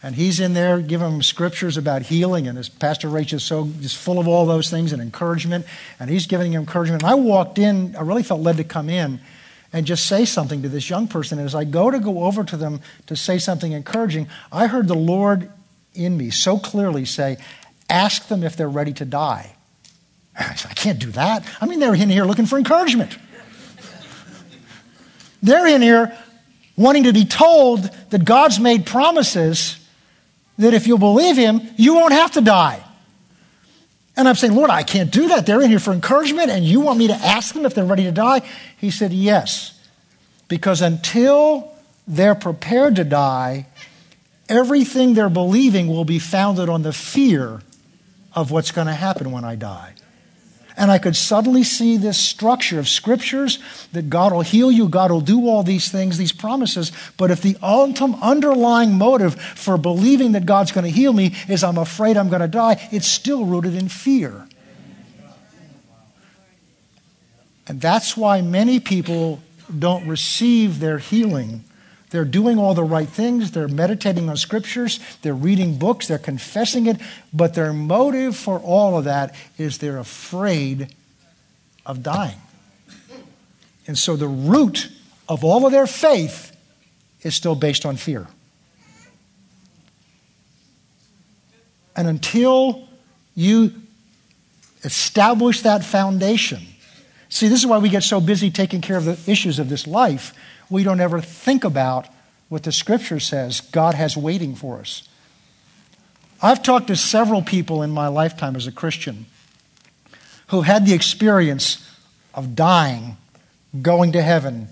And 0.02 0.14
he's 0.14 0.40
in 0.40 0.54
there 0.54 0.80
giving 0.80 1.10
them 1.10 1.22
scriptures 1.22 1.76
about 1.76 2.02
healing, 2.02 2.48
and 2.48 2.56
his 2.56 2.70
Pastor 2.70 3.08
Ray 3.08 3.22
is 3.22 3.42
so 3.42 3.68
just 3.80 3.98
full 3.98 4.18
of 4.18 4.26
all 4.26 4.46
those 4.46 4.70
things 4.70 4.92
and 4.92 5.02
encouragement. 5.02 5.66
And 5.98 6.08
he's 6.08 6.26
giving 6.26 6.54
encouragement. 6.54 7.02
And 7.02 7.10
I 7.10 7.14
walked 7.16 7.58
in, 7.58 7.94
I 7.96 8.00
really 8.00 8.22
felt 8.22 8.40
led 8.40 8.56
to 8.56 8.64
come 8.64 8.88
in 8.88 9.20
and 9.72 9.86
just 9.86 10.06
say 10.06 10.24
something 10.24 10.62
to 10.62 10.68
this 10.68 10.88
young 10.88 11.06
person. 11.06 11.38
And 11.38 11.46
as 11.46 11.54
I 11.54 11.64
go 11.64 11.90
to 11.90 11.98
go 11.98 12.24
over 12.24 12.44
to 12.44 12.56
them 12.56 12.80
to 13.06 13.16
say 13.16 13.38
something 13.38 13.72
encouraging, 13.72 14.26
I 14.50 14.68
heard 14.68 14.88
the 14.88 14.94
Lord 14.94 15.50
in 15.94 16.16
me 16.16 16.30
so 16.30 16.58
clearly 16.58 17.04
say, 17.04 17.36
Ask 17.90 18.28
them 18.28 18.44
if 18.44 18.56
they're 18.56 18.68
ready 18.68 18.92
to 18.94 19.04
die. 19.04 19.54
I 20.38 20.54
said, 20.54 20.70
I 20.70 20.74
can't 20.74 20.98
do 20.98 21.10
that. 21.10 21.44
I 21.60 21.66
mean, 21.66 21.80
they're 21.80 21.94
in 21.94 22.08
here 22.08 22.24
looking 22.24 22.46
for 22.46 22.56
encouragement. 22.56 23.18
they're 25.42 25.66
in 25.66 25.82
here 25.82 26.16
wanting 26.76 27.02
to 27.02 27.12
be 27.12 27.26
told 27.26 27.82
that 28.10 28.24
God's 28.24 28.58
made 28.58 28.86
promises 28.86 29.79
that 30.60 30.74
if 30.74 30.86
you'll 30.86 30.98
believe 30.98 31.36
Him, 31.36 31.60
you 31.76 31.94
won't 31.94 32.12
have 32.12 32.32
to 32.32 32.40
die. 32.40 32.84
And 34.16 34.28
I'm 34.28 34.34
saying, 34.34 34.54
Lord, 34.54 34.70
I 34.70 34.82
can't 34.82 35.10
do 35.10 35.28
that. 35.28 35.46
They're 35.46 35.62
in 35.62 35.70
here 35.70 35.78
for 35.78 35.92
encouragement, 35.92 36.50
and 36.50 36.64
you 36.64 36.80
want 36.80 36.98
me 36.98 37.06
to 37.06 37.14
ask 37.14 37.54
them 37.54 37.64
if 37.64 37.74
they're 37.74 37.84
ready 37.84 38.04
to 38.04 38.12
die? 38.12 38.42
He 38.78 38.90
said, 38.90 39.12
Yes. 39.12 39.76
Because 40.48 40.82
until 40.82 41.72
they're 42.08 42.34
prepared 42.34 42.96
to 42.96 43.04
die, 43.04 43.66
everything 44.48 45.14
they're 45.14 45.30
believing 45.30 45.86
will 45.86 46.04
be 46.04 46.18
founded 46.18 46.68
on 46.68 46.82
the 46.82 46.92
fear 46.92 47.62
of 48.34 48.50
what's 48.50 48.72
going 48.72 48.88
to 48.88 48.92
happen 48.92 49.30
when 49.30 49.44
I 49.44 49.54
die. 49.54 49.94
And 50.80 50.90
I 50.90 50.96
could 50.96 51.14
suddenly 51.14 51.62
see 51.62 51.98
this 51.98 52.16
structure 52.16 52.78
of 52.78 52.88
scriptures 52.88 53.58
that 53.92 54.08
God 54.08 54.32
will 54.32 54.40
heal 54.40 54.72
you, 54.72 54.88
God 54.88 55.10
will 55.10 55.20
do 55.20 55.46
all 55.46 55.62
these 55.62 55.90
things, 55.90 56.16
these 56.16 56.32
promises. 56.32 56.90
But 57.18 57.30
if 57.30 57.42
the 57.42 57.58
ultimate 57.62 58.18
underlying 58.22 58.94
motive 58.94 59.38
for 59.38 59.76
believing 59.76 60.32
that 60.32 60.46
God's 60.46 60.72
going 60.72 60.86
to 60.86 60.90
heal 60.90 61.12
me 61.12 61.34
is 61.48 61.62
I'm 61.62 61.76
afraid 61.76 62.16
I'm 62.16 62.30
going 62.30 62.40
to 62.40 62.48
die, 62.48 62.88
it's 62.90 63.06
still 63.06 63.44
rooted 63.44 63.74
in 63.74 63.90
fear. 63.90 64.48
And 67.68 67.78
that's 67.78 68.16
why 68.16 68.40
many 68.40 68.80
people 68.80 69.42
don't 69.78 70.08
receive 70.08 70.80
their 70.80 70.96
healing 70.96 71.62
they're 72.10 72.24
doing 72.24 72.58
all 72.58 72.74
the 72.74 72.84
right 72.84 73.08
things. 73.08 73.52
They're 73.52 73.68
meditating 73.68 74.28
on 74.28 74.36
scriptures. 74.36 74.98
They're 75.22 75.32
reading 75.32 75.78
books. 75.78 76.08
They're 76.08 76.18
confessing 76.18 76.86
it. 76.86 77.00
But 77.32 77.54
their 77.54 77.72
motive 77.72 78.36
for 78.36 78.58
all 78.58 78.98
of 78.98 79.04
that 79.04 79.34
is 79.56 79.78
they're 79.78 79.98
afraid 79.98 80.94
of 81.86 82.02
dying. 82.02 82.40
And 83.86 83.96
so 83.96 84.16
the 84.16 84.28
root 84.28 84.90
of 85.28 85.44
all 85.44 85.66
of 85.66 85.72
their 85.72 85.86
faith 85.86 86.56
is 87.22 87.36
still 87.36 87.54
based 87.54 87.86
on 87.86 87.96
fear. 87.96 88.26
And 91.94 92.08
until 92.08 92.88
you 93.36 93.72
establish 94.82 95.62
that 95.62 95.84
foundation, 95.84 96.60
see, 97.28 97.46
this 97.48 97.60
is 97.60 97.66
why 97.66 97.78
we 97.78 97.88
get 97.88 98.02
so 98.02 98.20
busy 98.20 98.50
taking 98.50 98.80
care 98.80 98.96
of 98.96 99.04
the 99.04 99.18
issues 99.30 99.58
of 99.58 99.68
this 99.68 99.86
life 99.86 100.34
we 100.70 100.84
don't 100.84 101.00
ever 101.00 101.20
think 101.20 101.64
about 101.64 102.06
what 102.48 102.62
the 102.62 102.72
scripture 102.72 103.20
says 103.20 103.60
God 103.60 103.94
has 103.94 104.16
waiting 104.16 104.54
for 104.54 104.78
us. 104.78 105.08
I've 106.42 106.62
talked 106.62 106.86
to 106.86 106.96
several 106.96 107.42
people 107.42 107.82
in 107.82 107.90
my 107.90 108.08
lifetime 108.08 108.56
as 108.56 108.66
a 108.66 108.72
Christian 108.72 109.26
who 110.48 110.62
had 110.62 110.86
the 110.86 110.94
experience 110.94 111.86
of 112.34 112.54
dying, 112.54 113.16
going 113.82 114.12
to 114.12 114.22
heaven, 114.22 114.68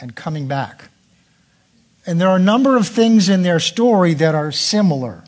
and 0.00 0.14
coming 0.14 0.48
back. 0.48 0.90
And 2.06 2.20
there 2.20 2.28
are 2.28 2.36
a 2.36 2.40
number 2.40 2.76
of 2.76 2.88
things 2.88 3.28
in 3.28 3.42
their 3.42 3.60
story 3.60 4.14
that 4.14 4.34
are 4.34 4.50
similar. 4.50 5.24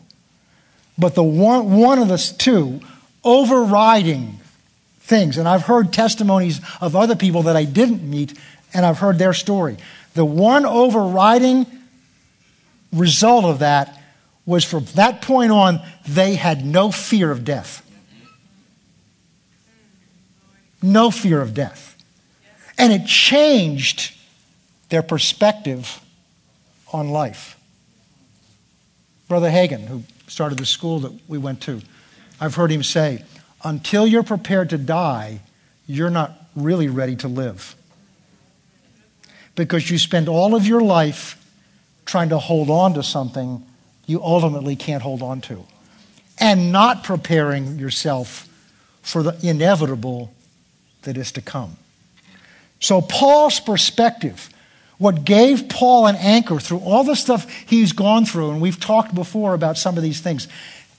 But 0.99 1.15
the 1.15 1.25
one, 1.25 1.79
one 1.79 1.99
of 1.99 2.09
the 2.09 2.19
two 2.39 2.81
overriding 3.23 4.41
things, 5.01 5.39
and 5.39 5.49
I've 5.49 5.63
heard 5.63 5.93
testimonies 5.93 6.61
of 6.81 6.97
other 6.97 7.17
people 7.17 7.43
that 7.45 7.57
I 7.57 7.65
didn't 7.65 8.03
meet 8.03 8.39
and 8.73 8.85
I've 8.87 8.99
heard 8.99 9.19
their 9.19 9.33
story. 9.33 9.77
The 10.15 10.25
one 10.25 10.67
overriding 10.67 11.67
result 12.93 13.45
of 13.45 13.61
that 13.61 14.03
was 14.47 14.65
from 14.65 14.85
that 14.97 15.23
point 15.23 15.53
on, 15.53 15.81
they 16.09 16.35
had 16.35 16.65
no 16.65 16.91
fear 16.91 17.31
of 17.31 17.45
death. 17.45 17.87
No 20.83 21.11
fear 21.11 21.41
of 21.41 21.55
death. 21.55 21.97
And 22.79 22.93
it 22.93 23.07
changed 23.07 24.17
their 24.89 25.03
perspective 25.03 26.01
on 26.93 27.11
life. 27.11 27.59
Brother 29.29 29.51
Hagin, 29.51 29.87
who 29.87 30.03
started 30.27 30.59
the 30.59 30.67
school 30.67 30.99
that 31.01 31.13
we 31.29 31.39
went 31.39 31.61
to, 31.63 31.83
I've 32.41 32.57
heard 32.57 32.73
him 32.73 32.83
say, 32.83 33.25
until 33.63 34.07
you're 34.07 34.23
prepared 34.23 34.71
to 34.71 34.79
die, 34.79 35.41
you're 35.87 36.11
not 36.11 36.33
really 36.57 36.89
ready 36.89 37.15
to 37.17 37.29
live 37.29 37.77
because 39.55 39.91
you 39.91 39.99
spend 39.99 40.29
all 40.29 40.55
of 40.55 40.67
your 40.67 40.81
life 40.81 41.37
trying 42.05 42.31
to 42.31 42.39
hold 42.39 42.71
on 42.71 42.95
to 42.95 43.03
something 43.03 43.65
you 44.07 44.23
ultimately 44.23 44.75
can't 44.75 45.03
hold 45.03 45.23
on 45.23 45.41
to 45.41 45.65
and 46.39 46.73
not 46.73 47.05
preparing 47.05 47.79
yourself 47.79 48.49
for 49.03 49.23
the 49.23 49.39
inevitable 49.43 50.33
that 51.03 51.17
is 51.17 51.33
to 51.33 51.41
come. 51.41 51.77
So, 52.81 53.03
Paul's 53.03 53.61
perspective, 53.61 54.49
what 54.99 55.25
gave 55.25 55.69
Paul 55.69 56.07
an 56.07 56.17
anchor 56.17 56.59
through 56.59 56.79
all 56.79 57.05
the 57.05 57.15
stuff 57.15 57.49
he's 57.67 57.93
gone 57.93 58.25
through, 58.25 58.51
and 58.51 58.61
we've 58.61 58.81
talked 58.81 59.15
before 59.15 59.55
about 59.55 59.77
some 59.77 59.97
of 59.97 60.03
these 60.03 60.21
things. 60.21 60.49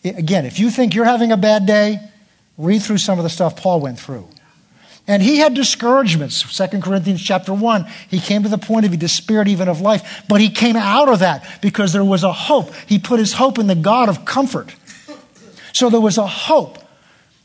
Again, 0.03 0.45
if 0.45 0.59
you 0.59 0.69
think 0.69 0.93
you're 0.93 1.05
having 1.05 1.31
a 1.31 1.37
bad 1.37 1.65
day, 1.65 1.99
read 2.57 2.81
through 2.81 2.99
some 2.99 3.19
of 3.19 3.23
the 3.23 3.29
stuff 3.29 3.55
Paul 3.55 3.81
went 3.81 3.99
through. 3.99 4.27
And 5.07 5.21
he 5.21 5.37
had 5.37 5.53
discouragements. 5.53 6.41
2 6.55 6.79
Corinthians 6.79 7.21
chapter 7.21 7.53
1, 7.53 7.85
he 8.09 8.19
came 8.19 8.43
to 8.43 8.49
the 8.49 8.57
point 8.57 8.85
of 8.85 8.91
he 8.91 8.97
despaired 8.97 9.47
even 9.47 9.67
of 9.67 9.81
life, 9.81 10.23
but 10.29 10.39
he 10.39 10.49
came 10.49 10.75
out 10.75 11.09
of 11.09 11.19
that 11.19 11.59
because 11.61 11.91
there 11.91 12.05
was 12.05 12.23
a 12.23 12.31
hope. 12.31 12.73
He 12.87 12.99
put 12.99 13.19
his 13.19 13.33
hope 13.33 13.57
in 13.57 13.67
the 13.67 13.75
God 13.75 14.09
of 14.09 14.25
comfort. 14.25 14.75
So 15.73 15.89
there 15.89 15.99
was 16.01 16.17
a 16.17 16.27
hope. 16.27 16.77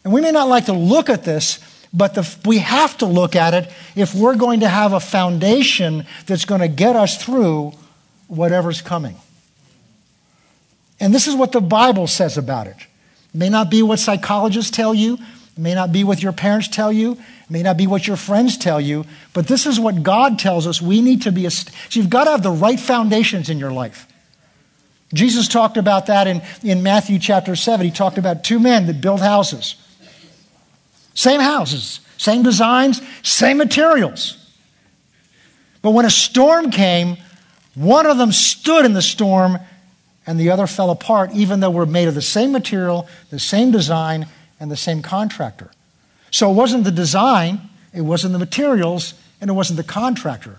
And 0.05 0.13
we 0.13 0.21
may 0.21 0.33
not 0.33 0.49
like 0.49 0.67
to 0.67 0.73
look 0.73 1.09
at 1.09 1.25
this, 1.25 1.59
But 1.97 2.15
the, 2.15 2.37
we 2.45 2.59
have 2.59 2.99
to 2.99 3.07
look 3.07 3.35
at 3.35 3.55
it 3.55 3.71
if 3.95 4.15
we're 4.15 4.37
going 4.37 4.61
to 4.61 4.69
have 4.69 4.93
a 4.93 5.01
foundation 5.01 6.05
that's 6.27 6.45
going 6.45 6.61
to 6.61 6.69
get 6.69 6.95
us 6.95 7.23
through 7.23 7.73
whatever's 8.29 8.83
coming. 8.83 9.17
And 11.01 11.15
this 11.15 11.27
is 11.27 11.35
what 11.35 11.53
the 11.53 11.61
Bible 11.61 12.07
says 12.07 12.37
about 12.37 12.67
it. 12.67 12.77
It 12.77 13.39
may 13.39 13.49
not 13.49 13.71
be 13.71 13.83
what 13.83 13.99
psychologists 13.99 14.71
tell 14.71 14.95
you, 14.95 15.15
it 15.15 15.59
may 15.59 15.75
not 15.75 15.91
be 15.91 16.05
what 16.05 16.23
your 16.23 16.33
parents 16.33 16.69
tell 16.69 16.93
you, 16.93 17.19
it 17.47 17.53
may 17.53 17.63
not 17.63 17.77
be 17.77 17.87
what 17.87 18.07
your 18.07 18.17
friends 18.17 18.59
tell 18.59 18.81
you, 18.81 19.05
but 19.33 19.47
this 19.47 19.67
is 19.67 19.79
what 19.79 20.03
God 20.03 20.39
tells 20.39 20.67
us 20.67 20.83
we 20.83 21.01
need 21.01 21.23
to 21.23 21.33
be. 21.33 21.47
A, 21.47 21.51
so 21.51 21.71
you've 21.91 22.11
got 22.11 22.25
to 22.25 22.33
have 22.33 22.43
the 22.43 22.51
right 22.51 22.79
foundations 22.79 23.49
in 23.49 23.59
your 23.59 23.71
life. 23.71 24.07
Jesus 25.15 25.47
talked 25.47 25.77
about 25.77 26.07
that 26.07 26.27
in, 26.27 26.43
in 26.65 26.83
Matthew 26.83 27.21
chapter 27.21 27.55
7. 27.55 27.87
He 27.87 27.93
talked 27.93 28.19
about 28.19 28.43
two 28.43 28.59
men 28.59 28.87
that 28.87 29.01
built 29.01 29.21
houses. 29.21 29.77
Same 31.15 31.41
houses, 31.41 32.01
same 32.19 32.43
designs, 32.43 33.01
same 33.23 33.59
materials. 33.59 34.37
But 35.83 35.93
when 35.93 36.05
a 36.05 36.11
storm 36.11 36.73
came, 36.73 37.17
one 37.77 38.07
of 38.07 38.19
them 38.19 38.33
stood 38.33 38.85
in 38.85 38.93
the 38.93 39.03
storm 39.03 39.59
and 40.27 40.41
the 40.41 40.51
other 40.51 40.67
fell 40.67 40.91
apart, 40.91 41.31
even 41.33 41.61
though 41.61 41.71
we're 41.71 41.87
made 41.87 42.09
of 42.09 42.17
the 42.17 42.23
same 42.23 42.51
material, 42.51 43.07
the 43.31 43.39
same 43.39 43.71
design, 43.71 44.27
and 44.59 44.71
the 44.71 44.77
same 44.77 45.01
contractor. 45.01 45.71
So 46.31 46.51
it 46.51 46.55
wasn't 46.55 46.85
the 46.85 46.91
design, 46.91 47.61
it 47.93 48.03
wasn't 48.03 48.33
the 48.33 48.39
materials, 48.39 49.15
and 49.41 49.51
it 49.51 49.55
wasn't 49.55 49.77
the 49.77 49.85
contractor. 49.85 50.59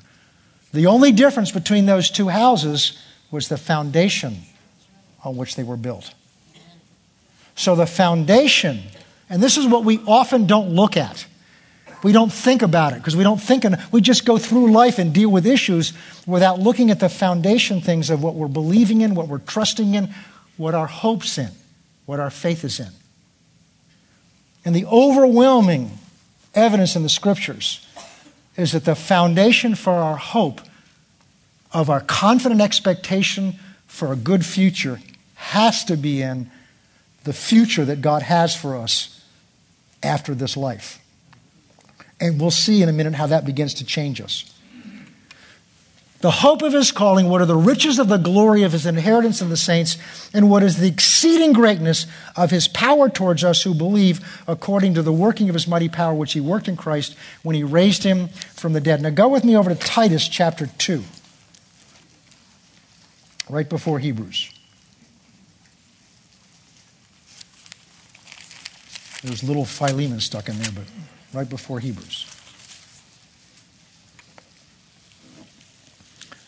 The 0.73 0.87
only 0.87 1.11
difference 1.11 1.51
between 1.51 1.85
those 1.85 2.09
two 2.09 2.27
houses 2.27 3.01
was 3.31 3.47
the 3.47 3.57
foundation 3.57 4.37
on 5.23 5.37
which 5.37 5.55
they 5.55 5.63
were 5.63 5.77
built. 5.77 6.13
So 7.55 7.75
the 7.75 7.87
foundation, 7.87 8.81
and 9.29 9.41
this 9.41 9.57
is 9.57 9.65
what 9.65 9.83
we 9.83 9.99
often 10.07 10.45
don't 10.45 10.69
look 10.69 10.95
at. 10.95 11.25
We 12.03 12.11
don't 12.11 12.31
think 12.31 12.61
about 12.61 12.93
it 12.93 12.97
because 12.97 13.15
we 13.15 13.23
don't 13.23 13.41
think, 13.41 13.65
and 13.65 13.77
we 13.91 14.01
just 14.01 14.25
go 14.25 14.37
through 14.37 14.71
life 14.71 14.99
and 14.99 15.13
deal 15.13 15.29
with 15.29 15.47
issues 15.47 15.93
without 16.27 16.59
looking 16.59 16.91
at 16.91 16.99
the 16.99 17.09
foundation 17.09 17.81
things 17.81 18.09
of 18.09 18.21
what 18.21 18.35
we're 18.35 18.47
believing 18.47 19.01
in, 19.01 19.15
what 19.15 19.27
we're 19.27 19.39
trusting 19.39 19.95
in, 19.95 20.13
what 20.57 20.75
our 20.75 20.85
hope's 20.85 21.37
in, 21.37 21.49
what 22.05 22.19
our 22.19 22.29
faith 22.29 22.63
is 22.63 22.79
in. 22.79 22.91
And 24.67 24.75
the 24.75 24.85
overwhelming 24.87 25.97
evidence 26.53 26.97
in 26.97 27.03
the 27.03 27.07
scriptures 27.07 27.87
is 28.57 28.73
that 28.73 28.83
the 28.83 28.95
foundation 28.95 29.75
for 29.75 29.93
our 29.93 30.17
hope, 30.17 30.59
of 31.71 31.89
our 31.89 32.01
confident 32.01 32.59
expectation 32.59 33.57
for 33.85 34.11
a 34.11 34.17
good 34.17 34.45
future, 34.45 34.99
has 35.35 35.85
to 35.85 35.95
be 35.95 36.21
in 36.21 36.51
the 37.23 37.31
future 37.31 37.85
that 37.85 38.01
God 38.01 38.23
has 38.23 38.57
for 38.57 38.75
us 38.75 39.23
after 40.03 40.35
this 40.35 40.57
life. 40.57 40.99
And 42.19 42.37
we'll 42.37 42.51
see 42.51 42.83
in 42.83 42.89
a 42.89 42.93
minute 42.93 43.13
how 43.13 43.27
that 43.27 43.45
begins 43.45 43.73
to 43.75 43.85
change 43.85 44.19
us. 44.19 44.53
The 46.19 46.31
hope 46.31 46.63
of 46.63 46.73
his 46.73 46.91
calling, 46.91 47.29
what 47.29 47.41
are 47.41 47.45
the 47.45 47.55
riches 47.55 47.99
of 47.99 48.07
the 48.07 48.17
glory 48.17 48.63
of 48.63 48.71
his 48.71 48.87
inheritance 48.87 49.39
in 49.39 49.49
the 49.49 49.57
saints, 49.57 49.97
and 50.33 50.49
what 50.49 50.63
is 50.63 50.77
the 50.77 50.87
exceeding 50.87 51.53
greatness 51.53 52.07
of 52.35 52.49
his 52.49 52.67
power 52.67 53.07
towards 53.07 53.43
us 53.43 53.61
who 53.61 53.75
believe 53.75 54.41
according 54.47 54.95
to 54.95 55.03
the 55.03 55.13
working 55.13 55.47
of 55.47 55.53
his 55.53 55.67
mighty 55.67 55.89
power 55.89 56.15
which 56.15 56.33
he 56.33 56.41
worked 56.41 56.67
in 56.67 56.75
Christ 56.75 57.15
when 57.43 57.55
he 57.55 57.63
raised 57.63 58.01
him 58.01 58.29
from 58.29 58.73
the 58.73 58.81
dead. 58.81 58.99
Now 58.99 59.11
go 59.11 59.27
with 59.27 59.43
me 59.43 59.55
over 59.55 59.69
to 59.69 59.75
Titus 59.75 60.27
chapter 60.27 60.65
2, 60.65 61.03
right 63.47 63.69
before 63.69 63.99
Hebrews. 63.99 64.51
There's 69.21 69.43
little 69.43 69.65
Philemon 69.65 70.19
stuck 70.19 70.49
in 70.49 70.57
there, 70.59 70.71
but 70.71 70.85
right 71.31 71.49
before 71.49 71.79
Hebrews. 71.79 72.36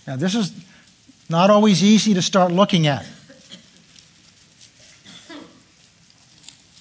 Now, 0.09 0.15
this 0.15 0.33
is 0.33 0.51
not 1.29 1.51
always 1.51 1.83
easy 1.83 2.15
to 2.15 2.23
start 2.23 2.51
looking 2.51 2.87
at. 2.87 3.05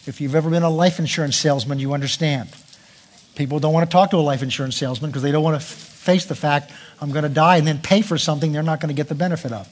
If 0.06 0.22
you've 0.22 0.34
ever 0.34 0.48
been 0.48 0.62
a 0.62 0.70
life 0.70 0.98
insurance 0.98 1.36
salesman, 1.36 1.78
you 1.78 1.92
understand. 1.92 2.48
People 3.34 3.60
don't 3.60 3.74
want 3.74 3.86
to 3.86 3.92
talk 3.92 4.12
to 4.12 4.16
a 4.16 4.24
life 4.24 4.42
insurance 4.42 4.78
salesman 4.78 5.10
because 5.10 5.20
they 5.20 5.30
don't 5.30 5.42
want 5.42 5.60
to 5.60 5.66
face 5.66 6.24
the 6.24 6.34
fact 6.34 6.72
I'm 7.02 7.10
going 7.10 7.24
to 7.24 7.28
die 7.28 7.58
and 7.58 7.66
then 7.66 7.80
pay 7.80 8.00
for 8.00 8.16
something 8.16 8.50
they're 8.50 8.62
not 8.62 8.80
going 8.80 8.88
to 8.88 8.94
get 8.94 9.08
the 9.08 9.14
benefit 9.14 9.52
of. 9.52 9.68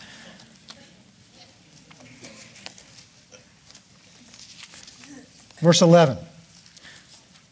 Verse 5.60 5.80
11. 5.80 6.18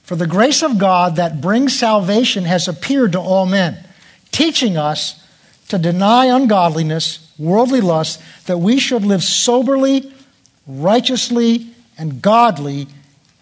For 0.02 0.16
the 0.16 0.26
grace 0.26 0.62
of 0.62 0.76
God 0.76 1.16
that 1.16 1.40
brings 1.40 1.78
salvation 1.78 2.44
has 2.44 2.68
appeared 2.68 3.12
to 3.12 3.20
all 3.20 3.46
men, 3.46 3.82
teaching 4.30 4.76
us 4.76 5.23
to 5.68 5.78
deny 5.78 6.26
ungodliness, 6.26 7.32
worldly 7.38 7.80
lust, 7.80 8.20
that 8.46 8.58
we 8.58 8.78
should 8.78 9.04
live 9.04 9.22
soberly, 9.22 10.12
righteously, 10.66 11.66
and 11.98 12.20
godly 12.20 12.86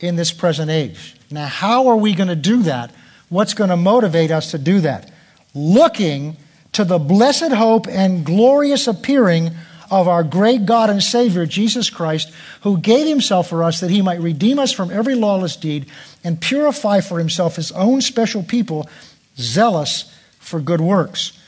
in 0.01 0.17
this 0.17 0.33
present 0.33 0.71
age. 0.71 1.17
Now, 1.31 1.47
how 1.47 1.89
are 1.89 1.97
we 1.97 2.15
going 2.15 2.29
to 2.29 2.37
do 2.37 2.63
that? 2.65 2.93
What's 3.29 3.55
going 3.55 3.71
to 3.71 3.77
motivate 3.77 4.31
us 4.31 4.51
to 4.51 4.59
do 4.59 4.81
that? 4.81 5.11
Looking 5.55 6.37
to 6.73 6.85
the 6.85 6.99
blessed 6.99 7.53
hope 7.53 7.87
and 7.87 8.25
glorious 8.25 8.87
appearing 8.87 9.51
of 9.91 10.09
our 10.09 10.25
great 10.25 10.65
God 10.65 10.89
and 10.89 11.03
Savior, 11.03 11.45
Jesus 11.45 11.91
Christ, 11.91 12.33
who 12.63 12.79
gave 12.79 13.07
himself 13.07 13.49
for 13.49 13.63
us 13.63 13.81
that 13.81 13.91
he 13.91 14.01
might 14.01 14.21
redeem 14.21 14.59
us 14.59 14.73
from 14.73 14.91
every 14.91 15.15
lawless 15.15 15.55
deed 15.57 15.87
and 16.25 16.41
purify 16.41 17.01
for 17.01 17.19
himself 17.19 17.57
his 17.57 17.73
own 17.73 18.01
special 18.01 18.43
people, 18.43 18.89
zealous 19.37 20.11
for 20.39 20.61
good 20.61 20.81
works. 20.81 21.39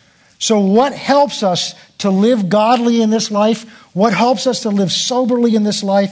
So, 0.45 0.61
what 0.61 0.92
helps 0.92 1.42
us 1.42 1.74
to 2.01 2.11
live 2.11 2.51
godly 2.51 3.01
in 3.01 3.09
this 3.09 3.30
life? 3.30 3.62
What 3.95 4.12
helps 4.12 4.47
us 4.47 4.61
to 4.61 4.68
live 4.68 4.92
soberly 4.92 5.55
in 5.55 5.64
this 5.64 5.82
life? 5.82 6.11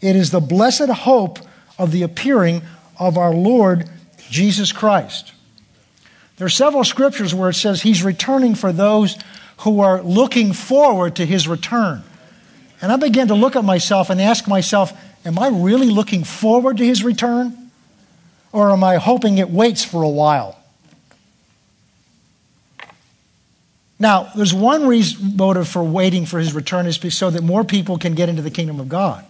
It 0.00 0.16
is 0.16 0.30
the 0.30 0.40
blessed 0.40 0.88
hope 0.88 1.38
of 1.78 1.92
the 1.92 2.02
appearing 2.02 2.62
of 2.98 3.18
our 3.18 3.34
Lord 3.34 3.90
Jesus 4.30 4.72
Christ. 4.72 5.34
There 6.38 6.46
are 6.46 6.48
several 6.48 6.82
scriptures 6.82 7.34
where 7.34 7.50
it 7.50 7.56
says 7.56 7.82
he's 7.82 8.02
returning 8.02 8.54
for 8.54 8.72
those 8.72 9.18
who 9.58 9.80
are 9.80 10.00
looking 10.00 10.54
forward 10.54 11.16
to 11.16 11.26
his 11.26 11.46
return. 11.46 12.04
And 12.80 12.90
I 12.90 12.96
began 12.96 13.28
to 13.28 13.34
look 13.34 13.54
at 13.54 13.64
myself 13.64 14.08
and 14.08 14.18
ask 14.18 14.48
myself, 14.48 14.94
am 15.26 15.38
I 15.38 15.48
really 15.48 15.90
looking 15.90 16.24
forward 16.24 16.78
to 16.78 16.86
his 16.86 17.04
return? 17.04 17.70
Or 18.50 18.70
am 18.70 18.82
I 18.82 18.96
hoping 18.96 19.36
it 19.36 19.50
waits 19.50 19.84
for 19.84 20.02
a 20.02 20.08
while? 20.08 20.63
Now, 23.98 24.30
there's 24.34 24.52
one 24.52 24.86
reason, 24.86 25.36
motive 25.36 25.68
for 25.68 25.82
waiting 25.82 26.26
for 26.26 26.38
his 26.38 26.52
return 26.52 26.86
is 26.86 26.98
so 27.14 27.30
that 27.30 27.42
more 27.42 27.64
people 27.64 27.96
can 27.96 28.14
get 28.14 28.28
into 28.28 28.42
the 28.42 28.50
kingdom 28.50 28.80
of 28.80 28.88
God. 28.88 29.24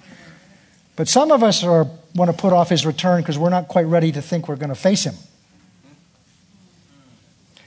But 0.96 1.08
some 1.08 1.32
of 1.32 1.42
us 1.42 1.64
are, 1.64 1.86
want 2.14 2.30
to 2.30 2.36
put 2.36 2.52
off 2.52 2.70
his 2.70 2.86
return 2.86 3.20
because 3.20 3.38
we're 3.38 3.50
not 3.50 3.68
quite 3.68 3.86
ready 3.86 4.12
to 4.12 4.22
think 4.22 4.48
we're 4.48 4.56
going 4.56 4.70
to 4.70 4.74
face 4.74 5.04
him. 5.04 5.14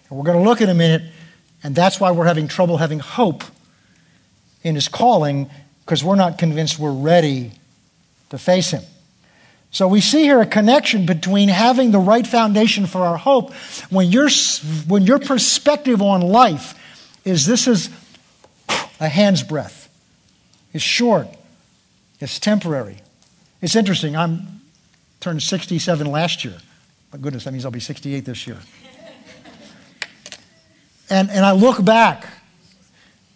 And 0.10 0.18
we're 0.18 0.26
going 0.26 0.38
to 0.38 0.44
look 0.44 0.62
in 0.62 0.70
a 0.70 0.74
minute 0.74 1.04
and 1.64 1.76
that's 1.76 2.00
why 2.00 2.12
we're 2.12 2.26
having 2.26 2.48
trouble 2.48 2.78
having 2.78 3.00
hope 3.00 3.44
in 4.64 4.76
his 4.76 4.88
calling, 4.88 5.50
because 5.86 6.04
we're 6.04 6.16
not 6.16 6.38
convinced 6.38 6.78
we're 6.80 6.92
ready 6.92 7.52
to 8.30 8.38
face 8.38 8.72
him. 8.72 8.84
So 9.72 9.88
we 9.88 10.02
see 10.02 10.24
here 10.24 10.40
a 10.40 10.46
connection 10.46 11.06
between 11.06 11.50
having 11.50 11.92
the 11.92 12.00
right 12.00 12.26
foundation 12.26 12.86
for 12.86 13.00
our 13.00 13.18
hope 13.18 13.54
when 13.90 14.08
your, 14.08 14.30
when 14.88 15.04
your 15.04 15.20
perspective 15.20 16.02
on 16.02 16.22
life 16.22 16.74
is 17.28 17.46
this 17.46 17.68
is 17.68 17.90
a 19.00 19.08
hand's 19.08 19.44
breadth. 19.44 19.90
It's 20.74 20.84
short. 20.84 21.28
It's 22.20 22.40
temporary. 22.40 23.00
It's 23.62 23.76
interesting. 23.76 24.16
I'm 24.16 24.62
turned 25.20 25.44
67 25.44 26.08
last 26.08 26.46
year. 26.46 26.58
My 27.12 27.20
goodness, 27.20 27.44
that 27.44 27.52
means 27.52 27.66
I'll 27.66 27.72
be 27.72 27.80
68 27.80 28.26
this 28.26 28.48
year. 28.48 28.58
And, 31.10 31.30
and 31.30 31.46
I 31.46 31.54
look 31.54 31.84
back. 31.84 32.28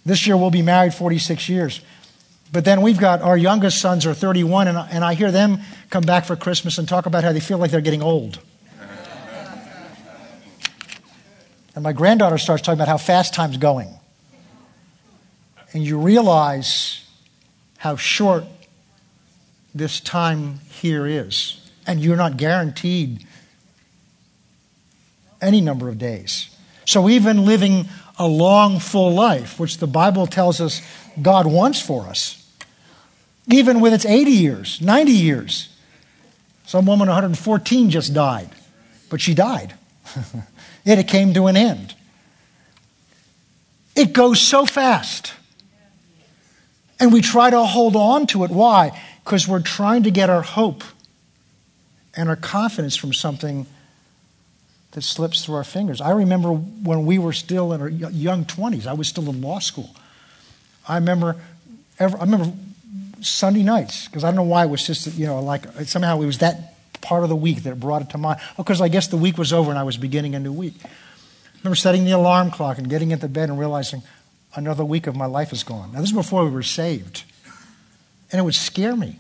This 0.06 0.28
year 0.28 0.36
we'll 0.36 0.52
be 0.52 0.62
married 0.62 0.94
46 0.94 1.48
years. 1.48 1.82
But 2.52 2.66
then 2.66 2.82
we've 2.82 3.00
got 3.00 3.22
our 3.22 3.38
youngest 3.38 3.80
sons 3.80 4.06
are 4.06 4.14
31, 4.14 4.68
and, 4.68 4.78
and 4.78 5.06
I 5.06 5.14
hear 5.14 5.32
them 5.32 5.60
come 5.90 6.04
back 6.04 6.26
for 6.26 6.36
Christmas 6.36 6.78
and 6.78 6.88
talk 6.88 7.06
about 7.06 7.24
how 7.24 7.32
they 7.32 7.40
feel 7.40 7.58
like 7.58 7.72
they're 7.72 7.80
getting 7.80 8.02
old. 8.02 8.40
And 11.76 11.84
my 11.84 11.94
granddaughter 11.94 12.38
starts 12.38 12.64
talking 12.64 12.78
about 12.78 12.88
how 12.88 12.98
fast 12.98 13.34
time's 13.34 13.58
going. 13.58 13.90
And 15.74 15.84
you 15.84 15.98
realize 15.98 17.06
how 17.78 17.96
short 17.96 18.44
this 19.74 20.00
time 20.02 20.60
here 20.70 21.08
is. 21.08 21.70
And 21.88 22.02
you're 22.02 22.18
not 22.18 22.38
guaranteed 22.38 23.26
any 25.42 25.62
number 25.62 25.88
of 25.90 25.98
days. 25.98 26.56
So, 26.86 27.10
even 27.10 27.46
living 27.46 27.86
a 28.20 28.28
long, 28.28 28.80
full 28.80 29.14
life, 29.14 29.60
which 29.60 29.78
the 29.78 29.88
Bible 29.88 30.28
tells 30.28 30.60
us 30.62 30.82
God 31.22 31.48
wants 31.48 31.82
for 31.82 32.04
us, 32.04 32.46
even 33.48 33.80
with 33.80 33.94
its 33.94 34.06
80 34.06 34.32
years, 34.32 34.82
90 34.82 35.12
years. 35.12 35.70
Some 36.66 36.86
woman 36.86 37.08
114 37.08 37.90
just 37.90 38.14
died. 38.14 38.50
but 39.10 39.20
she 39.20 39.34
died. 39.34 39.74
it 40.86 41.08
came 41.08 41.34
to 41.34 41.48
an 41.48 41.56
end. 41.56 41.96
It 43.96 44.14
goes 44.14 44.40
so 44.40 44.66
fast. 44.66 45.34
And 47.00 47.12
we 47.12 47.22
try 47.22 47.50
to 47.50 47.64
hold 47.64 47.96
on 47.96 48.28
to 48.28 48.44
it. 48.44 48.52
Why? 48.52 49.00
Because 49.24 49.48
we're 49.48 49.62
trying 49.62 50.04
to 50.04 50.12
get 50.12 50.30
our 50.30 50.42
hope 50.42 50.84
and 52.16 52.30
our 52.30 52.36
confidence 52.36 52.96
from 52.96 53.14
something 53.14 53.66
that 54.92 55.02
slips 55.02 55.46
through 55.46 55.56
our 55.56 55.64
fingers. 55.64 56.02
I 56.02 56.12
remember 56.12 56.52
when 56.52 57.06
we 57.06 57.18
were 57.18 57.34
still 57.34 57.74
in 57.74 57.82
our 57.82 57.90
young 57.90 58.46
20s, 58.46 58.86
I 58.86 58.94
was 58.94 59.08
still 59.08 59.30
in 59.30 59.42
law 59.42 59.60
school. 59.60 59.90
I 60.88 60.96
remember, 60.96 61.38
I 62.00 62.06
remember 62.06 62.52
Sunday 63.22 63.64
nights, 63.64 64.08
because 64.08 64.24
I 64.24 64.28
don't 64.28 64.36
know 64.36 64.44
why 64.44 64.66
it 64.66 64.70
was 64.70 64.86
just, 64.86 65.16
you 65.16 65.28
know, 65.28 65.42
like 65.42 65.66
somehow 65.86 66.22
it 66.22 66.26
was 66.26 66.40
that 66.40 66.71
part 67.02 67.24
of 67.24 67.30
the 67.30 67.36
week 67.36 67.64
that 67.64 67.80
brought 67.80 68.02
it 68.02 68.10
to 68.12 68.18
mind. 68.18 68.40
Because 68.58 68.82
oh, 68.82 68.86
I 68.86 68.88
guess 68.88 69.08
the 69.08 69.18
week 69.18 69.38
was 69.38 69.52
over 69.52 69.70
and 69.70 69.80
I 69.80 69.84
was 69.84 69.98
beginning 69.98 70.36
a 70.36 70.40
new 70.40 70.54
week. 70.54 70.76
I 70.84 70.90
remember 71.64 71.76
setting 71.76 72.06
the 72.06 72.12
alarm 72.12 72.52
clock 72.52 72.78
and 72.78 72.90
getting 72.90 73.12
into 73.12 73.28
bed 73.28 73.50
and 73.50 73.60
realizing 73.60 74.04
another 74.56 74.84
week 74.86 75.08
of 75.08 75.16
my 75.16 75.26
life 75.26 75.54
is 75.54 75.64
gone. 75.64 75.92
Now, 75.94 76.00
this 76.00 76.10
is 76.10 76.16
before 76.16 76.46
we 76.46 76.52
were 76.52 76.64
saved. 76.64 77.24
And 78.32 78.40
it 78.40 78.44
would 78.44 78.56
scare 78.56 78.96
me. 78.96 79.20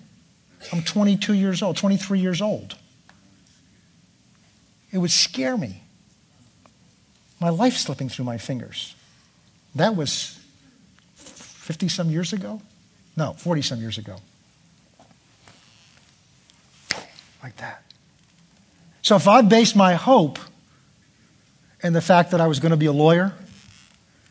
I'm 0.71 0.83
22 0.83 1.33
years 1.33 1.61
old, 1.61 1.77
23 1.77 2.19
years 2.19 2.41
old. 2.41 2.77
It 4.91 4.97
would 4.97 5.11
scare 5.11 5.57
me. 5.57 5.83
My 7.39 7.49
life 7.49 7.75
slipping 7.75 8.09
through 8.09 8.25
my 8.25 8.37
fingers. 8.37 8.95
That 9.73 9.95
was 9.95 10.39
50 11.15 11.87
some 11.87 12.09
years 12.09 12.33
ago? 12.33 12.61
No, 13.17 13.33
40 13.33 13.61
some 13.61 13.79
years 13.79 13.97
ago. 13.97 14.17
Like 17.43 17.57
that. 17.57 17.83
So 19.01 19.15
if 19.15 19.27
I 19.27 19.41
based 19.41 19.75
my 19.75 19.95
hope 19.95 20.37
in 21.83 21.93
the 21.93 22.01
fact 22.01 22.31
that 22.31 22.41
I 22.41 22.47
was 22.47 22.59
going 22.59 22.71
to 22.71 22.77
be 22.77 22.85
a 22.85 22.91
lawyer, 22.91 23.33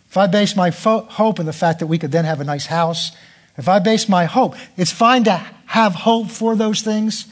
if 0.08 0.16
I 0.16 0.26
based 0.26 0.56
my 0.56 0.70
fo- 0.70 1.02
hope 1.02 1.40
in 1.40 1.46
the 1.46 1.52
fact 1.52 1.80
that 1.80 1.86
we 1.86 1.98
could 1.98 2.12
then 2.12 2.24
have 2.24 2.40
a 2.40 2.44
nice 2.44 2.66
house, 2.66 3.12
if 3.56 3.68
I 3.68 3.78
base 3.78 4.08
my 4.08 4.26
hope, 4.26 4.54
it's 4.76 4.92
fine 4.92 5.24
to 5.24 5.44
have 5.66 5.94
hope 5.94 6.30
for 6.30 6.54
those 6.54 6.82
things, 6.82 7.26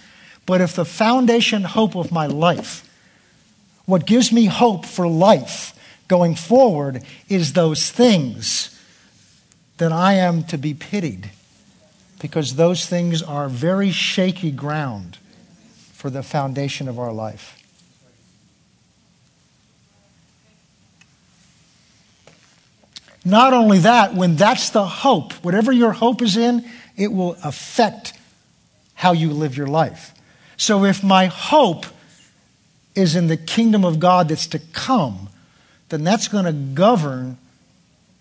but 0.46 0.60
if 0.60 0.74
the 0.74 0.84
foundation 0.84 1.62
hope 1.62 1.94
of 1.94 2.10
my 2.10 2.26
life 2.26 2.84
what 3.88 4.04
gives 4.04 4.30
me 4.30 4.44
hope 4.44 4.84
for 4.84 5.08
life 5.08 5.72
going 6.08 6.34
forward 6.34 7.02
is 7.26 7.54
those 7.54 7.90
things 7.90 8.78
that 9.78 9.92
I 9.92 10.12
am 10.12 10.44
to 10.44 10.58
be 10.58 10.74
pitied 10.74 11.30
because 12.20 12.56
those 12.56 12.84
things 12.84 13.22
are 13.22 13.48
very 13.48 13.90
shaky 13.90 14.50
ground 14.50 15.16
for 15.98 16.10
the 16.10 16.22
foundation 16.22 16.86
of 16.86 16.96
our 16.96 17.12
life. 17.12 17.60
Not 23.24 23.52
only 23.52 23.80
that, 23.80 24.14
when 24.14 24.36
that's 24.36 24.70
the 24.70 24.86
hope, 24.86 25.32
whatever 25.44 25.72
your 25.72 25.90
hope 25.90 26.22
is 26.22 26.36
in, 26.36 26.64
it 26.96 27.12
will 27.12 27.36
affect 27.42 28.12
how 28.94 29.10
you 29.10 29.32
live 29.32 29.56
your 29.56 29.66
life. 29.66 30.14
So 30.56 30.84
if 30.84 31.02
my 31.02 31.26
hope 31.26 31.84
is 32.94 33.16
in 33.16 33.26
the 33.26 33.36
kingdom 33.36 33.84
of 33.84 33.98
God 33.98 34.28
that's 34.28 34.46
to 34.46 34.60
come, 34.72 35.28
then 35.88 36.04
that's 36.04 36.28
going 36.28 36.44
to 36.44 36.52
govern 36.52 37.38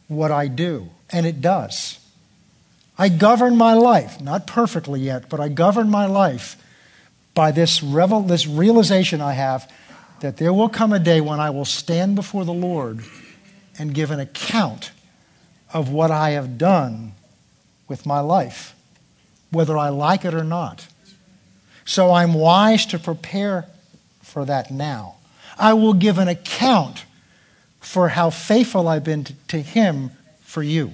what 0.07 0.31
I 0.31 0.47
do. 0.47 0.89
And 1.11 1.27
it 1.27 1.41
does. 1.41 1.99
I 2.97 3.09
govern 3.09 3.55
my 3.55 3.75
life, 3.75 4.19
not 4.19 4.47
perfectly 4.47 5.01
yet, 5.01 5.29
but 5.29 5.39
I 5.39 5.47
govern 5.47 5.91
my 5.91 6.07
life 6.07 6.57
by 7.37 7.51
this, 7.51 7.83
revel- 7.83 8.23
this 8.23 8.47
realization 8.47 9.21
I 9.21 9.33
have 9.33 9.71
that 10.21 10.37
there 10.37 10.51
will 10.51 10.69
come 10.69 10.91
a 10.91 10.97
day 10.97 11.21
when 11.21 11.39
I 11.39 11.51
will 11.51 11.65
stand 11.65 12.15
before 12.15 12.43
the 12.43 12.51
Lord 12.51 13.05
and 13.77 13.93
give 13.93 14.09
an 14.09 14.19
account 14.19 14.89
of 15.71 15.91
what 15.91 16.09
I 16.09 16.31
have 16.31 16.57
done 16.57 17.11
with 17.87 18.07
my 18.07 18.21
life, 18.21 18.75
whether 19.51 19.77
I 19.77 19.89
like 19.89 20.25
it 20.25 20.33
or 20.33 20.43
not. 20.43 20.87
So 21.85 22.11
I'm 22.11 22.33
wise 22.33 22.87
to 22.87 22.97
prepare 22.97 23.67
for 24.23 24.43
that 24.43 24.71
now. 24.71 25.17
I 25.59 25.73
will 25.73 25.93
give 25.93 26.17
an 26.17 26.27
account 26.27 27.05
for 27.79 28.09
how 28.09 28.31
faithful 28.31 28.87
I've 28.87 29.03
been 29.03 29.27
to, 29.49 29.61
him 29.61 30.09
for 30.41 30.63
you. 30.63 30.93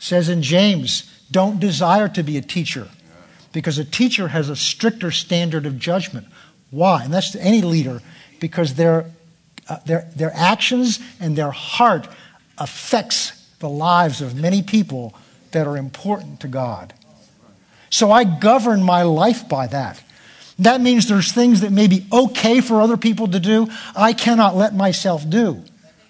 says 0.00 0.28
in 0.28 0.42
James, 0.42 1.08
don't 1.30 1.60
desire 1.60 2.08
to 2.08 2.24
be 2.24 2.36
a 2.36 2.42
teacher 2.42 2.88
because 3.56 3.78
a 3.78 3.84
teacher 3.86 4.28
has 4.28 4.50
a 4.50 4.54
stricter 4.54 5.10
standard 5.10 5.64
of 5.64 5.78
judgment. 5.78 6.26
Why? 6.70 7.04
And 7.04 7.14
that's 7.14 7.30
to 7.30 7.40
any 7.40 7.62
leader 7.62 8.02
because 8.38 8.74
their, 8.74 9.06
uh, 9.66 9.78
their, 9.86 10.10
their 10.14 10.30
actions 10.34 11.00
and 11.20 11.34
their 11.36 11.52
heart 11.52 12.06
affects 12.58 13.32
the 13.60 13.68
lives 13.70 14.20
of 14.20 14.38
many 14.38 14.62
people 14.62 15.14
that 15.52 15.66
are 15.66 15.78
important 15.78 16.40
to 16.40 16.48
God. 16.48 16.92
So 17.88 18.10
I 18.10 18.24
govern 18.24 18.82
my 18.82 19.04
life 19.04 19.48
by 19.48 19.68
that. 19.68 20.02
That 20.58 20.82
means 20.82 21.08
there's 21.08 21.32
things 21.32 21.62
that 21.62 21.72
may 21.72 21.86
be 21.86 22.06
okay 22.12 22.60
for 22.60 22.82
other 22.82 22.98
people 22.98 23.26
to 23.28 23.40
do, 23.40 23.68
I 23.96 24.12
cannot 24.12 24.54
let 24.54 24.74
myself 24.74 25.26
do. 25.26 25.64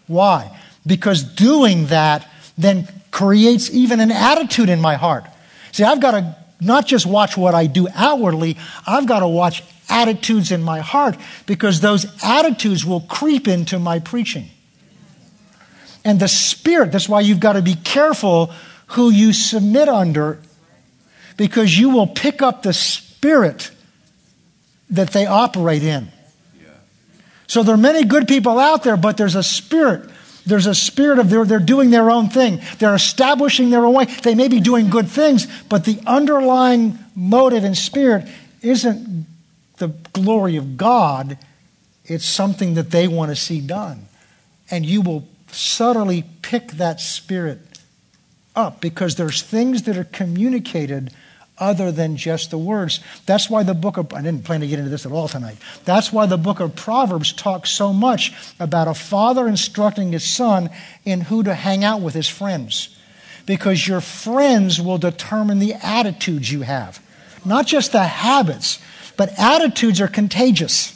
Why? 0.08 0.50
Because 0.84 1.22
doing 1.22 1.86
that 1.86 2.28
then 2.58 2.88
creates 3.12 3.70
even 3.70 4.00
an 4.00 4.10
attitude 4.10 4.68
in 4.68 4.80
my 4.80 4.96
heart. 4.96 5.26
See, 5.70 5.84
I've 5.84 6.00
got 6.00 6.10
to 6.10 6.45
not 6.60 6.86
just 6.86 7.06
watch 7.06 7.36
what 7.36 7.54
I 7.54 7.66
do 7.66 7.88
outwardly, 7.94 8.56
I've 8.86 9.06
got 9.06 9.20
to 9.20 9.28
watch 9.28 9.62
attitudes 9.88 10.50
in 10.50 10.62
my 10.62 10.80
heart 10.80 11.16
because 11.46 11.80
those 11.80 12.06
attitudes 12.22 12.84
will 12.84 13.00
creep 13.02 13.46
into 13.46 13.78
my 13.78 13.98
preaching. 13.98 14.48
And 16.04 16.20
the 16.20 16.28
Spirit, 16.28 16.92
that's 16.92 17.08
why 17.08 17.20
you've 17.20 17.40
got 17.40 17.54
to 17.54 17.62
be 17.62 17.74
careful 17.74 18.52
who 18.88 19.10
you 19.10 19.32
submit 19.32 19.88
under 19.88 20.40
because 21.36 21.76
you 21.78 21.90
will 21.90 22.06
pick 22.06 22.42
up 22.42 22.62
the 22.62 22.72
Spirit 22.72 23.70
that 24.90 25.10
they 25.10 25.26
operate 25.26 25.82
in. 25.82 26.10
So 27.48 27.62
there 27.62 27.74
are 27.74 27.78
many 27.78 28.04
good 28.04 28.26
people 28.26 28.58
out 28.58 28.82
there, 28.82 28.96
but 28.96 29.16
there's 29.16 29.34
a 29.34 29.42
spirit. 29.42 30.10
There's 30.46 30.66
a 30.66 30.74
spirit 30.74 31.18
of 31.18 31.28
they're, 31.28 31.44
they're 31.44 31.58
doing 31.58 31.90
their 31.90 32.10
own 32.10 32.28
thing. 32.28 32.60
They're 32.78 32.94
establishing 32.94 33.70
their 33.70 33.84
own 33.84 33.94
way. 33.94 34.04
They 34.04 34.36
may 34.36 34.48
be 34.48 34.60
doing 34.60 34.88
good 34.88 35.08
things, 35.08 35.46
but 35.68 35.84
the 35.84 36.00
underlying 36.06 36.98
motive 37.16 37.64
and 37.64 37.76
spirit 37.76 38.28
isn't 38.62 39.26
the 39.78 39.88
glory 40.12 40.56
of 40.56 40.76
God. 40.76 41.36
It's 42.04 42.24
something 42.24 42.74
that 42.74 42.92
they 42.92 43.08
want 43.08 43.30
to 43.30 43.36
see 43.36 43.60
done. 43.60 44.06
And 44.70 44.86
you 44.86 45.02
will 45.02 45.28
subtly 45.50 46.24
pick 46.42 46.72
that 46.72 47.00
spirit 47.00 47.60
up 48.54 48.80
because 48.80 49.16
there's 49.16 49.42
things 49.42 49.82
that 49.82 49.96
are 49.96 50.04
communicated 50.04 51.12
other 51.58 51.90
than 51.90 52.16
just 52.16 52.50
the 52.50 52.58
words. 52.58 53.00
That's 53.24 53.48
why 53.48 53.62
the 53.62 53.74
book 53.74 53.96
of, 53.96 54.12
I 54.12 54.22
didn't 54.22 54.44
plan 54.44 54.60
to 54.60 54.66
get 54.66 54.78
into 54.78 54.90
this 54.90 55.06
at 55.06 55.12
all 55.12 55.28
tonight. 55.28 55.56
That's 55.84 56.12
why 56.12 56.26
the 56.26 56.36
book 56.36 56.60
of 56.60 56.76
Proverbs 56.76 57.32
talks 57.32 57.70
so 57.70 57.92
much 57.92 58.32
about 58.60 58.88
a 58.88 58.94
father 58.94 59.48
instructing 59.48 60.12
his 60.12 60.24
son 60.24 60.70
in 61.04 61.22
who 61.22 61.42
to 61.42 61.54
hang 61.54 61.84
out 61.84 62.00
with 62.00 62.14
his 62.14 62.28
friends. 62.28 62.96
Because 63.46 63.86
your 63.86 64.00
friends 64.00 64.80
will 64.80 64.98
determine 64.98 65.58
the 65.58 65.74
attitudes 65.74 66.50
you 66.50 66.62
have. 66.62 67.00
Not 67.44 67.66
just 67.66 67.92
the 67.92 68.02
habits, 68.02 68.80
but 69.16 69.38
attitudes 69.38 70.00
are 70.00 70.08
contagious. 70.08 70.92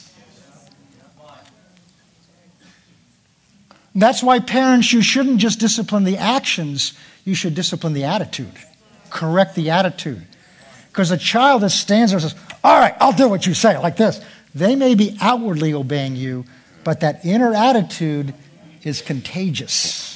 That's 3.95 4.23
why 4.23 4.39
parents, 4.39 4.93
you 4.93 5.01
shouldn't 5.01 5.39
just 5.39 5.59
discipline 5.59 6.03
the 6.03 6.17
actions, 6.17 6.93
you 7.25 7.35
should 7.35 7.55
discipline 7.55 7.93
the 7.93 8.05
attitude. 8.05 8.53
Correct 9.09 9.55
the 9.55 9.69
attitude. 9.69 10.25
Because 10.91 11.11
a 11.11 11.17
child 11.17 11.61
that 11.63 11.69
stands 11.69 12.11
there 12.11 12.19
says, 12.19 12.35
All 12.63 12.77
right, 12.77 12.93
I'll 12.99 13.13
do 13.13 13.29
what 13.29 13.47
you 13.47 13.53
say, 13.53 13.77
like 13.77 13.95
this. 13.95 14.19
They 14.53 14.75
may 14.75 14.95
be 14.95 15.17
outwardly 15.21 15.73
obeying 15.73 16.17
you, 16.17 16.43
but 16.83 16.99
that 16.99 17.25
inner 17.25 17.53
attitude 17.53 18.33
is 18.83 19.01
contagious. 19.01 20.09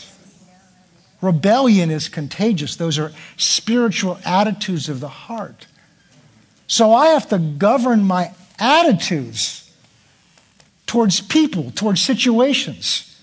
Rebellion 1.21 1.91
is 1.91 2.09
contagious. 2.09 2.75
Those 2.75 2.99
are 2.99 3.13
spiritual 3.37 4.19
attitudes 4.25 4.89
of 4.89 4.99
the 4.99 5.07
heart. 5.07 5.67
So 6.67 6.93
I 6.93 7.07
have 7.07 7.29
to 7.29 7.37
govern 7.37 8.03
my 8.03 8.33
attitudes 8.59 9.71
towards 10.87 11.21
people, 11.21 11.71
towards 11.71 12.01
situations, 12.01 13.19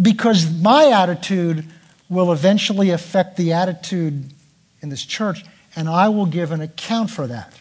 because 0.00 0.50
my 0.52 0.90
attitude 0.90 1.64
will 2.08 2.32
eventually 2.32 2.90
affect 2.90 3.36
the 3.36 3.52
attitude 3.52 4.32
in 4.80 4.88
this 4.88 5.04
church 5.04 5.44
and 5.78 5.88
I 5.88 6.08
will 6.08 6.26
give 6.26 6.50
an 6.50 6.60
account 6.60 7.08
for 7.08 7.28
that. 7.28 7.52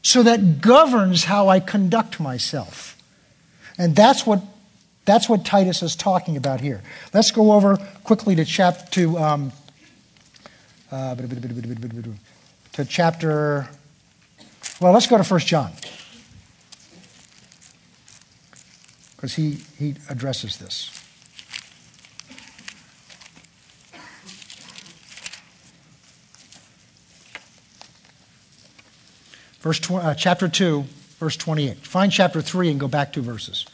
So 0.00 0.22
that 0.22 0.62
governs 0.62 1.24
how 1.24 1.48
I 1.48 1.60
conduct 1.60 2.18
myself. 2.18 2.96
And 3.76 3.94
that's 3.94 4.24
what, 4.24 4.42
that's 5.04 5.28
what 5.28 5.44
Titus 5.44 5.82
is 5.82 5.94
talking 5.94 6.38
about 6.38 6.62
here. 6.62 6.80
Let's 7.12 7.30
go 7.30 7.52
over 7.52 7.76
quickly 8.02 8.34
to 8.36 8.46
chapter 8.46 8.90
to, 8.92 9.18
um, 9.18 9.52
uh, 10.90 11.14
to 12.72 12.84
chapter. 12.86 13.68
Well, 14.80 14.92
let's 14.94 15.06
go 15.06 15.18
to 15.18 15.22
1 15.22 15.40
John. 15.40 15.72
because 19.16 19.34
he, 19.34 19.58
he 19.78 19.96
addresses 20.08 20.56
this. 20.56 20.97
Verse 29.60 29.80
tw- 29.80 29.92
uh, 29.92 30.14
chapter 30.14 30.48
2, 30.48 30.84
verse 31.18 31.36
28. 31.36 31.78
Find 31.78 32.12
chapter 32.12 32.40
3 32.40 32.70
and 32.70 32.80
go 32.80 32.88
back 32.88 33.12
two 33.12 33.22
verses. 33.22 33.66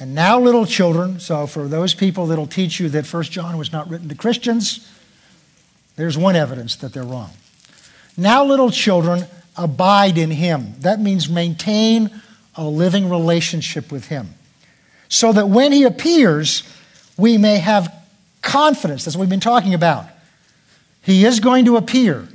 And 0.00 0.14
now, 0.14 0.38
little 0.38 0.64
children, 0.64 1.18
so 1.18 1.46
for 1.46 1.66
those 1.66 1.92
people 1.92 2.26
that'll 2.26 2.46
teach 2.46 2.78
you 2.78 2.88
that 2.90 3.04
First 3.04 3.32
John 3.32 3.58
was 3.58 3.72
not 3.72 3.90
written 3.90 4.08
to 4.08 4.14
Christians, 4.14 4.88
there's 5.96 6.16
one 6.16 6.36
evidence 6.36 6.76
that 6.76 6.92
they're 6.92 7.02
wrong. 7.02 7.30
Now, 8.16 8.44
little 8.44 8.70
children, 8.70 9.24
abide 9.56 10.16
in 10.16 10.30
him. 10.30 10.74
That 10.80 11.00
means 11.00 11.28
maintain 11.28 12.10
a 12.54 12.64
living 12.64 13.10
relationship 13.10 13.90
with 13.90 14.06
him. 14.06 14.34
So 15.08 15.32
that 15.32 15.48
when 15.48 15.72
he 15.72 15.82
appears, 15.82 16.62
we 17.16 17.36
may 17.38 17.58
have 17.58 17.92
confidence. 18.40 19.04
That's 19.04 19.16
what 19.16 19.22
we've 19.22 19.30
been 19.30 19.40
talking 19.40 19.74
about. 19.74 20.06
He 21.02 21.24
is 21.24 21.40
going 21.40 21.64
to 21.64 21.76
appear, 21.76 22.28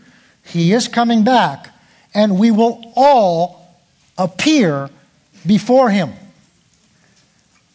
he 0.43 0.73
is 0.73 0.87
coming 0.87 1.23
back, 1.23 1.69
and 2.13 2.37
we 2.37 2.51
will 2.51 2.93
all 2.95 3.79
appear 4.17 4.89
before 5.45 5.89
him. 5.89 6.13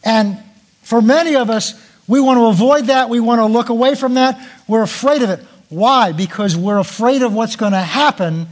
And 0.03 0.37
for 0.83 1.01
many 1.01 1.35
of 1.35 1.49
us, 1.49 1.73
we 2.07 2.19
want 2.19 2.37
to 2.37 2.45
avoid 2.45 2.85
that. 2.85 3.09
We 3.09 3.19
want 3.19 3.39
to 3.39 3.45
look 3.45 3.69
away 3.69 3.95
from 3.95 4.15
that. 4.15 4.39
We're 4.67 4.81
afraid 4.81 5.21
of 5.21 5.29
it. 5.29 5.39
Why? 5.69 6.11
Because 6.11 6.57
we're 6.57 6.79
afraid 6.79 7.21
of 7.21 7.33
what's 7.33 7.55
going 7.55 7.73
to 7.73 7.77
happen 7.79 8.47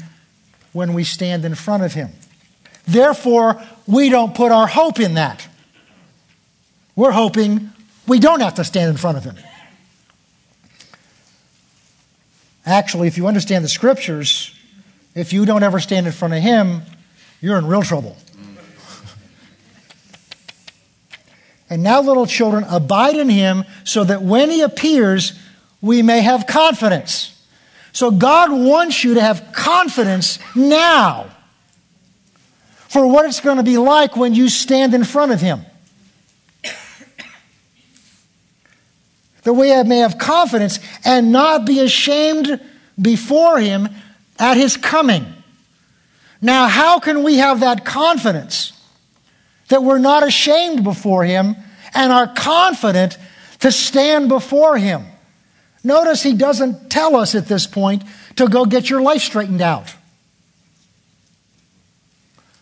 when 0.74 0.94
we 0.94 1.04
stand 1.04 1.46
in 1.46 1.56
front 1.56 1.84
of 1.84 1.94
Him. 1.94 2.10
Therefore, 2.88 3.62
we 3.88 4.10
don't 4.10 4.36
put 4.36 4.52
our 4.52 4.68
hope 4.68 5.00
in 5.00 5.16
that. 5.16 5.48
We're 6.96 7.12
hoping 7.12 7.72
we 8.08 8.20
don't 8.20 8.42
have 8.42 8.56
to 8.56 8.64
stand 8.64 8.92
in 8.92 8.98
front 8.98 9.18
of 9.18 9.24
Him. 9.24 9.36
Actually, 12.68 13.08
if 13.08 13.18
you 13.18 13.28
understand 13.28 13.64
the 13.64 13.70
scriptures, 13.70 14.54
if 15.16 15.32
you 15.32 15.46
don't 15.46 15.64
ever 15.64 15.80
stand 15.80 16.06
in 16.06 16.12
front 16.12 16.34
of 16.34 16.44
Him, 16.44 16.82
you're 17.40 17.58
in 17.58 17.66
real 17.66 17.82
trouble. 17.82 18.18
And 21.70 21.84
now, 21.84 22.02
little 22.02 22.26
children, 22.26 22.64
abide 22.70 23.18
in 23.18 23.28
him 23.28 23.66
so 23.84 24.06
that 24.06 24.22
when 24.22 24.50
he 24.50 24.62
appears, 24.62 25.38
we 25.82 26.02
may 26.02 26.22
have 26.22 26.48
confidence. 26.48 27.38
So, 27.92 28.10
God 28.10 28.54
wants 28.54 29.04
you 29.04 29.16
to 29.16 29.22
have 29.22 29.52
confidence 29.52 30.40
now 30.56 31.30
for 32.88 33.06
what 33.06 33.26
it's 33.26 33.42
going 33.42 33.58
to 33.58 33.64
be 33.64 33.78
like 33.78 34.16
when 34.16 34.34
you 34.34 34.48
stand 34.48 34.94
in 34.94 35.04
front 35.04 35.34
of 35.34 35.42
him. 35.42 35.66
That 39.48 39.54
we 39.54 39.82
may 39.84 40.00
have 40.00 40.18
confidence 40.18 40.80
and 41.06 41.32
not 41.32 41.66
be 41.66 41.80
ashamed 41.80 42.60
before 43.02 43.60
him 43.60 43.88
at 44.38 44.58
his 44.58 44.76
coming. 44.76 45.26
Now, 46.42 46.68
how 46.68 47.00
can 47.00 47.24
we 47.24 47.38
have 47.38 47.62
that 47.62 47.86
confidence? 47.86 48.74
that 49.68 49.84
we're 49.84 49.98
not 49.98 50.26
ashamed 50.26 50.84
before 50.84 51.24
Him 51.24 51.56
and 51.94 52.12
are 52.12 52.28
confident 52.28 53.18
to 53.60 53.72
stand 53.72 54.30
before 54.30 54.78
Him. 54.78 55.06
Notice 55.84 56.24
He 56.24 56.34
doesn't 56.34 56.90
tell 56.90 57.16
us 57.16 57.36
at 57.36 57.48
this 57.48 57.68
point 57.68 58.04
to 58.36 58.48
go 58.48 58.66
get 58.66 58.90
your 58.90 59.02
life 59.02 59.22
straightened 59.22 59.62
out. 59.62 59.94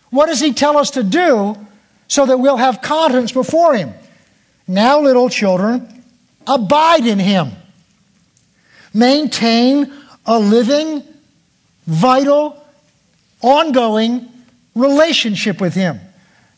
What 0.09 0.27
does 0.27 0.39
He 0.39 0.53
tell 0.53 0.77
us 0.77 0.91
to 0.91 1.03
do 1.03 1.57
so 2.07 2.25
that 2.25 2.38
we'll 2.38 2.57
have 2.57 2.81
confidence 2.81 3.31
before 3.31 3.75
Him? 3.75 3.93
Now, 4.67 5.01
little 5.01 5.29
children, 5.29 5.94
abide 6.47 7.05
in 7.05 7.19
Him. 7.19 7.51
Maintain 8.93 9.91
a 10.25 10.39
living, 10.39 11.03
vital, 11.85 12.63
ongoing 13.41 14.29
relationship 14.73 15.59
with 15.59 15.73
Him. 15.73 15.99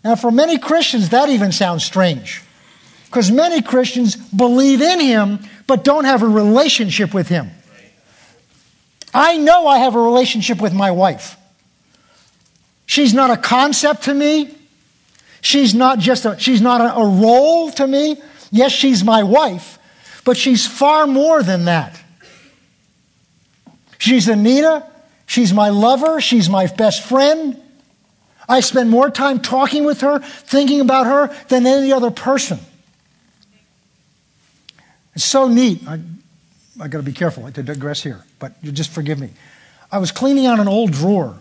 Now, 0.03 0.15
for 0.15 0.31
many 0.31 0.57
Christians, 0.57 1.09
that 1.09 1.29
even 1.29 1.51
sounds 1.51 1.83
strange 1.83 2.43
because 3.05 3.31
many 3.31 3.61
Christians 3.61 4.15
believe 4.15 4.81
in 4.81 4.99
Him 4.99 5.39
but 5.65 5.83
don't 5.83 6.05
have 6.05 6.23
a 6.23 6.27
relationship 6.27 7.13
with 7.13 7.27
Him. 7.27 7.51
I 9.13 9.38
know 9.38 9.67
I 9.67 9.79
have 9.79 9.95
a 9.95 9.99
relationship 9.99 10.61
with 10.61 10.73
my 10.73 10.91
wife. 10.91 11.38
She's 12.85 13.13
not 13.13 13.29
a 13.29 13.38
concept 13.38 14.03
to 14.03 14.13
me. 14.13 14.55
She's 15.41 15.73
not 15.73 15.99
just 15.99 16.25
a, 16.25 16.38
she's 16.39 16.61
not 16.61 16.81
a, 16.81 16.95
a 16.95 17.07
role 17.07 17.71
to 17.71 17.88
me. 17.88 18.21
Yes, 18.51 18.71
she's 18.71 19.03
my 19.03 19.23
wife, 19.23 19.76
but 20.28 20.36
she's 20.36 20.67
far 20.67 21.07
more 21.07 21.41
than 21.41 21.63
that. 21.65 21.97
She's 23.97 24.28
Anita. 24.28 24.86
She's 25.25 25.53
my 25.53 25.69
lover. 25.69 26.19
She's 26.19 26.49
my 26.49 26.67
best 26.67 27.07
friend. 27.07 27.57
I 28.49 28.59
spend 28.59 28.89
more 28.89 29.09
time 29.09 29.39
talking 29.39 29.86
with 29.86 30.01
her, 30.01 30.19
thinking 30.19 30.82
about 30.82 31.05
her, 31.05 31.34
than 31.47 31.65
any 31.65 31.93
other 31.93 32.11
person. 32.11 32.59
It's 35.15 35.23
so 35.23 35.47
neat. 35.47 35.88
I, 35.88 36.01
I 36.78 36.89
got 36.89 36.97
to 36.97 37.03
be 37.03 37.13
careful 37.13 37.49
to 37.49 37.63
digress 37.63 38.03
here, 38.03 38.25
but 38.38 38.51
you 38.61 38.73
just 38.73 38.91
forgive 38.91 39.19
me. 39.19 39.30
I 39.89 39.97
was 39.97 40.11
cleaning 40.11 40.45
out 40.45 40.59
an 40.59 40.67
old 40.67 40.91
drawer 40.91 41.38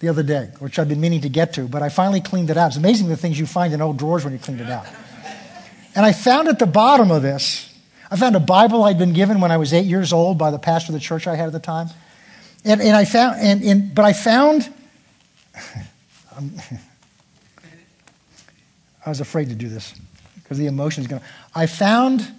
the 0.00 0.08
other 0.08 0.24
day, 0.24 0.50
which 0.58 0.80
I've 0.80 0.88
been 0.88 1.00
meaning 1.00 1.20
to 1.20 1.28
get 1.28 1.52
to, 1.52 1.68
but 1.68 1.82
I 1.82 1.88
finally 1.88 2.20
cleaned 2.20 2.50
it 2.50 2.56
out. 2.56 2.66
It's 2.66 2.78
amazing 2.78 3.06
the 3.10 3.16
things 3.16 3.38
you 3.38 3.46
find 3.46 3.72
in 3.72 3.80
old 3.80 3.96
drawers 3.96 4.24
when 4.24 4.32
you 4.32 4.40
clean 4.40 4.58
it 4.58 4.68
out. 4.68 4.88
And 5.94 6.04
I 6.04 6.10
found 6.10 6.48
at 6.48 6.58
the 6.58 6.66
bottom 6.66 7.12
of 7.12 7.22
this, 7.22 7.67
I 8.10 8.16
found 8.16 8.36
a 8.36 8.40
Bible 8.40 8.84
I'd 8.84 8.98
been 8.98 9.12
given 9.12 9.40
when 9.40 9.50
I 9.50 9.56
was 9.56 9.72
eight 9.72 9.86
years 9.86 10.12
old 10.12 10.38
by 10.38 10.50
the 10.50 10.58
pastor 10.58 10.92
of 10.92 10.94
the 10.94 11.00
church 11.00 11.26
I 11.26 11.36
had 11.36 11.46
at 11.46 11.52
the 11.52 11.58
time. 11.58 11.88
And, 12.64 12.80
and 12.80 12.96
I 12.96 13.04
found, 13.04 13.40
and, 13.40 13.62
and, 13.62 13.94
but 13.94 14.04
I 14.04 14.12
found, 14.12 14.72
I 19.06 19.08
was 19.08 19.20
afraid 19.20 19.48
to 19.48 19.54
do 19.54 19.68
this 19.68 19.94
because 20.36 20.58
the 20.58 20.66
emotion 20.66 21.02
is 21.02 21.06
going 21.06 21.20
to. 21.20 21.26
I 21.54 21.66
found 21.66 22.30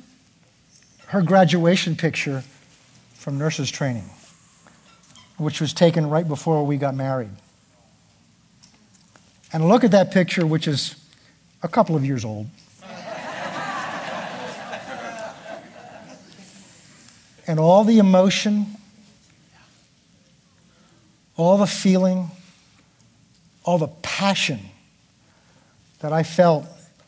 her 1.08 1.22
graduation 1.22 1.96
picture 1.96 2.44
from 3.14 3.38
nurses 3.38 3.70
training, 3.70 4.10
which 5.38 5.62
was 5.62 5.74
taken 5.74 6.10
right 6.10 6.28
before 6.28 6.66
we 6.66 6.78
got 6.78 6.96
married. 6.96 7.32
And 9.52 9.68
look 9.68 9.84
at 9.84 9.92
that 9.92 10.12
picture, 10.12 10.46
which 10.46 10.68
is 10.68 10.96
a 11.64 11.68
couple 11.68 11.96
of 11.96 12.06
years 12.06 12.24
old. 12.24 12.48
And 17.50 17.60
all 17.60 17.84
the 17.84 17.98
emotion, 17.98 18.68
all 21.36 21.58
the 21.58 21.66
feeling, 21.66 22.30
all 23.64 23.80
the 23.80 23.88
passion 23.88 24.60
that 26.02 26.14
I 26.14 26.22
felt 26.22 26.68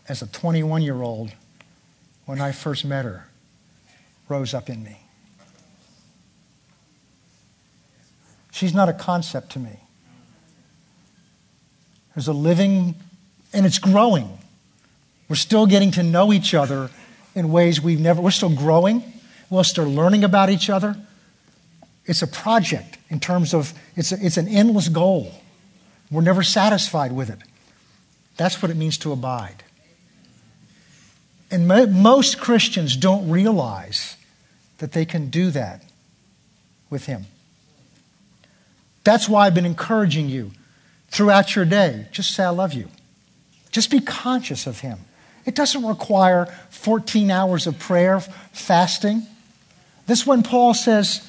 as 0.10 0.24
a 0.24 0.28
21 0.28 0.82
year 0.82 1.00
old 1.00 1.32
when 2.26 2.42
I 2.42 2.54
first 2.54 2.86
met 2.86 3.06
her 3.06 3.28
rose 4.30 4.56
up 4.56 4.68
in 4.68 4.84
me. 4.84 4.98
She's 8.52 8.74
not 8.74 8.89
a 8.89 8.94
concept 8.94 9.52
to 9.52 9.60
me. 9.60 9.80
There's 12.16 12.28
a 12.28 12.34
living, 12.34 12.96
and 13.54 13.64
it's 13.64 13.78
growing. 13.78 14.39
We're 15.30 15.36
still 15.36 15.68
getting 15.68 15.92
to 15.92 16.04
know 16.04 16.34
each 16.34 16.56
other 16.56 16.89
in 17.36 17.52
ways 17.52 17.80
we've 17.80 18.00
never, 18.00 18.20
we're 18.24 18.32
still 18.32 18.50
growing. 18.50 19.04
We're 19.52 19.64
still 19.64 19.86
learning 19.86 20.24
about 20.24 20.49
each 20.49 20.70
other. 20.70 20.95
It's 22.06 22.22
a 22.24 22.28
project 22.28 22.97
in 23.10 23.20
terms 23.20 23.54
of, 23.54 23.74
it's, 23.95 24.12
a, 24.12 24.26
it's 24.26 24.38
an 24.38 24.47
endless 24.47 24.88
goal. 24.88 25.32
We're 26.10 26.22
never 26.22 26.41
satisfied 26.41 27.12
with 27.12 27.30
it. 27.30 27.39
That's 28.38 28.62
what 28.62 28.72
it 28.72 28.78
means 28.78 28.97
to 28.99 29.12
abide. 29.12 29.64
And 31.52 31.68
mo- 31.68 31.86
most 31.86 32.39
Christians 32.39 32.95
don't 32.95 33.30
realize 33.30 34.16
that 34.78 34.93
they 34.93 35.06
can 35.06 35.30
do 35.30 35.52
that 35.52 35.84
with 36.89 37.06
Him. 37.06 37.26
That's 39.04 39.28
why 39.28 39.45
I've 39.47 39.54
been 39.54 39.66
encouraging 39.66 40.30
you 40.30 40.52
throughout 41.10 41.56
your 41.56 41.66
day. 41.66 42.08
Just 42.12 42.34
say, 42.34 42.45
I 42.45 42.49
love 42.49 42.72
you. 42.72 42.88
Just 43.70 43.91
be 43.91 43.99
conscious 43.99 44.66
of 44.66 44.80
Him. 44.80 44.99
It 45.45 45.56
doesn't 45.56 45.86
require 45.86 46.45
14 46.70 47.30
hours 47.30 47.68
of 47.68 47.78
prayer, 47.80 48.22
fasting. 48.22 49.28
This 50.12 50.28
when 50.28 50.43
Paul 50.43 50.74
says, 50.74 51.26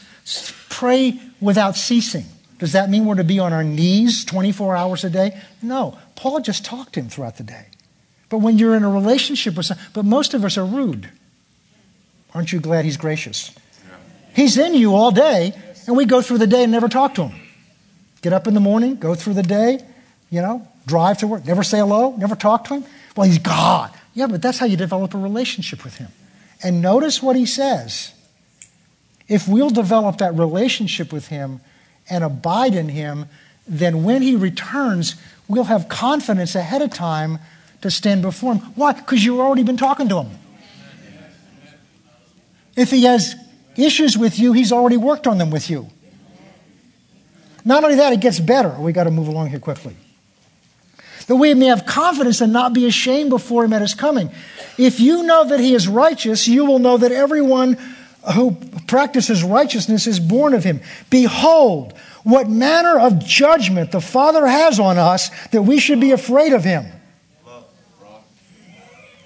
pray 0.69 1.21
without 1.41 1.77
ceasing. 1.77 2.25
Does 2.59 2.73
that 2.73 2.91
mean 2.91 3.07
we're 3.07 3.15
to 3.15 3.23
be 3.23 3.39
on 3.39 3.53
our 3.53 3.63
knees 3.63 4.25
24 4.25 4.75
hours 4.75 5.05
a 5.05 5.11
day? 5.11 5.41
No. 5.63 5.97
Paul 6.17 6.41
just 6.41 6.65
talked 6.65 6.95
to 6.95 7.01
him 7.01 7.09
throughout 7.09 7.37
the 7.37 7.45
day. 7.45 7.67
But 8.29 8.39
when 8.39 8.59
you're 8.59 8.75
in 8.75 8.83
a 8.83 8.91
relationship 8.91 9.57
with 9.57 9.67
someone, 9.67 9.87
but 9.93 10.05
most 10.05 10.35
of 10.35 10.45
us 10.45 10.59
are 10.59 10.65
rude. 10.65 11.09
Aren't 12.35 12.53
you 12.53 12.59
glad 12.59 12.85
he's 12.85 12.97
gracious? 12.97 13.55
Yeah. 13.89 13.97
He's 14.35 14.59
in 14.59 14.75
you 14.75 14.97
all 14.97 15.13
day, 15.13 15.53
and 15.87 15.97
we 15.97 16.05
go 16.05 16.21
through 16.21 16.39
the 16.39 16.49
day 16.49 16.65
and 16.65 16.73
never 16.73 16.89
talk 16.89 17.15
to 17.15 17.29
him. 17.29 17.41
Get 18.21 18.33
up 18.33 18.49
in 18.49 18.55
the 18.55 18.59
morning, 18.59 18.97
go 18.97 19.15
through 19.15 19.35
the 19.35 19.45
day, 19.45 19.79
you 20.29 20.43
know, 20.43 20.67
drive 20.87 21.19
to 21.19 21.29
work, 21.29 21.47
never 21.47 21.63
say 21.63 21.79
hello, 21.79 22.17
never 22.17 22.35
talk 22.35 22.65
to 22.65 22.75
him? 22.75 22.85
Well, 23.17 23.29
he's 23.29 23.39
God. 23.39 23.93
Yeah, 24.13 24.27
but 24.27 24.43
that's 24.43 24.59
how 24.59 24.67
you 24.67 24.77
develop 24.77 25.15
a 25.15 25.19
relationship 25.19 25.85
with 25.85 25.99
him. 25.99 26.09
And 26.65 26.83
notice 26.83 27.23
what 27.23 27.37
he 27.37 27.47
says. 27.47 28.15
If 29.29 29.49
we'll 29.49 29.71
develop 29.71 30.19
that 30.19 30.35
relationship 30.35 31.13
with 31.13 31.29
him 31.29 31.61
and 32.09 32.25
abide 32.25 32.75
in 32.75 32.89
him, 32.89 33.27
then 33.67 34.03
when 34.03 34.23
he 34.23 34.37
returns, 34.37 35.17
we'll 35.49 35.65
have 35.65 35.89
confidence 35.89 36.55
ahead 36.55 36.83
of 36.83 36.91
time 36.91 37.39
to 37.81 37.91
stand 37.91 38.23
before 38.23 38.55
him. 38.55 38.63
Why? 38.75 38.93
Because 38.93 39.25
you've 39.25 39.41
already 39.41 39.63
been 39.63 39.77
talking 39.77 40.09
to 40.09 40.23
him. 40.23 40.39
If 42.77 42.91
he 42.91 43.05
has 43.05 43.37
issues 43.77 44.17
with 44.17 44.39
you, 44.39 44.53
he's 44.53 44.73
already 44.73 44.97
worked 44.97 45.27
on 45.27 45.39
them 45.39 45.51
with 45.51 45.69
you. 45.71 45.89
Not 47.65 47.85
only 47.85 47.97
that, 47.97 48.13
it 48.13 48.21
gets 48.21 48.41
better. 48.41 48.71
We 48.79 48.93
got 48.93 49.05
to 49.05 49.11
move 49.11 49.29
along 49.29 49.51
here 49.51 49.61
quickly. 49.61 49.97
That 51.27 51.37
we 51.37 51.55
may 51.55 51.67
have 51.67 51.87
confidence 51.87 52.41
and 52.41 52.53
not 52.53 52.73
be 52.73 52.87
ashamed 52.87 53.31
before 53.31 53.65
him 53.65 53.73
at 53.73 53.83
his 53.83 53.95
coming. 53.95 54.31
If 54.79 54.99
you 54.99 55.23
know 55.23 55.45
that 55.45 55.61
he 55.61 55.75
is 55.75 55.87
righteous, 55.87 56.49
you 56.49 56.65
will 56.65 56.81
know 56.81 56.97
that 56.97 57.13
everyone 57.13 57.79
who 58.35 58.57
practices 58.87 59.43
righteousness 59.43 60.07
is 60.07 60.21
born 60.21 60.55
of 60.55 60.65
him. 60.65 60.81
Behold, 61.11 61.93
what 62.25 62.49
manner 62.49 62.99
of 62.99 63.19
judgment 63.25 63.91
the 63.91 64.01
Father 64.01 64.47
has 64.47 64.79
on 64.79 64.99
us 64.99 65.31
that 65.49 65.63
we 65.63 65.79
should 65.79 66.01
be 66.01 66.13
afraid 66.13 66.53
of 66.53 66.65
him. 66.65 66.87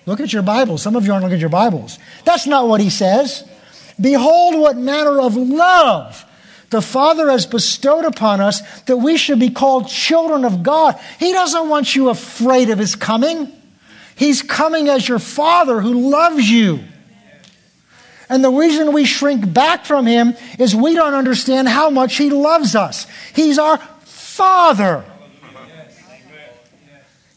Look 0.06 0.20
at 0.20 0.32
your 0.32 0.42
Bibles. 0.42 0.82
Some 0.82 0.94
of 0.94 1.04
you 1.04 1.12
aren't 1.12 1.24
looking 1.24 1.34
at 1.36 1.40
your 1.40 1.50
Bibles. 1.50 1.98
That's 2.24 2.46
not 2.46 2.68
what 2.68 2.80
he 2.80 2.90
says. 2.90 3.44
Behold, 4.00 4.58
what 4.60 4.76
manner 4.76 5.20
of 5.20 5.36
love 5.36 6.24
the 6.70 6.82
Father 6.82 7.30
has 7.30 7.46
bestowed 7.46 8.04
upon 8.04 8.40
us 8.40 8.60
that 8.82 8.96
we 8.96 9.16
should 9.16 9.38
be 9.38 9.50
called 9.50 9.88
children 9.88 10.44
of 10.44 10.62
God. 10.62 10.98
He 11.18 11.32
doesn't 11.32 11.68
want 11.68 11.94
you 11.94 12.08
afraid 12.08 12.70
of 12.70 12.78
His 12.78 12.96
coming. 12.96 13.52
He's 14.16 14.42
coming 14.42 14.88
as 14.88 15.08
your 15.08 15.18
Father 15.18 15.80
who 15.80 16.10
loves 16.10 16.50
you. 16.50 16.80
And 18.28 18.42
the 18.42 18.50
reason 18.50 18.92
we 18.92 19.04
shrink 19.04 19.52
back 19.52 19.84
from 19.84 20.06
Him 20.06 20.34
is 20.58 20.74
we 20.74 20.94
don't 20.94 21.14
understand 21.14 21.68
how 21.68 21.90
much 21.90 22.16
He 22.16 22.30
loves 22.30 22.74
us. 22.74 23.06
He's 23.34 23.58
our 23.58 23.78
Father. 23.78 25.04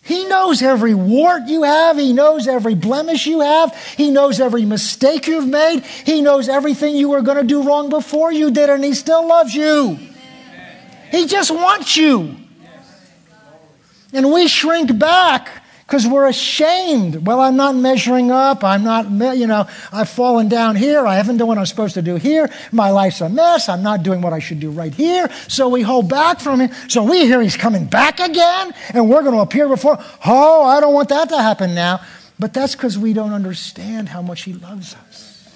He 0.02 0.26
knows 0.26 0.64
every 0.64 0.96
wart 0.96 1.44
you 1.46 1.62
have. 1.62 1.96
He 1.96 2.14
knows 2.14 2.48
every 2.48 2.74
blemish 2.74 3.28
you 3.28 3.42
have. 3.42 3.78
He 3.96 4.10
knows 4.10 4.40
every 4.40 4.66
mistake 4.66 5.28
you've 5.28 5.48
made. 5.48 5.84
He 5.84 6.22
knows 6.22 6.50
everything 6.50 6.96
you 6.96 7.10
were 7.10 7.22
going 7.22 7.38
to 7.38 7.44
do 7.44 7.62
wrong 7.62 7.90
before 7.90 8.32
you 8.32 8.50
did, 8.50 8.72
and 8.72 8.84
He 8.84 8.96
still 8.96 9.28
loves 9.28 9.54
you. 9.54 10.00
He 11.12 11.28
just 11.28 11.52
wants 11.52 11.96
you. 11.96 12.36
And 14.12 14.32
we 14.32 14.48
shrink 14.48 14.98
back 14.98 15.50
because 15.90 16.06
we're 16.06 16.28
ashamed. 16.28 17.26
Well, 17.26 17.42
I'm 17.42 17.56
not 17.56 17.76
measuring 17.76 18.30
up. 18.30 18.64
I'm 18.64 18.84
not, 18.84 19.10
you 19.36 19.48
know, 19.48 19.68
I've 19.92 20.08
fallen 20.08 20.48
down 20.48 20.76
here. 20.76 21.08
I 21.08 21.16
haven't 21.16 21.38
done 21.38 21.48
what 21.48 21.58
I'm 21.58 21.66
supposed 21.66 21.96
to 21.96 22.04
do 22.04 22.18
here. 22.18 22.48
My 22.72 22.92
life's 22.92 23.22
a 23.22 23.30
mess. 23.30 23.68
I'm 23.70 23.82
not 23.82 24.04
doing 24.04 24.22
what 24.22 24.32
I 24.32 24.38
should 24.38 24.60
do 24.60 24.70
right 24.70 24.94
here. 24.94 25.32
So 25.48 25.68
we 25.68 25.82
hold 25.82 26.08
back 26.08 26.42
from 26.42 26.62
him. 26.62 26.70
So 26.90 27.02
we 27.02 27.22
hear 27.22 27.42
he's 27.42 27.58
coming 27.58 27.86
back 27.88 28.20
again 28.20 28.72
and 28.94 29.10
we're 29.10 29.24
going 29.24 29.34
to 29.34 29.40
appear 29.40 29.68
before. 29.68 29.98
Oh, 30.24 30.64
I 30.64 30.80
don't 30.80 30.94
want 30.94 31.10
that 31.10 31.30
to 31.30 31.42
happen 31.42 31.74
now. 31.74 32.02
But 32.38 32.54
that's 32.54 32.76
because 32.76 32.96
we 32.96 33.14
don't 33.14 33.34
understand 33.34 34.10
how 34.10 34.22
much 34.22 34.44
he 34.44 34.54
loves 34.54 34.94
us. 34.94 35.50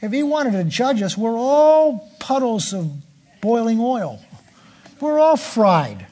If 0.00 0.10
he 0.10 0.22
wanted 0.22 0.52
to 0.52 0.64
judge 0.64 1.02
us, 1.02 1.18
we're 1.18 1.36
all 1.36 2.10
puddles 2.18 2.72
of 2.72 2.90
boiling 3.42 3.78
oil. 3.78 4.20
We're 5.02 5.18
all 5.18 5.36
fried 5.36 6.06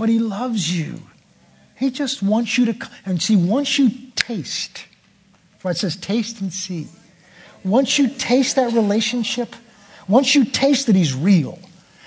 but 0.00 0.08
He 0.08 0.18
loves 0.18 0.74
you. 0.74 1.02
He 1.78 1.90
just 1.90 2.22
wants 2.22 2.56
you 2.56 2.64
to, 2.64 2.72
come 2.72 2.90
and 3.04 3.22
see, 3.22 3.36
once 3.36 3.78
you 3.78 3.90
taste, 4.16 4.86
right, 5.62 5.76
it 5.76 5.78
says 5.78 5.94
taste 5.94 6.40
and 6.40 6.50
see. 6.50 6.88
Once 7.64 7.98
you 7.98 8.08
taste 8.08 8.56
that 8.56 8.72
relationship, 8.72 9.54
once 10.08 10.34
you 10.34 10.46
taste 10.46 10.86
that 10.86 10.96
He's 10.96 11.14
real, 11.14 11.58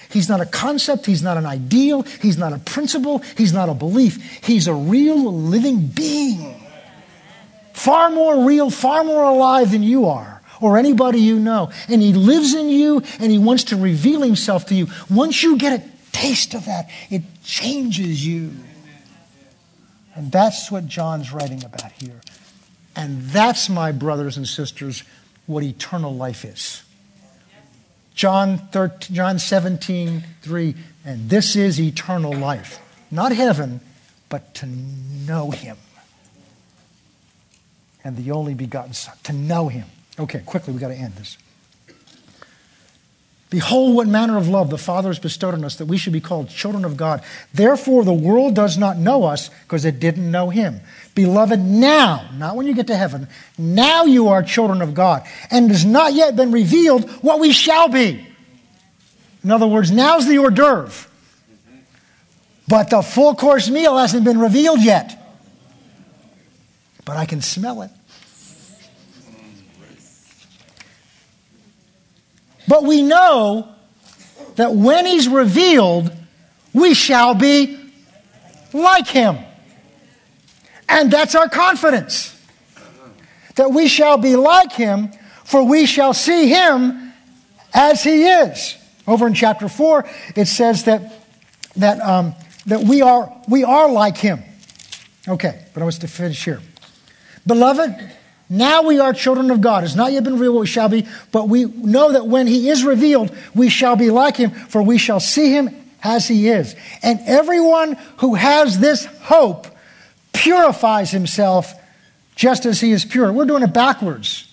He's 0.10 0.28
not 0.28 0.42
a 0.42 0.46
concept, 0.48 1.06
He's 1.06 1.22
not 1.22 1.38
an 1.38 1.46
ideal, 1.46 2.02
He's 2.02 2.36
not 2.36 2.52
a 2.52 2.58
principle, 2.58 3.20
He's 3.38 3.54
not 3.54 3.70
a 3.70 3.76
belief. 3.76 4.44
He's 4.44 4.68
a 4.68 4.74
real 4.74 5.32
living 5.32 5.86
being. 5.86 6.66
Far 7.74 8.10
more 8.10 8.44
real, 8.48 8.72
far 8.72 9.04
more 9.04 9.24
alive 9.24 9.70
than 9.70 9.84
you 9.84 10.08
are 10.08 10.42
or 10.60 10.80
anybody 10.80 11.20
you 11.20 11.38
know. 11.38 11.72
And 11.88 12.02
He 12.02 12.14
lives 12.14 12.56
in 12.56 12.70
you 12.70 13.04
and 13.20 13.32
He 13.32 13.38
wants 13.38 13.66
to 13.66 13.76
reveal 13.76 14.24
Himself 14.24 14.66
to 14.68 14.74
you. 14.74 14.88
Once 15.12 15.44
you 15.44 15.58
get 15.58 15.80
a 15.80 15.93
taste 16.14 16.54
of 16.54 16.66
that, 16.66 16.90
it 17.10 17.24
changes 17.44 18.26
you. 18.26 18.52
And 20.16 20.32
that's 20.32 20.72
what 20.72 20.88
John's 20.88 21.34
writing 21.34 21.64
about 21.66 21.92
here. 21.94 22.22
And 22.96 23.24
that's, 23.24 23.70
my 23.70 23.92
brothers 23.92 24.38
and 24.38 24.48
sisters, 24.48 25.04
what 25.48 25.64
eternal 25.64 26.16
life 26.16 26.46
is. 26.46 26.84
John, 28.16 28.60
13, 28.72 29.16
John 29.16 29.40
17, 29.40 30.24
3, 30.42 30.76
and 31.04 31.30
this 31.30 31.56
is 31.56 31.82
eternal 31.82 32.32
life. 32.32 32.80
Not 33.10 33.32
heaven, 33.32 33.82
but 34.30 34.54
to 34.56 34.68
know 34.68 35.52
him. 35.52 35.78
And 38.04 38.16
the 38.18 38.32
only 38.32 38.54
begotten 38.54 38.94
Son, 38.94 39.16
to 39.24 39.34
know 39.34 39.68
him. 39.68 39.88
Okay, 40.20 40.42
quickly, 40.46 40.74
we've 40.74 40.82
got 40.82 40.90
to 40.90 40.96
end 40.96 41.16
this. 41.16 41.38
Behold, 43.54 43.96
what 43.96 44.08
manner 44.08 44.36
of 44.36 44.48
love 44.48 44.72
the 44.72 44.80
Father 44.80 45.10
has 45.10 45.20
bestowed 45.20 45.54
on 45.54 45.64
us 45.64 45.76
that 45.76 45.86
we 45.86 45.96
should 45.96 46.12
be 46.12 46.20
called 46.20 46.50
children 46.50 46.84
of 46.84 46.98
God. 46.98 47.22
Therefore, 47.54 48.04
the 48.04 48.12
world 48.12 48.56
does 48.56 48.80
not 48.80 48.98
know 48.98 49.26
us 49.26 49.52
because 49.62 49.86
it 49.86 50.00
didn't 50.00 50.32
know 50.32 50.50
Him. 50.50 50.82
Beloved, 51.14 51.60
now, 51.60 52.32
not 52.36 52.56
when 52.56 52.66
you 52.66 52.74
get 52.74 52.88
to 52.88 52.98
heaven, 52.98 53.28
now 53.56 54.06
you 54.06 54.30
are 54.30 54.42
children 54.42 54.82
of 54.82 54.96
God. 54.96 55.22
And 55.52 55.68
it 55.68 55.74
has 55.74 55.86
not 55.86 56.14
yet 56.14 56.36
been 56.36 56.52
revealed 56.52 57.08
what 57.22 57.40
we 57.40 57.52
shall 57.52 57.90
be. 57.90 58.26
In 59.44 59.52
other 59.52 59.68
words, 59.68 59.92
now's 59.92 60.28
the 60.28 60.40
hors 60.40 60.50
d'oeuvre. 60.50 61.08
But 62.68 62.90
the 62.90 63.04
full 63.04 63.36
course 63.36 63.70
meal 63.70 63.96
hasn't 63.96 64.24
been 64.24 64.40
revealed 64.40 64.82
yet. 64.82 65.16
But 67.06 67.18
I 67.18 67.28
can 67.28 67.44
smell 67.44 67.84
it. 67.84 67.92
But 72.74 72.86
we 72.86 73.04
know 73.04 73.68
that 74.56 74.74
when 74.74 75.06
he's 75.06 75.28
revealed, 75.28 76.12
we 76.74 76.96
shall 76.96 77.36
be 77.36 77.78
like 78.74 79.06
him. 79.06 79.38
And 80.90 81.12
that's 81.12 81.36
our 81.36 81.48
confidence. 81.48 82.36
That 83.58 83.70
we 83.74 83.88
shall 83.88 84.18
be 84.18 84.36
like 84.36 84.72
him, 84.72 85.12
for 85.44 85.64
we 85.64 85.86
shall 85.86 86.16
see 86.16 86.48
him 86.48 87.14
as 87.76 88.04
he 88.04 88.24
is. 88.24 88.76
Over 89.06 89.28
in 89.28 89.36
chapter 89.36 89.70
4, 89.70 90.10
it 90.36 90.48
says 90.48 90.86
that, 90.86 91.14
that, 91.76 92.02
um, 92.02 92.34
that 92.66 92.80
we, 92.80 93.04
are, 93.04 93.32
we 93.48 93.64
are 93.64 93.88
like 93.88 94.18
him. 94.18 94.42
Okay, 95.28 95.64
but 95.76 95.84
I 95.84 95.86
was 95.86 96.00
to 96.00 96.08
finish 96.08 96.44
here. 96.44 96.60
Beloved, 97.46 97.94
now 98.50 98.84
we 98.84 99.00
are 99.00 99.14
children 99.14 99.52
of 99.52 99.62
God. 99.62 99.84
It's 99.84 99.96
not 99.96 100.12
yet 100.12 100.24
been 100.24 100.34
revealed 100.34 100.56
what 100.56 100.62
we 100.62 100.68
shall 100.68 100.90
be, 100.90 101.08
but 101.32 101.50
we 101.50 101.66
know 101.66 102.12
that 102.12 102.28
when 102.28 102.48
he 102.48 102.70
is 102.70 102.84
revealed, 102.84 103.36
we 103.56 103.70
shall 103.70 103.96
be 103.96 104.10
like 104.10 104.38
him, 104.38 104.52
for 104.52 104.82
we 104.82 104.98
shall 104.98 105.20
see 105.20 105.52
him 105.52 105.70
as 106.04 106.28
he 106.28 106.50
is. 106.50 106.76
And 107.02 107.20
everyone 107.26 107.94
who 108.18 108.36
has 108.36 108.80
this 108.80 109.06
hope 109.22 109.68
purifies 110.34 111.12
himself 111.12 111.74
just 112.36 112.66
as 112.66 112.82
he 112.82 112.92
is 112.92 113.06
pure. 113.06 113.32
We're 113.32 113.46
doing 113.46 113.64
it 113.64 113.74
backwards. 113.74 114.52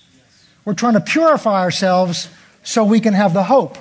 We're 0.64 0.74
trying 0.74 0.95
to 0.95 1.01
purify 1.01 1.61
ourselves 1.61 2.28
so 2.62 2.84
we 2.84 3.01
can 3.01 3.14
have 3.14 3.34
the 3.34 3.43
hope. 3.43 3.76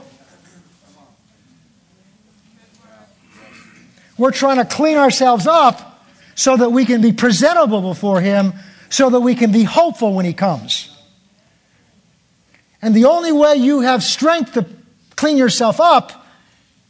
We're 4.17 4.31
trying 4.31 4.57
to 4.57 4.65
clean 4.65 4.97
ourselves 4.97 5.47
up 5.47 6.03
so 6.35 6.57
that 6.57 6.71
we 6.71 6.85
can 6.85 7.01
be 7.01 7.13
presentable 7.13 7.81
before 7.81 8.19
him 8.19 8.53
so 8.89 9.09
that 9.09 9.19
we 9.19 9.35
can 9.35 9.51
be 9.51 9.63
hopeful 9.63 10.13
when 10.13 10.25
He 10.25 10.33
comes. 10.33 10.95
And 12.81 12.95
the 12.95 13.05
only 13.05 13.31
way 13.31 13.55
you 13.55 13.81
have 13.81 14.03
strength 14.03 14.53
to 14.53 14.65
clean 15.15 15.37
yourself 15.37 15.79
up 15.79 16.25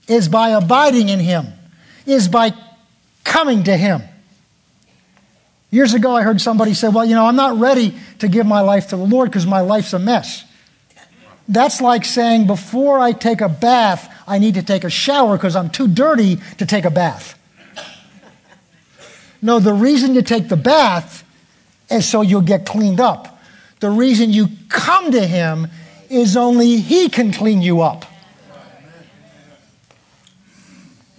is 0.08 0.28
by 0.28 0.50
abiding 0.50 1.10
in 1.10 1.20
Him, 1.20 1.48
is 2.06 2.28
by 2.28 2.54
coming 3.24 3.64
to 3.64 3.76
Him. 3.76 4.02
Years 5.72 5.94
ago, 5.94 6.16
I 6.16 6.24
heard 6.24 6.42
somebody 6.42 6.74
say, 6.74 6.90
Well, 6.90 7.06
you 7.06 7.16
know, 7.16 7.26
I'm 7.26 7.36
not 7.36 7.60
ready 7.60 7.96
to 8.20 8.28
give 8.28 8.46
my 8.46 8.62
life 8.62 8.88
to 8.90 8.98
the 8.98 9.06
Lord 9.06 9.30
because 9.30 9.46
my 9.46 9.62
life's 9.62 9.94
a 9.94 10.00
mess. 10.00 10.44
That's 11.48 11.82
like 11.82 12.06
saying, 12.06 12.48
Before 12.48 13.00
I 13.00 13.12
take 13.12 13.42
a 13.42 13.50
bath, 13.50 14.12
I 14.28 14.40
need 14.40 14.56
to 14.56 14.64
take 14.64 14.84
a 14.84 14.90
shower 14.90 15.38
because 15.38 15.56
I'm 15.56 15.70
too 15.70 15.88
dirty 15.88 16.40
to 16.58 16.66
take 16.66 16.86
a 16.86 16.92
bath. 16.92 17.36
No, 19.42 19.60
the 19.60 19.74
reason 19.74 20.16
you 20.16 20.22
take 20.22 20.50
the 20.50 20.58
bath 20.58 21.24
and 21.90 22.04
so 22.04 22.22
you'll 22.22 22.42
get 22.42 22.66
cleaned 22.66 23.00
up. 23.00 23.40
The 23.80 23.90
reason 23.90 24.32
you 24.32 24.48
come 24.68 25.12
to 25.12 25.26
Him 25.26 25.68
is 26.10 26.36
only 26.36 26.78
He 26.78 27.10
can 27.10 27.32
clean 27.32 27.62
you 27.62 27.82
up. 27.82 28.06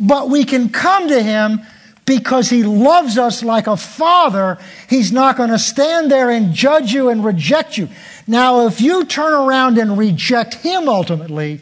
But 0.01 0.31
we 0.31 0.45
can 0.45 0.71
come 0.71 1.09
to 1.09 1.23
him 1.23 1.61
because 2.07 2.49
he 2.49 2.65
loves 2.65 3.19
us 3.19 3.45
like 3.45 3.67
a 3.67 3.77
father. 3.77 4.59
He's 4.89 5.13
not 5.13 5.37
going 5.37 5.51
to 5.51 5.59
stand 5.59 6.11
there 6.11 6.31
and 6.31 6.55
judge 6.55 6.93
you 6.93 7.11
and 7.11 7.23
reject 7.23 7.77
you. 7.77 7.89
Now, 8.27 8.67
if 8.67 8.81
you 8.81 9.05
turn 9.05 9.35
around 9.35 9.77
and 9.77 9.99
reject 9.99 10.55
him 10.55 10.89
ultimately, 10.89 11.61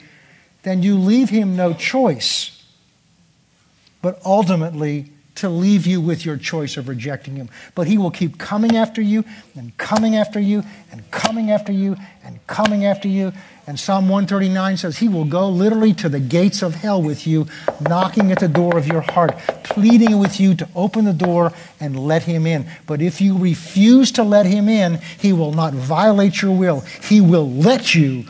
then 0.63 0.85
you 0.85 0.97
leave 0.97 1.31
him 1.31 1.57
no 1.57 1.75
choice. 1.75 2.63
But 4.01 4.21
ultimately, 4.25 5.11
to 5.39 5.49
leave 5.49 5.87
you 5.87 6.01
with 6.01 6.25
your 6.25 6.37
choice 6.37 6.77
of 6.77 6.89
rejecting 6.89 7.37
him. 7.37 7.49
But 7.75 7.87
he 7.87 7.99
will 7.99 8.11
keep 8.11 8.39
coming 8.39 8.77
after 8.77 9.01
you 9.01 9.25
and 9.57 9.77
coming 9.79 10.17
after 10.17 10.41
you 10.41 10.63
and 10.91 11.09
coming 11.11 11.51
after 11.51 11.73
you 11.73 11.97
and 12.25 12.45
coming 12.47 12.85
after 12.85 13.09
you. 13.09 13.33
And 13.67 13.79
Psalm 13.79 14.09
139 14.09 14.79
says 14.79 14.99
he 14.99 15.09
will 15.09 15.25
go 15.25 15.49
literally 15.49 15.93
to 15.95 16.09
the 16.09 16.21
gates 16.21 16.63
of 16.63 16.75
hell 16.75 17.03
with 17.03 17.27
you, 17.27 17.47
knocking 17.81 18.33
at 18.33 18.41
the 18.41 18.49
door 18.49 18.79
of 18.79 18.87
your 18.87 19.03
heart, 19.03 19.37
pleading 19.63 20.19
with 20.19 20.41
you 20.41 20.55
to 20.55 20.69
open 20.75 21.05
the 21.05 21.13
door 21.13 21.53
and 21.79 21.99
let 21.99 22.23
him 22.23 22.47
in. 22.47 22.67
But 22.87 23.03
if 23.03 23.21
you 23.21 23.37
refuse 23.37 24.11
to 24.13 24.23
let 24.23 24.47
him 24.47 24.69
in, 24.69 25.01
he 25.19 25.33
will 25.33 25.53
not 25.53 25.75
violate 25.75 26.41
your 26.41 26.57
will. 26.57 26.81
He 26.81 27.21
will 27.21 27.51
let 27.51 27.95
you 27.95 28.25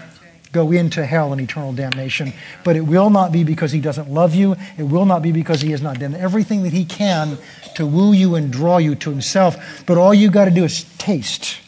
go 0.52 0.72
into 0.72 1.04
hell 1.04 1.32
and 1.32 1.40
eternal 1.40 1.72
damnation. 1.72 2.32
But 2.64 2.76
it 2.76 2.82
will 2.82 3.10
not 3.10 3.32
be 3.32 3.44
because 3.44 3.72
he 3.72 3.80
doesn't 3.80 4.10
love 4.10 4.34
you. 4.34 4.56
It 4.76 4.84
will 4.84 5.04
not 5.04 5.22
be 5.22 5.32
because 5.32 5.60
he 5.60 5.70
has 5.72 5.82
not 5.82 5.98
done 5.98 6.14
everything 6.14 6.62
that 6.62 6.72
he 6.72 6.84
can 6.84 7.38
to 7.74 7.86
woo 7.86 8.12
you 8.12 8.34
and 8.34 8.52
draw 8.52 8.78
you 8.78 8.94
to 8.96 9.10
himself. 9.10 9.84
But 9.86 9.98
all 9.98 10.14
you 10.14 10.30
got 10.30 10.46
to 10.46 10.50
do 10.50 10.64
is 10.64 10.84
taste. 10.98 11.58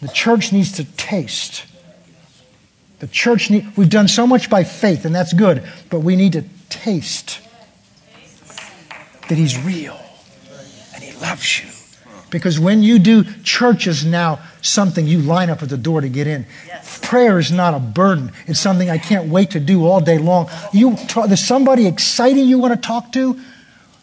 The 0.00 0.08
church 0.08 0.52
needs 0.52 0.72
to 0.72 0.84
taste. 0.84 1.64
The 3.00 3.06
church 3.06 3.50
need, 3.50 3.76
we've 3.76 3.90
done 3.90 4.08
so 4.08 4.26
much 4.26 4.48
by 4.48 4.64
faith, 4.64 5.04
and 5.04 5.14
that's 5.14 5.32
good, 5.32 5.62
but 5.90 6.00
we 6.00 6.16
need 6.16 6.32
to 6.34 6.44
taste 6.68 7.40
that 9.28 9.36
he's 9.36 9.58
real 9.62 10.00
and 10.94 11.02
he 11.02 11.12
loves 11.20 11.62
you. 11.62 11.73
Because 12.34 12.58
when 12.58 12.82
you 12.82 12.98
do, 12.98 13.22
church 13.44 13.86
is 13.86 14.04
now 14.04 14.40
something 14.60 15.06
you 15.06 15.20
line 15.20 15.50
up 15.50 15.62
at 15.62 15.68
the 15.68 15.76
door 15.76 16.00
to 16.00 16.08
get 16.08 16.26
in. 16.26 16.46
Yes. 16.66 16.98
Prayer 17.00 17.38
is 17.38 17.52
not 17.52 17.74
a 17.74 17.78
burden. 17.78 18.32
It's 18.48 18.58
something 18.58 18.90
I 18.90 18.98
can't 18.98 19.28
wait 19.28 19.52
to 19.52 19.60
do 19.60 19.86
all 19.86 20.00
day 20.00 20.18
long. 20.18 20.50
You 20.72 20.96
there's 21.28 21.46
somebody 21.46 21.86
exciting 21.86 22.48
you 22.48 22.58
want 22.58 22.74
to 22.74 22.80
talk 22.84 23.12
to. 23.12 23.40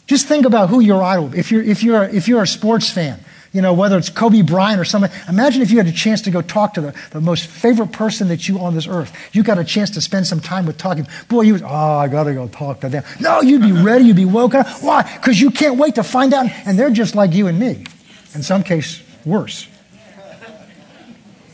Just 0.08 0.30
think 0.30 0.46
about 0.46 0.70
who 0.70 0.80
your 0.80 1.04
idol. 1.04 1.36
If 1.36 1.52
you're 1.52 1.62
if 1.62 1.84
you're 1.84 2.04
if 2.06 2.30
you're 2.30 2.42
a 2.42 2.48
sports 2.48 2.90
fan, 2.90 3.20
you 3.52 3.62
know 3.62 3.74
whether 3.74 3.98
it's 3.98 4.10
Kobe 4.10 4.44
Bryant 4.44 4.80
or 4.80 4.86
somebody. 4.86 5.14
Imagine 5.28 5.62
if 5.62 5.70
you 5.70 5.80
had 5.80 5.88
a 5.88 5.92
chance 5.92 6.22
to 6.22 6.32
go 6.32 6.42
talk 6.42 6.76
to 6.76 6.82
the, 6.82 6.96
the 7.10 7.20
most 7.20 7.48
favorite 7.48 7.92
person 7.92 8.30
that 8.30 8.48
you 8.48 8.60
on 8.60 8.76
this 8.76 8.88
earth. 8.88 9.14
You 9.34 9.44
got 9.44 9.60
a 9.60 9.66
chance 9.66 9.90
to 9.90 10.00
spend 10.00 10.26
some 10.26 10.40
time 10.40 10.66
with 10.66 10.78
talking. 10.78 11.06
Boy, 11.28 11.42
you 11.42 11.52
was 11.52 11.64
oh 11.64 11.68
I 11.68 12.08
got 12.08 12.24
to 12.24 12.34
go 12.34 12.48
talk 12.48 12.80
to 12.80 12.88
them. 12.88 13.04
No, 13.20 13.42
you'd 13.42 13.62
be 13.62 13.74
ready. 13.90 14.06
You'd 14.06 14.16
be 14.16 14.24
woken 14.24 14.62
up. 14.62 14.68
Why? 14.82 15.02
Because 15.18 15.42
you 15.42 15.52
can't 15.52 15.78
wait 15.78 15.96
to 15.96 16.04
find 16.04 16.34
out. 16.34 16.50
And 16.66 16.80
they're 16.80 16.92
just 16.92 17.14
like 17.14 17.34
you 17.34 17.48
and 17.48 17.60
me. 17.60 17.84
In 18.34 18.44
some 18.44 18.64
case, 18.64 19.02
worse. 19.26 19.68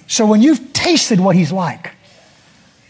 So 0.07 0.25
when 0.25 0.41
you've 0.41 0.73
tasted 0.73 1.19
what 1.19 1.36
he's 1.36 1.51
like, 1.51 1.91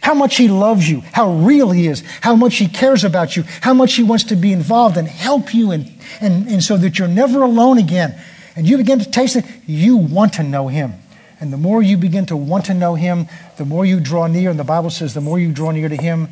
how 0.02 0.14
much 0.14 0.38
he 0.38 0.48
loves 0.48 0.90
you, 0.90 1.02
how 1.02 1.32
real 1.32 1.72
he 1.72 1.88
is, 1.88 2.02
how 2.22 2.36
much 2.36 2.58
he 2.58 2.68
cares 2.68 3.04
about 3.04 3.36
you, 3.36 3.44
how 3.62 3.74
much 3.74 3.96
he 3.96 4.04
wants 4.04 4.26
to 4.26 4.36
be 4.36 4.54
involved 4.54 4.96
and 4.96 5.08
help 5.08 5.54
you, 5.54 5.72
and, 5.72 5.92
and, 6.22 6.48
and 6.48 6.64
so 6.64 6.78
that 6.78 6.98
you're 6.98 7.08
never 7.08 7.42
alone 7.42 7.78
again. 7.78 8.18
And 8.56 8.68
you 8.68 8.78
begin 8.78 9.00
to 9.00 9.10
taste 9.10 9.36
it, 9.36 9.46
you 9.66 9.98
want 9.98 10.34
to 10.34 10.44
know 10.44 10.68
him. 10.68 10.94
And 11.40 11.52
the 11.52 11.58
more 11.58 11.84
you 11.84 11.98
begin 11.98 12.26
to 12.28 12.38
want 12.38 12.66
to 12.66 12.74
know 12.74 12.96
him, 12.96 13.28
the 13.58 13.66
more 13.66 13.86
you 13.86 14.00
draw 14.00 14.28
near. 14.28 14.50
And 14.50 14.60
the 14.60 14.64
Bible 14.64 14.90
says, 14.90 15.14
the 15.14 15.22
more 15.22 15.40
you 15.40 15.52
draw 15.52 15.72
near 15.72 15.90
to 15.90 15.98
him, 15.98 16.30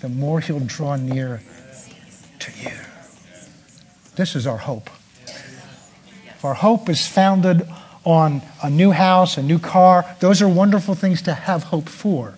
the 0.00 0.08
more 0.08 0.40
he'll 0.40 0.60
draw 0.60 0.96
near 0.96 1.42
to 2.38 2.52
you. 2.60 2.72
This 4.16 4.34
is 4.34 4.46
our 4.46 4.56
hope. 4.56 4.90
If 6.38 6.44
our 6.44 6.54
hope 6.54 6.88
is 6.88 7.06
founded 7.06 7.68
on 8.08 8.40
a 8.62 8.70
new 8.70 8.90
house, 8.90 9.36
a 9.36 9.42
new 9.42 9.58
car. 9.58 10.16
Those 10.20 10.40
are 10.40 10.48
wonderful 10.48 10.94
things 10.94 11.20
to 11.22 11.34
have 11.34 11.64
hope 11.64 11.90
for. 11.90 12.34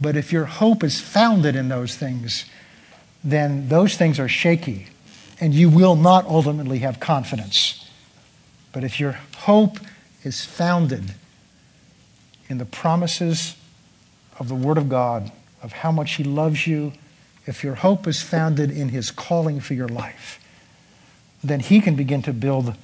But 0.00 0.16
if 0.16 0.32
your 0.32 0.44
hope 0.44 0.84
is 0.84 1.00
founded 1.00 1.56
in 1.56 1.68
those 1.68 1.96
things, 1.96 2.44
then 3.24 3.68
those 3.68 3.96
things 3.96 4.20
are 4.20 4.28
shaky 4.28 4.86
and 5.40 5.52
you 5.52 5.68
will 5.68 5.96
not 5.96 6.24
ultimately 6.26 6.78
have 6.78 7.00
confidence. 7.00 7.90
But 8.72 8.84
if 8.84 9.00
your 9.00 9.18
hope 9.38 9.78
is 10.22 10.44
founded 10.44 11.14
in 12.48 12.58
the 12.58 12.64
promises 12.64 13.56
of 14.38 14.48
the 14.48 14.54
Word 14.54 14.78
of 14.78 14.88
God, 14.88 15.32
of 15.62 15.72
how 15.72 15.90
much 15.90 16.14
He 16.14 16.24
loves 16.24 16.66
you, 16.66 16.92
if 17.46 17.64
your 17.64 17.76
hope 17.76 18.06
is 18.06 18.22
founded 18.22 18.70
in 18.70 18.90
His 18.90 19.10
calling 19.10 19.60
for 19.60 19.74
your 19.74 19.88
life, 19.88 20.38
then 21.42 21.60
He 21.60 21.80
can 21.80 21.96
begin 21.96 22.22
to 22.22 22.32
build 22.32 22.76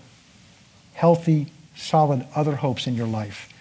healthy 0.97 1.47
solid 1.77 2.27
other 2.35 2.57
hopes 2.57 2.87
in 2.87 2.95
your 2.95 3.07
life. 3.07 3.53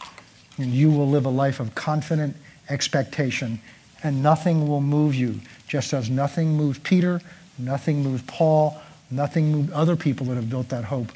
And 0.58 0.72
you 0.72 0.90
will 0.90 1.10
live 1.10 1.26
a 1.26 1.30
life 1.30 1.60
of 1.60 1.76
confident 1.76 2.38
expectation, 2.70 3.60
and 4.02 4.24
nothing 4.24 4.70
will 4.70 4.80
move 4.80 5.14
you, 5.14 5.42
just 5.68 5.94
as 5.94 6.10
nothing 6.10 6.56
moved 6.56 6.84
Peter, 6.84 7.22
nothing 7.60 8.04
moved 8.04 8.26
Paul, 8.26 8.82
nothing 9.12 9.52
moved 9.52 9.74
other 9.74 9.98
people 9.98 10.28
that 10.28 10.36
have 10.36 10.50
built 10.50 10.70
that 10.70 10.86
hope, 10.86 11.12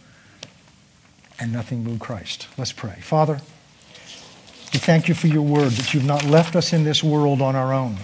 and 1.40 1.54
nothing 1.54 1.86
moved 1.86 2.02
Christ. 2.02 2.48
Let's 2.58 2.74
pray. 2.74 3.00
Father, 3.00 3.40
we 4.74 4.80
thank 4.80 5.08
you 5.08 5.16
for 5.16 5.28
your 5.28 5.44
word 5.44 5.72
that 5.72 5.94
you've 5.94 6.06
not 6.06 6.26
left 6.26 6.58
us 6.58 6.74
in 6.74 6.84
this 6.84 7.02
world 7.02 7.42
on 7.42 7.56
our 7.56 7.74
own. 7.74 7.96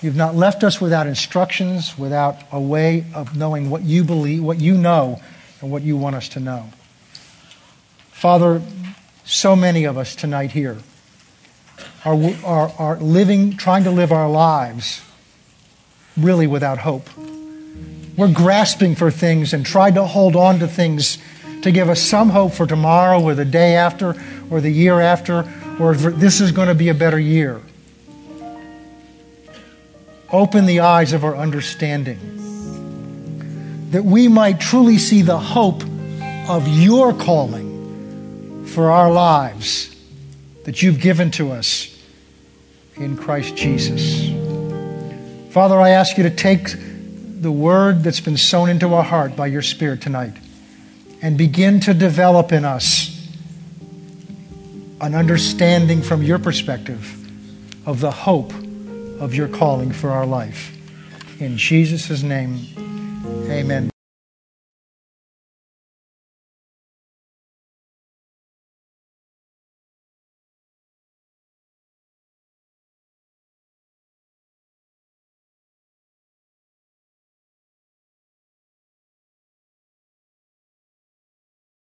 You've 0.00 0.16
not 0.16 0.34
left 0.34 0.64
us 0.64 0.80
without 0.80 1.06
instructions, 1.06 1.98
without 1.98 2.38
a 2.50 2.60
way 2.60 3.04
of 3.14 3.36
knowing 3.36 3.68
what 3.68 3.82
you 3.82 4.02
believe, 4.02 4.42
what 4.42 4.58
you 4.58 4.78
know, 4.78 5.20
and 5.60 5.70
what 5.70 5.82
you 5.82 5.98
want 5.98 6.16
us 6.16 6.30
to 6.30 6.40
know. 6.40 6.70
Father, 8.18 8.60
so 9.24 9.54
many 9.54 9.84
of 9.84 9.96
us 9.96 10.16
tonight 10.16 10.50
here 10.50 10.78
are, 12.04 12.18
are, 12.44 12.72
are 12.76 12.96
living, 12.96 13.56
trying 13.56 13.84
to 13.84 13.92
live 13.92 14.10
our 14.10 14.28
lives 14.28 15.02
really 16.16 16.48
without 16.48 16.78
hope. 16.78 17.08
We're 18.16 18.32
grasping 18.32 18.96
for 18.96 19.12
things 19.12 19.52
and 19.52 19.64
trying 19.64 19.94
to 19.94 20.04
hold 20.04 20.34
on 20.34 20.58
to 20.58 20.66
things 20.66 21.18
to 21.62 21.70
give 21.70 21.88
us 21.88 22.02
some 22.02 22.30
hope 22.30 22.54
for 22.54 22.66
tomorrow 22.66 23.22
or 23.22 23.36
the 23.36 23.44
day 23.44 23.76
after 23.76 24.16
or 24.50 24.60
the 24.60 24.72
year 24.72 25.00
after 25.00 25.48
or 25.78 25.94
this 25.94 26.40
is 26.40 26.50
going 26.50 26.66
to 26.66 26.74
be 26.74 26.88
a 26.88 26.94
better 26.94 27.20
year. 27.20 27.62
Open 30.32 30.66
the 30.66 30.80
eyes 30.80 31.12
of 31.12 31.22
our 31.22 31.36
understanding 31.36 32.18
that 33.92 34.04
we 34.04 34.26
might 34.26 34.58
truly 34.58 34.98
see 34.98 35.22
the 35.22 35.38
hope 35.38 35.84
of 36.48 36.66
your 36.66 37.14
calling 37.14 37.67
for 38.68 38.90
our 38.90 39.10
lives 39.10 39.94
that 40.64 40.82
you've 40.82 41.00
given 41.00 41.30
to 41.32 41.50
us 41.52 41.94
in 42.96 43.16
Christ 43.16 43.56
Jesus. 43.56 44.30
Father, 45.52 45.80
I 45.80 45.90
ask 45.90 46.16
you 46.16 46.24
to 46.24 46.30
take 46.30 46.68
the 47.40 47.50
word 47.50 48.02
that's 48.02 48.20
been 48.20 48.36
sown 48.36 48.68
into 48.68 48.94
our 48.94 49.02
heart 49.02 49.36
by 49.36 49.46
your 49.46 49.62
Spirit 49.62 50.02
tonight 50.02 50.36
and 51.22 51.38
begin 51.38 51.80
to 51.80 51.94
develop 51.94 52.52
in 52.52 52.64
us 52.64 53.14
an 55.00 55.14
understanding 55.14 56.02
from 56.02 56.22
your 56.22 56.38
perspective 56.38 57.14
of 57.86 58.00
the 58.00 58.10
hope 58.10 58.52
of 59.20 59.34
your 59.34 59.48
calling 59.48 59.92
for 59.92 60.10
our 60.10 60.26
life. 60.26 60.76
In 61.40 61.56
Jesus' 61.56 62.22
name, 62.22 62.58
amen. 63.48 63.90